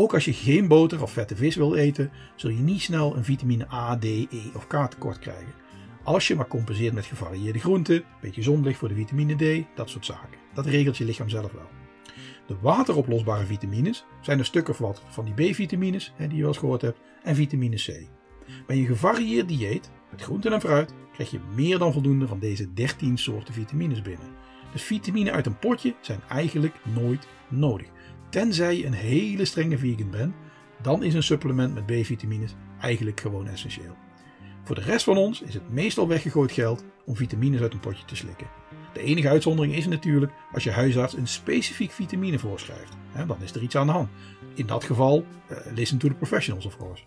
[0.00, 3.24] Ook als je geen boter of vette vis wil eten, zul je niet snel een
[3.24, 5.52] vitamine A, D, E of K tekort krijgen.
[6.02, 9.90] Als je maar compenseert met gevarieerde groenten, een beetje zonlicht voor de vitamine D, dat
[9.90, 10.38] soort zaken.
[10.54, 11.68] Dat regelt je lichaam zelf wel.
[12.46, 16.58] De wateroplosbare vitamines zijn een stuk of wat van die B-vitamines, die je wel eens
[16.58, 18.06] gehoord hebt, en vitamine C.
[18.66, 22.72] Bij een gevarieerd dieet, met groenten en fruit, krijg je meer dan voldoende van deze
[22.72, 24.28] 13 soorten vitamines binnen.
[24.72, 27.86] Dus vitamine uit een potje zijn eigenlijk nooit nodig.
[28.30, 30.34] Tenzij je een hele strenge vegan bent,
[30.82, 33.96] dan is een supplement met B-vitamines eigenlijk gewoon essentieel.
[34.64, 38.04] Voor de rest van ons is het meestal weggegooid geld om vitamines uit een potje
[38.04, 38.46] te slikken.
[38.92, 42.96] De enige uitzondering is natuurlijk als je huisarts een specifiek vitamine voorschrijft.
[43.26, 44.08] Dan is er iets aan de hand.
[44.54, 47.02] In dat geval, eh, listen to the professionals of course.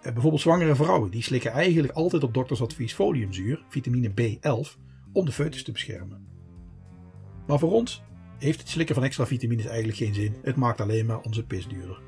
[0.00, 4.78] Eh, bijvoorbeeld zwangere vrouwen, die slikken eigenlijk altijd op doktersadvies foliumzuur, vitamine B11,
[5.12, 6.26] om de foetus te beschermen.
[7.46, 8.02] Maar voor ons
[8.46, 10.36] heeft het slikken van extra vitamines eigenlijk geen zin.
[10.42, 12.00] Het maakt alleen maar onze pis duurder.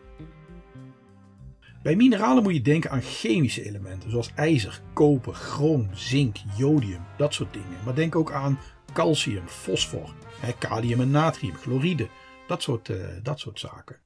[1.82, 7.34] Bij mineralen moet je denken aan chemische elementen zoals ijzer, koper, chroom, zink, jodium, dat
[7.34, 7.84] soort dingen.
[7.84, 8.59] Maar denk ook aan
[8.93, 10.14] calcium, fosfor,
[10.59, 12.09] kalium en natrium, chloride,
[12.47, 14.01] dat soort, eh, dat soort zaken.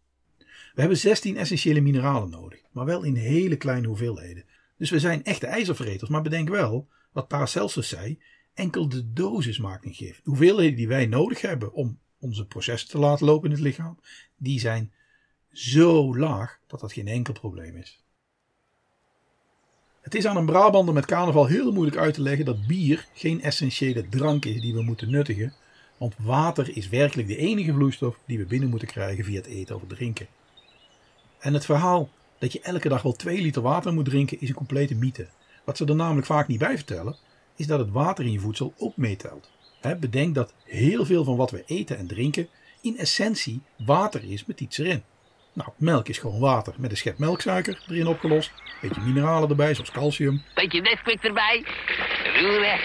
[0.75, 4.45] We hebben 16 essentiële mineralen nodig, maar wel in hele kleine hoeveelheden.
[4.77, 8.19] Dus we zijn echte ijzervreters, maar bedenk wel, wat Paracelsus zei,
[8.55, 10.17] enkel de dosis maakt een gif.
[10.17, 13.99] De hoeveelheden die wij nodig hebben om onze processen te laten lopen in het lichaam,
[14.37, 14.93] die zijn
[15.53, 18.03] zo laag dat dat geen enkel probleem is.
[20.01, 23.43] Het is aan een Brabander met carnaval heel moeilijk uit te leggen dat bier geen
[23.43, 25.55] essentiële drank is die we moeten nuttigen,
[25.97, 29.77] Want water is werkelijk de enige vloeistof die we binnen moeten krijgen via het eten
[29.77, 30.27] of drinken.
[31.39, 34.55] En het verhaal dat je elke dag wel 2 liter water moet drinken is een
[34.55, 35.29] complete mythe.
[35.65, 37.17] Wat ze er namelijk vaak niet bij vertellen,
[37.57, 39.51] is dat het water in je voedsel ook meetelt.
[39.83, 42.49] Bedenk dat heel veel van wat we eten en drinken
[42.81, 45.03] in essentie water is met iets erin.
[45.53, 48.53] Nou, melk is gewoon water met een schep melksuiker erin opgelost.
[48.57, 50.43] Een beetje mineralen erbij, zoals calcium.
[50.55, 51.65] Beetje Nesquik erbij.
[52.41, 52.81] Roeren.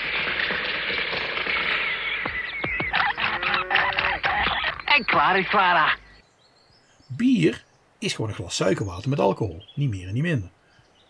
[4.86, 5.98] En klaar is Clara.
[7.08, 7.64] Bier
[8.00, 9.64] is gewoon een glas suikerwater met alcohol.
[9.76, 10.50] Niet meer en niet minder.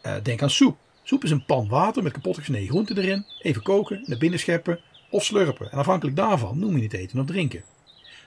[0.02, 0.78] Eh, denk aan soep.
[1.04, 3.26] Soep is een pan water met kapot gesneden groenten erin.
[3.42, 4.80] Even koken, naar binnen scheppen
[5.10, 5.72] of slurpen.
[5.72, 7.64] En afhankelijk daarvan noem je het eten of drinken.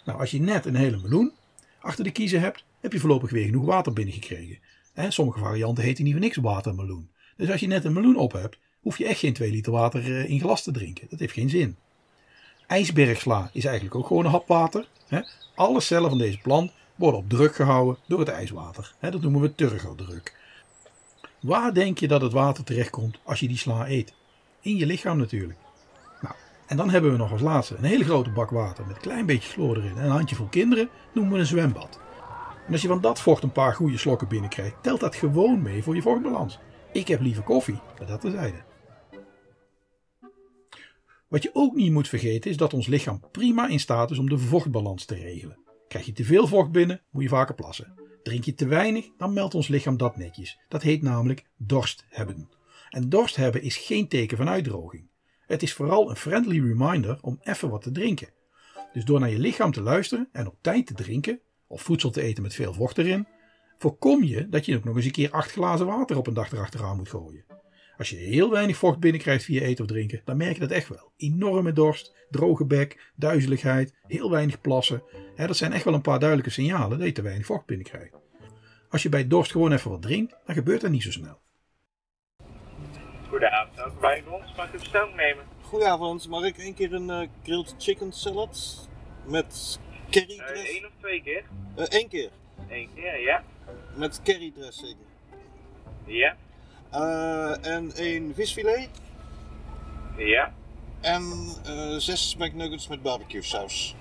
[0.04, 1.32] Nou, als je net een hele meloen
[1.80, 4.58] achter de kiezen hebt, heb je voorlopig weer genoeg water binnengekregen.
[4.92, 7.10] Hè, sommige varianten heten niet voor niks watermeloen.
[7.36, 10.04] Dus als je net een meloen op hebt, hoef je echt geen 2 liter water
[10.04, 11.06] eh, in glas te drinken.
[11.10, 11.76] Dat heeft geen zin.
[12.66, 14.86] IJsbergsla is eigenlijk ook gewoon een hap water.
[15.54, 18.94] Alle cellen van deze plant worden op druk gehouden door het ijswater.
[19.00, 20.38] Dat noemen we turgordruk.
[21.40, 24.12] Waar denk je dat het water terechtkomt als je die sla eet?
[24.60, 25.58] In je lichaam natuurlijk.
[26.70, 29.26] En dan hebben we nog als laatste een hele grote bak water met een klein
[29.26, 32.00] beetje chloor erin en een handjevol kinderen, noemen we een zwembad.
[32.66, 35.82] En als je van dat vocht een paar goede slokken binnenkrijgt, telt dat gewoon mee
[35.82, 36.58] voor je vochtbalans.
[36.92, 38.62] Ik heb liever koffie, maar dat terzijde.
[41.28, 44.28] Wat je ook niet moet vergeten is dat ons lichaam prima in staat is om
[44.28, 45.58] de vochtbalans te regelen.
[45.88, 47.94] Krijg je te veel vocht binnen, moet je vaker plassen.
[48.22, 50.58] Drink je te weinig, dan meldt ons lichaam dat netjes.
[50.68, 52.50] Dat heet namelijk dorst hebben.
[52.90, 55.09] En dorst hebben is geen teken van uitdroging.
[55.50, 58.28] Het is vooral een friendly reminder om even wat te drinken.
[58.92, 62.22] Dus door naar je lichaam te luisteren en op tijd te drinken, of voedsel te
[62.22, 63.26] eten met veel vocht erin,
[63.78, 66.52] voorkom je dat je ook nog eens een keer acht glazen water op een dag
[66.52, 67.44] erachteraan moet gooien.
[67.96, 70.88] Als je heel weinig vocht binnenkrijgt via eten of drinken, dan merk je dat echt
[70.88, 71.12] wel.
[71.16, 75.02] Enorme dorst, droge bek, duizeligheid, heel weinig plassen.
[75.36, 78.14] Dat zijn echt wel een paar duidelijke signalen dat je te weinig vocht binnenkrijgt.
[78.88, 81.40] Als je bij dorst gewoon even wat drinkt, dan gebeurt dat niet zo snel.
[83.30, 84.54] Goedenavond, welkom bij ons.
[84.56, 85.44] Mag ik de bestelling nemen?
[85.62, 88.88] Goedenavond, mag ik één keer een eh, grilled chicken salad
[89.26, 90.76] met curry Uh, dressing?
[90.78, 91.44] Eén of twee keer?
[91.76, 92.30] Eén keer,
[92.68, 93.42] Eén keer, ja.
[93.94, 94.96] met curry dressing.
[96.04, 96.36] Ja.
[96.90, 98.88] Eh, en een visfilet
[100.16, 100.52] Ja.
[101.00, 101.22] en
[101.64, 103.94] eh, zes McNuggets met barbecue saus.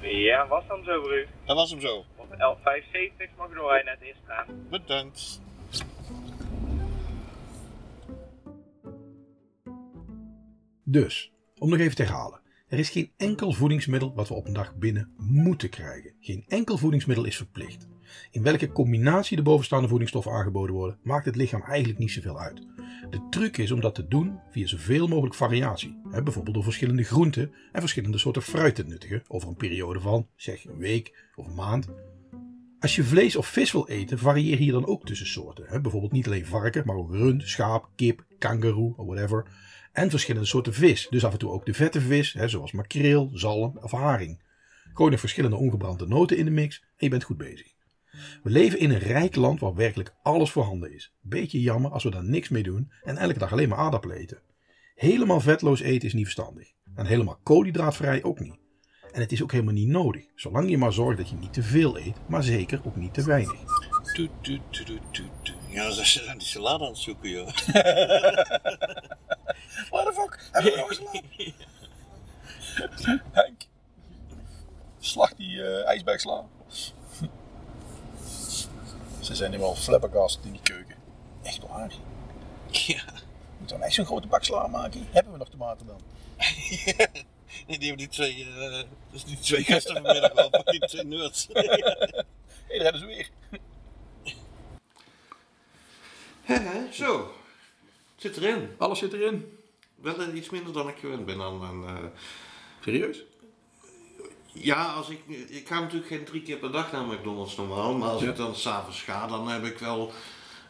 [0.00, 1.26] Ja, was dan zo u?
[1.44, 2.04] Dat was hem zo.
[2.16, 4.46] Op 1175 mag u doorrijden naar het eerste staan.
[4.70, 5.40] Bedankt.
[10.84, 12.40] Dus, om nog even te herhalen.
[12.68, 16.14] Er is geen enkel voedingsmiddel wat we op een dag binnen moeten krijgen.
[16.20, 17.88] Geen enkel voedingsmiddel is verplicht.
[18.30, 22.66] In welke combinatie de bovenstaande voedingsstoffen aangeboden worden, maakt het lichaam eigenlijk niet zoveel uit.
[23.10, 26.00] De truc is om dat te doen via zoveel mogelijk variatie.
[26.10, 30.28] Hè, bijvoorbeeld door verschillende groenten en verschillende soorten fruit te nuttigen over een periode van,
[30.36, 31.88] zeg, een week of een maand.
[32.80, 35.64] Als je vlees of vis wil eten, varieer hier dan ook tussen soorten.
[35.68, 35.80] Hè.
[35.80, 39.46] Bijvoorbeeld niet alleen varken, maar ook rund, schaap, kip, kangaroo of whatever.
[39.94, 41.06] En verschillende soorten vis.
[41.10, 44.42] Dus af en toe ook de vette vis, hè, zoals makreel, zalm of haring.
[44.94, 47.72] Gooi er verschillende ongebrande noten in de mix en je bent goed bezig.
[48.42, 51.14] We leven in een rijk land waar werkelijk alles voorhanden is.
[51.20, 54.40] Beetje jammer als we daar niks mee doen en elke dag alleen maar aardappelen eten.
[54.94, 56.72] Helemaal vetloos eten is niet verstandig.
[56.94, 58.58] En helemaal koolhydraatvrij ook niet.
[59.12, 61.62] En het is ook helemaal niet nodig, zolang je maar zorgt dat je niet te
[61.62, 63.60] veel eet, maar zeker ook niet te weinig.
[65.74, 67.46] Ja, ze zijn die salade aan het zoeken, joh.
[69.90, 70.48] What the fuck?
[70.52, 71.22] Hebben we nog eens laten?
[73.32, 73.62] Henk.
[74.98, 76.44] Slag die uh, ijsbergsla.
[79.20, 80.96] Ze zijn nu wel flabbergast in die keuken.
[81.42, 81.92] Echt waar.
[82.70, 83.02] Ja.
[83.58, 85.06] Moeten we echt zo'n grote bak sla maken?
[85.10, 86.00] Hebben we nog tomaten dan?
[87.66, 91.48] Nee, die hebben die twee, eh, dus die twee gasten vanmiddag al, die twee nerds.
[91.52, 93.30] Hé, hey, daar hebben ze weer.
[96.92, 97.16] Zo,
[98.14, 98.68] het zit erin.
[98.78, 99.58] Alles zit erin.
[99.94, 101.62] Wel eh, iets minder dan ik gewend ben aan.
[101.62, 102.04] aan eh,
[102.80, 103.24] Serieus?
[104.52, 108.08] ja, als ik, ik ga natuurlijk geen drie keer per dag naar McDonald's normaal, maar
[108.08, 108.30] als Ja.
[108.30, 110.12] ik dan s'avonds ga, dan heb ik wel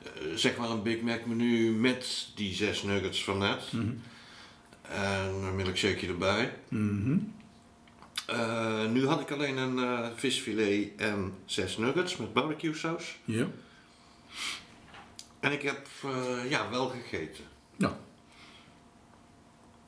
[0.03, 3.63] eh, zeg maar een Big Mac menu met die zes nuggets van net.
[4.89, 6.53] En een milkshake erbij.
[8.27, 13.17] Eh, nu had ik alleen een visfilet en zes nuggets met barbecue saus.
[13.25, 13.47] Ja.
[15.45, 17.45] En ik heb eh, ja, wel gegeten.
[17.77, 17.93] Nou,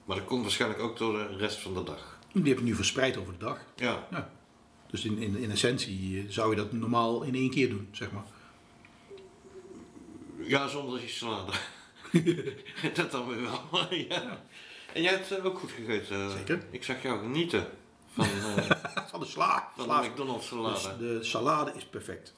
[0.05, 2.19] Maar dat komt waarschijnlijk ook door de rest van de dag.
[2.33, 3.59] die heb ik nu verspreid over de dag.
[3.77, 4.31] Ja, Ja.
[4.91, 8.11] Dus in, in, in essentie eh, zou je dat normaal in één keer doen, zeg
[8.11, 8.25] maar.
[10.39, 11.53] ja zonder die salade.
[12.95, 13.95] dat dan weer wel.
[13.95, 14.41] ja.
[14.93, 16.31] En jij hebt eh, ook goed gegeten.
[16.31, 16.63] Zeker.
[16.71, 17.67] Ik zag jou genieten.
[18.13, 18.27] Van,
[19.11, 19.69] Van de sla.
[19.77, 20.97] van de McDonald's Dus salade.
[21.19, 22.35] de salade is perfect.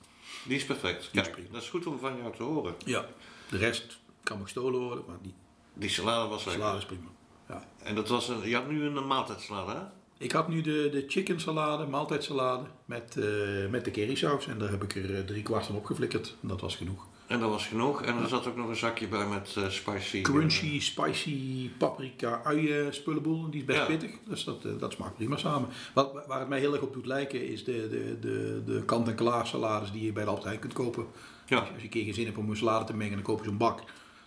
[0.49, 1.11] Die is perfect.
[1.13, 2.75] Kijk, dat is goed om van jou te horen.
[2.85, 3.07] Ja.
[3.51, 5.35] De rest kan gestolen worden, maar die
[5.75, 6.63] Die salade was lekker.
[6.63, 7.09] salade is prima.
[7.49, 7.69] Ja.
[7.83, 9.81] En dat was een, je had nu een maaltijdsalade, hè?
[10.25, 14.47] Ik had nu de, de chicken salade, maaltijdsalade, met, eh met de currysaus.
[14.47, 16.37] En daar heb ik er eh, drie kwart van opgeflikkerd.
[16.43, 17.07] En dat was genoeg.
[17.29, 18.03] En dat was genoeg.
[18.03, 20.21] En er zat ook nog een zakje bij met eh, spicy.
[20.23, 23.51] Crunchy, spicy, paprika, uien, spullenboel.
[23.51, 23.85] Die is best Ja.
[23.85, 24.11] pittig.
[24.29, 25.69] Dus dat, eh, dat smaakt prima samen.
[25.95, 29.47] Wat, waar het mij heel erg op doet lijken is de, de, de, de kant-en-klaar
[29.47, 31.07] salades die je bij de Albert Heijn kunt kopen.
[31.47, 31.59] Ja.
[31.59, 33.45] Als je een keer geen zin hebt om een salade te mengen, dan koop je
[33.45, 33.77] zo'n bak.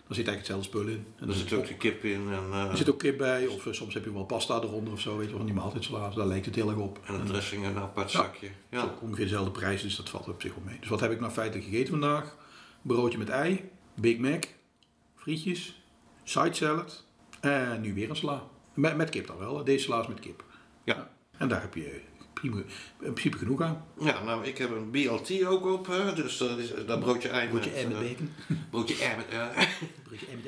[0.06, 1.06] Dan zit eigenlijk hetzelfde spul in.
[1.16, 3.46] En Er dan zit ook de kip in en, eh, er zit ook kip bij,
[3.46, 6.16] of soms heb je wel pasta eronder of zo, weet je wel, van die maaltijdsalades.
[6.16, 6.98] Daar lijkt het heel erg op.
[7.06, 8.18] en een dressing en een apart Ja.
[8.18, 8.48] zakje.
[8.70, 8.94] Ja.
[9.00, 10.76] Ongeveer dezelfde prijs, dus dat valt op zich wel mee.
[10.80, 12.36] Dus wat heb ik nou feitelijk gegeten vandaag?
[12.82, 14.44] Broodje met ei, Big Mac,
[15.16, 15.82] frietjes,
[16.22, 17.04] side salad
[17.40, 18.42] en nu weer een sla.
[18.74, 20.44] Met, met kip dan wel, deze sla is met kip.
[20.84, 21.10] Ja.
[21.36, 22.00] En daar heb je
[22.32, 22.56] prima,
[23.00, 23.84] in principe genoeg aan.
[24.00, 27.70] ja, nou, ik heb een BLT ook op, dus dat is dat broodje ei Broodje
[27.70, 27.78] met...
[27.78, 28.30] ei met eh, bacon.
[28.70, 29.28] broodje ei met...
[29.28, 29.46] eh,
[30.04, 30.46] Broodje ei met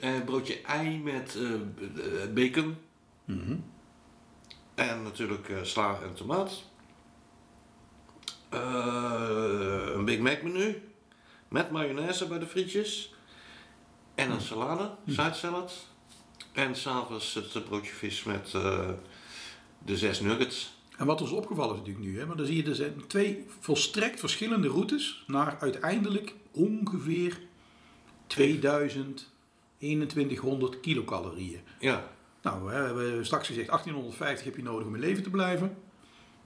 [0.00, 0.14] ei.
[0.16, 2.76] eh, broodje ei met eh, b- eh, bacon.
[3.24, 3.56] Mhm.
[4.74, 6.62] En natuurlijk sla en tomaat.
[8.50, 10.82] Een Big Mac menu.
[11.52, 13.14] Met mayonaise bij de frietjes.
[14.14, 15.86] En een salade, side salad.
[16.52, 18.88] En s'avonds het broodje vis met eh,
[19.78, 20.76] de zes nuggets.
[20.96, 23.44] En wat ons opgevallen is natuurlijk nu, hè, maar dan zie je er zijn twee
[23.60, 27.40] volstrekt verschillende routes naar uiteindelijk ongeveer
[28.26, 29.30] 2000,
[29.78, 31.60] 2100 kilocalorieën.
[31.78, 32.10] Ja,
[32.42, 35.76] Nou, we hebben straks gezegd 1850 heb je nodig om in leven te blijven.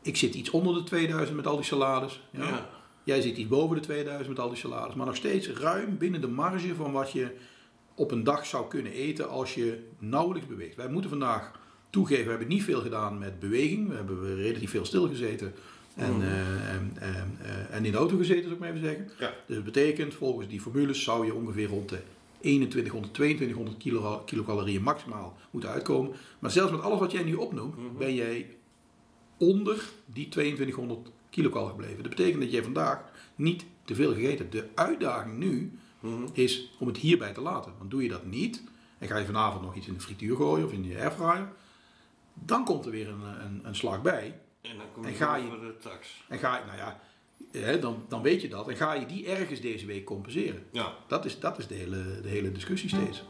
[0.03, 2.23] Ik zit iets onder de 2000 met al die salades.
[2.31, 2.49] Ja.
[2.49, 2.76] Ja.
[3.07, 4.95] Jij zit iets boven de 2000 met al die salades.
[4.95, 7.31] Maar nog steeds ruim binnen de marge van wat je
[7.95, 10.77] op een dag zou kunnen eten als je nauwelijks beweegt.
[10.77, 11.61] Wij moeten vandaag
[11.91, 13.89] toegeven, we hebben niet veel gedaan met beweging.
[13.89, 15.55] We hebben relatief veel stilgezeten
[15.95, 19.11] en, eh, en, en, eh, en in de auto gezeten, zou ik maar even zeggen.
[19.19, 19.35] Ja.
[19.47, 21.99] Dus dat betekent, volgens die formules zou je ongeveer rond de
[22.41, 26.13] 2100, 2200 kilo, kilocalorieën maximaal moeten uitkomen.
[26.39, 28.57] Maar zelfs met alles wat jij nu opnoemt, ben jij
[29.37, 32.03] onder die 2200 kilocal gebleven.
[32.03, 33.05] Dat betekent dat jij vandaag
[33.35, 34.53] niet te veel gegeten hebt.
[34.53, 35.79] De uitdaging nu
[36.33, 37.73] is om het hierbij te laten.
[37.79, 38.63] Want doe je dat niet
[38.99, 41.53] en ga je vanavond nog iets in de frituur gooien of in je airfryer,
[42.35, 44.39] dan komt er weer een, een, een slag bij.
[44.63, 46.25] en dan kom En je ga je- over de tax.
[46.29, 47.01] En ga je, nou ja,
[47.53, 48.69] hè, dan, dan weet je dat.
[48.69, 50.63] En ga je die ergens deze week compenseren.
[50.73, 50.93] Ja.
[51.09, 53.25] Dat is, dat is de, hele, de hele discussie steeds.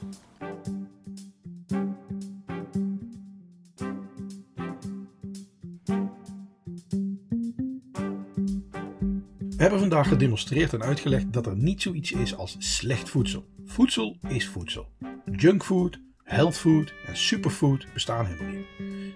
[9.57, 13.45] We hebben vandaag gedemonstreerd en uitgelegd dat er niet zoiets is als slecht voedsel.
[13.65, 14.89] Voedsel is voedsel.
[15.37, 18.66] Junkfood, healthfood en superfood bestaan helemaal niet.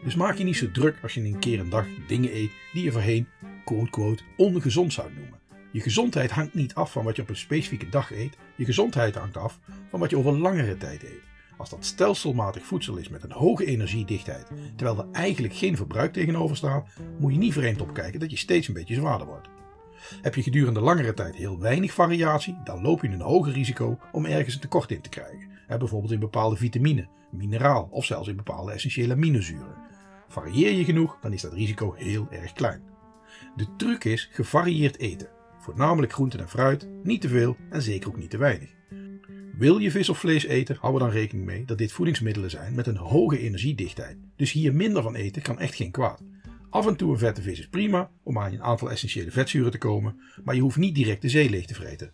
[0.05, 2.85] Dus maak je niet zo druk als je een keer een dag dingen eet die
[2.85, 3.29] je voorheen
[3.65, 5.39] quote quote ongezond zou noemen.
[5.73, 8.37] Je gezondheid hangt niet af van wat je op een specifieke dag eet.
[8.57, 9.59] Je gezondheid hangt af
[9.89, 11.23] van wat je over langere tijd eet.
[11.57, 14.47] Als dat stelselmatig voedsel is met een hoge energiedichtheid,
[14.77, 16.89] terwijl er eigenlijk geen verbruik tegenover staat,
[17.19, 19.49] moet je niet vreemd opkijken dat je steeds een beetje zwaarder wordt.
[20.23, 24.25] Heb je gedurende langere tijd heel weinig variatie, dan loop je een hoger risico om
[24.25, 25.49] ergens een tekort in te krijgen.
[25.79, 29.75] Bijvoorbeeld in bepaalde vitamine, mineraal of zelfs in bepaalde essentiële aminozuren.
[30.29, 32.83] Varieer je genoeg, dan is dat risico heel erg klein.
[33.57, 35.29] De truc is gevarieerd eten.
[35.59, 38.75] Voornamelijk groenten en fruit, niet te veel en zeker ook niet te weinig.
[39.59, 42.75] Wil je vis of vlees eten, hou er dan rekening mee dat dit voedingsmiddelen zijn
[42.75, 44.17] met een hoge energiedichtheid.
[44.37, 46.23] Dus hier minder van eten kan echt geen kwaad.
[46.71, 49.79] Af en toe een vette vis is prima om aan een aantal essentiële vetzuren te
[49.79, 52.13] komen, maar je hoeft niet direct de zee leeg te vreten.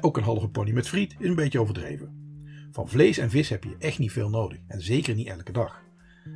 [0.00, 2.26] Ook een halve pony met friet is een beetje overdreven.
[2.72, 5.82] Van vlees en vis heb je echt niet veel nodig en zeker niet elke dag.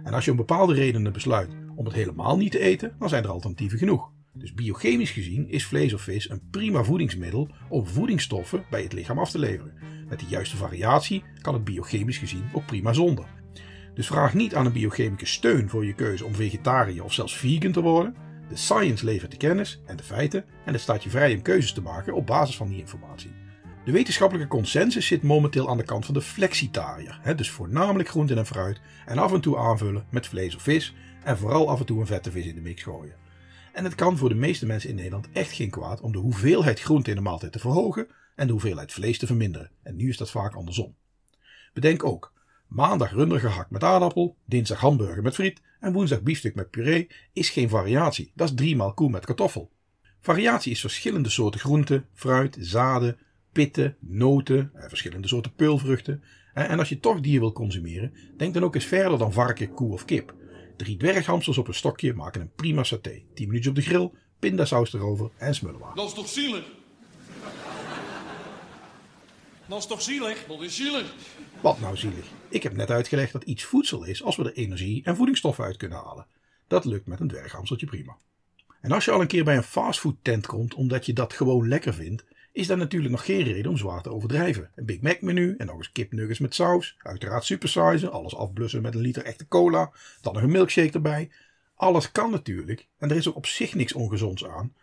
[0.04, 3.24] En als je om bepaalde redenen besluit om het helemaal niet te eten, dan zijn
[3.24, 4.10] er alternatieven genoeg.
[4.34, 9.18] Dus biochemisch gezien is vlees of vis een prima voedingsmiddel om voedingsstoffen bij het lichaam
[9.18, 9.74] af te leveren.
[10.08, 13.41] Met de juiste variatie kan het biochemisch gezien ook prima zonder.
[13.94, 17.72] Dus vraag niet aan een biochemicus steun voor je keuze om vegetariër of zelfs vegan
[17.72, 18.14] te worden.
[18.48, 21.72] De science levert de kennis en de feiten en het staat je vrij om keuzes
[21.72, 23.30] te maken op basis van die informatie.
[23.84, 28.46] De wetenschappelijke consensus zit momenteel aan de kant van de flexitariër, dus voornamelijk groenten en
[28.46, 30.94] fruit en af en toe aanvullen met vlees of vis
[31.24, 33.14] en vooral af en toe een vette vis in de mix gooien.
[33.72, 36.80] En het kan voor de meeste mensen in Nederland echt geen kwaad om de hoeveelheid
[36.80, 39.70] groente in de maaltijd te verhogen en de hoeveelheid vlees te verminderen.
[39.82, 40.96] En nu is dat vaak andersom.
[41.72, 42.32] Bedenk ook,
[42.74, 47.50] maandag runder gehakt met aardappel, dinsdag hamburger met friet en woensdag biefstuk met puree is
[47.50, 48.32] geen variatie.
[48.34, 49.70] Dat is driemaal koe met kartoffel.
[50.20, 53.18] Variatie is verschillende soorten groenten, fruit, zaden,
[53.52, 56.22] pitten, noten, eh, verschillende soorten peulvruchten.
[56.54, 59.74] Eh, En als je toch dier wil consumeren, denk dan ook eens verder dan varken,
[59.74, 60.34] koe of kip.
[60.76, 63.22] Drie dwerghamsters op een stokje maken een prima saté.
[63.34, 65.96] 10 minuutjes op de grill, pindasaus erover en smullenwater.
[65.96, 66.64] Dat is toch zielig?
[69.72, 70.44] Dat is toch zielig?
[70.48, 71.14] Dat is zielig.
[71.60, 72.26] Wat nou zielig?
[72.48, 75.76] Ik heb net uitgelegd dat iets voedsel is als we er energie en voedingsstoffen uit
[75.76, 76.26] kunnen halen.
[76.66, 78.16] Dat lukt met een dwerghamstertje prima.
[78.80, 81.68] En als je al een keer bij een fastfood tent komt omdat je dat gewoon
[81.68, 84.70] lekker vindt, is dat natuurlijk nog geen reden om zwaar te overdrijven.
[84.74, 88.94] Een Big Mac menu en nog eens kipnuggets met saus, uiteraard supersizen, alles afblussen met
[88.94, 91.30] een liter echte cola, dan nog een milkshake erbij.
[91.74, 94.74] Alles kan natuurlijk en er is ook op zich niks ongezonds aan.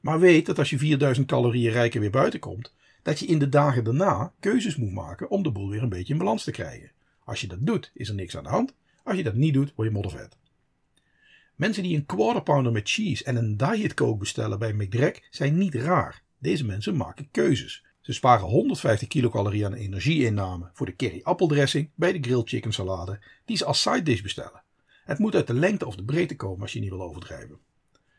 [0.00, 2.72] Maar weet dat als je 4000 calorieën rijker weer buiten komt,
[3.08, 6.12] dat je in de dagen daarna keuzes moet maken om de boel weer een beetje
[6.12, 6.90] in balans te krijgen.
[7.24, 8.74] Als je dat doet, is er niks aan de hand.
[9.04, 10.36] Als je dat niet doet, word je moddervet.
[11.54, 15.58] Mensen die een quarter pounder met cheese en een diet coke bestellen bij McDrack zijn
[15.58, 16.22] niet raar.
[16.38, 17.84] Deze mensen maken keuzes.
[18.00, 23.20] Ze sparen 150 kilocalorieën aan energieinname voor de curry appeldressing bij de grilled chicken salade
[23.44, 24.62] die ze als side dish bestellen.
[25.04, 27.58] Het moet uit de lengte of de breedte komen als je niet wil overdrijven.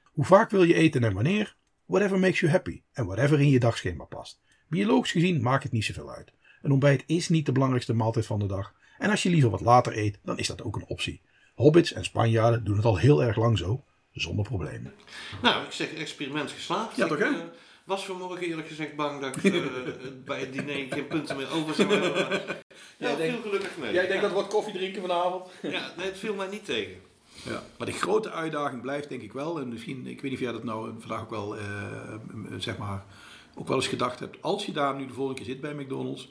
[0.04, 1.56] Hoe vaak wil je eten en wanneer?
[1.86, 4.40] Whatever makes you happy en whatever in je dagschema past.
[4.70, 6.32] Biologisch gezien maakt het niet zoveel uit.
[6.62, 8.74] Een ontbijt is niet de belangrijkste maaltijd van de dag.
[8.98, 11.22] En als je liever wat later eet, dan is dat ook een optie.
[11.56, 14.94] Hobbits en Spanjaarden doen het al heel erg lang zo, zonder problemen.
[15.42, 16.96] Nou, ik zeg experiment geslaagd.
[16.96, 17.30] Ja, toch, Ik, hè?
[17.30, 17.44] eh,
[17.84, 19.62] was vanmorgen eerlijk gezegd bang dat ik eh,
[20.26, 22.12] bij het diner geen punten meer over zou hebben.
[22.14, 22.58] maar-
[23.10, 23.94] Ja, viel gelukkig mee.
[23.94, 25.50] Jij denkt dat wat koffie drinken vanavond?
[25.62, 26.96] Ja, nee, het viel mij niet tegen.
[27.44, 30.40] Ja, maar de grote uitdaging blijft denk ik wel, en misschien, ik weet niet of
[30.40, 31.64] jij dat nou vandaag ook wel, eh,
[32.58, 33.04] zeg maar,
[33.56, 34.42] ook wel eens gedacht hebt.
[34.42, 36.30] Als je daar nu de volgende keer zit bij McDonald's,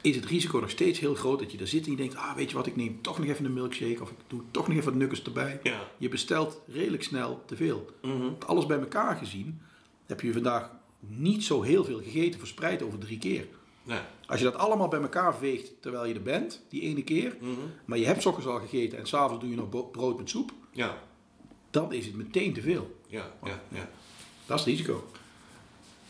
[0.00, 2.34] is het risico nog steeds heel groot dat je daar zit en je denkt, ah
[2.36, 4.76] weet je wat, ik neem toch nog even een milkshake of ik doe toch nog
[4.76, 5.60] even wat nuggets erbij.
[5.62, 5.80] Ja.
[5.98, 7.90] Je bestelt redelijk snel te veel.
[8.00, 9.60] Want Alles bij elkaar gezien
[10.06, 10.70] heb je vandaag
[11.00, 13.46] niet zo heel veel gegeten verspreid over drie keer.
[13.82, 13.98] Nee.
[14.26, 17.36] Als je dat allemaal bij elkaar veegt terwijl je er bent, die ene keer,
[17.84, 21.02] maar je hebt ochtends al gegeten en s'avonds doe je nog brood met soep, Ja,
[21.70, 22.96] dan is het meteen te veel.
[23.08, 23.88] ja, ja, ja.
[24.48, 25.04] Dat is het risico.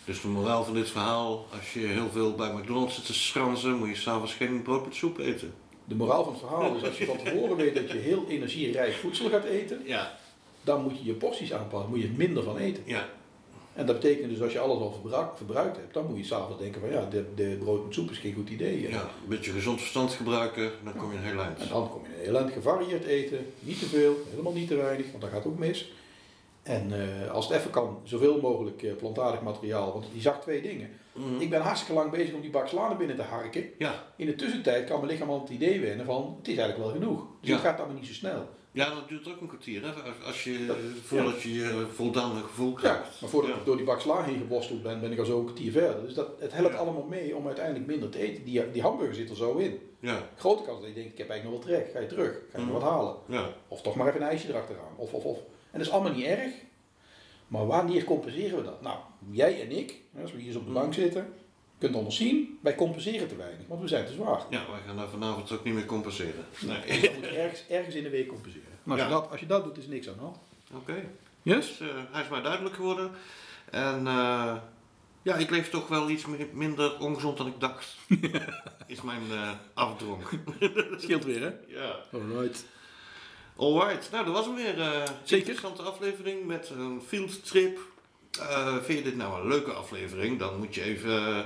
[0.05, 3.75] Dus de moraal van dit verhaal, als je heel veel bij McDonald's zit te schranzen,
[3.77, 5.55] moet je s'avonds geen brood met soep eten.
[5.85, 8.93] De moraal van het verhaal is als je van tevoren weet dat je heel energierijk
[8.95, 10.19] voedsel gaat eten, Ja,
[10.63, 12.83] dan moet je je porties aanpassen, moet je er minder van eten.
[12.87, 13.09] ja,
[13.75, 16.59] En dat betekent dus als je alles al verbruik- verbruikt hebt, dan moet je s'avonds
[16.59, 18.81] denken van ja, de, de brood met soep is geen goed idee.
[18.89, 19.01] ja.
[19.01, 21.59] Een beetje gezond verstand gebruiken, dan kom je een heel eind.
[21.59, 23.53] En dan kom je in een heel eind gevarieerd eten.
[23.59, 25.93] Niet te veel, helemaal niet te weinig, want dat gaat ook mis.
[26.69, 26.93] En
[27.25, 29.93] eh, als het even kan, zoveel mogelijk eh, plantaardig materiaal.
[29.93, 30.91] Want die zag twee dingen.
[31.39, 33.65] Ik ben hartstikke lang bezig om die bak binnen te harken.
[33.79, 36.91] Ja, In de tussentijd kan mijn lichaam al het idee wennen van het is eigenlijk
[36.91, 37.21] wel genoeg.
[37.41, 37.55] Dus Ja.
[37.57, 38.49] het gaat allemaal niet zo snel.
[38.73, 39.89] ja, dat duurt ook een kwartier, hè?
[40.27, 43.21] Als- je, Dat- voordat je je voldane gevoel Ja, krijgt.
[43.21, 43.57] maar voordat Ja.
[43.57, 46.03] ik door die bak sla heen geworsteld ben, ben ik al zo een kwartier verder.
[46.05, 48.45] Dus dat, het helpt allemaal mee om uiteindelijk minder te eten.
[48.45, 49.79] Die, die hamburger zit er zo in.
[50.01, 51.93] Ja, Grote kans dat je denkt, ik heb eigenlijk nog wel trek.
[51.93, 53.15] Ga je terug, ga je nog wat halen.
[53.27, 54.93] ja, Of toch maar even een ijsje erachteraan.
[54.97, 55.39] Of, of, of.
[55.71, 56.51] En dat is allemaal niet erg.
[57.49, 58.83] Maar wanneer compenseren we dat?
[58.83, 58.99] Nou,
[59.31, 61.33] jij en ik, als we hier zo op de bank zitten,
[61.79, 64.43] kunt ons zien, wij compenseren te weinig, want we zijn te zwaar.
[64.51, 66.45] ja, wij gaan daar vanavond ook niet meer compenseren.
[66.61, 66.81] Nee.
[66.87, 68.67] Dus dat moet ergens, ergens in de week compenseren.
[68.85, 69.07] En als, Ja.
[69.07, 70.37] je dat, als je dat doet, is niks aan de hand.
[70.75, 71.05] Oké.
[71.43, 71.67] Yes?
[71.79, 73.11] Dus, eh, hij is mij duidelijk geworden.
[73.71, 74.57] En eh,
[75.23, 77.97] ja, ik leef toch wel iets mi- minder ongezond dan ik dacht.
[78.87, 80.31] is mijn eh afdronk.
[80.99, 81.51] Scheelt weer, hè?
[81.79, 81.97] ja.
[82.13, 82.67] Alright.
[83.59, 84.81] Alright, nou dat was hem weer.
[84.81, 85.37] eh Zeker.
[85.49, 87.79] interessante aflevering met een fieldtrip.
[88.41, 90.39] Eh vind je dit nou een leuke aflevering?
[90.39, 91.39] Dan moet je even eh,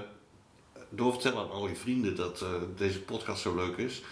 [0.90, 2.44] doorvertellen aan al je vrienden dat
[2.76, 4.02] deze podcast zo leuk is.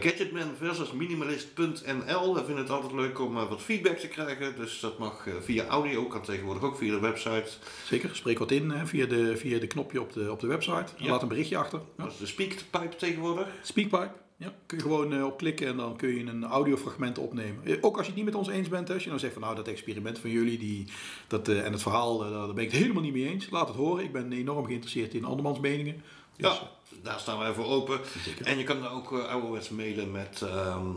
[0.00, 2.34] Gadgetman versus minimalist.nl.
[2.34, 4.56] We vinden het altijd leuk om wat feedback te krijgen.
[4.56, 7.48] Dus dat mag via audio, kan tegenwoordig ook via de website.
[7.84, 10.86] Zeker, spreek wat in hè, via, de, via de knopje op de, op de website.
[10.96, 11.10] Ja.
[11.10, 11.80] Laat een berichtje achter.
[11.96, 12.04] Ja.
[12.04, 13.46] Dat is de speakpipe tegenwoordig.
[13.62, 14.10] Speakpipe.
[14.40, 17.64] Ja, kun je gewoon eh, op klikken en dan kun je een audiofragment opnemen.
[17.64, 19.32] Eh, Ook als je het niet met ons eens bent, hè, als je nou zegt
[19.32, 20.86] van nou dat experiment van jullie die,
[21.26, 23.50] dat, eh, en het verhaal, daar ben ik het helemaal niet mee eens.
[23.50, 24.04] Laat het horen.
[24.04, 26.02] Ik ben enorm geïnteresseerd in andermans meningen.
[26.36, 26.70] Dus, Ja,
[27.02, 28.00] daar staan wij voor open.
[28.24, 28.46] Zeker.
[28.46, 30.92] En je kan daar ook ouderwets mailen met ehm,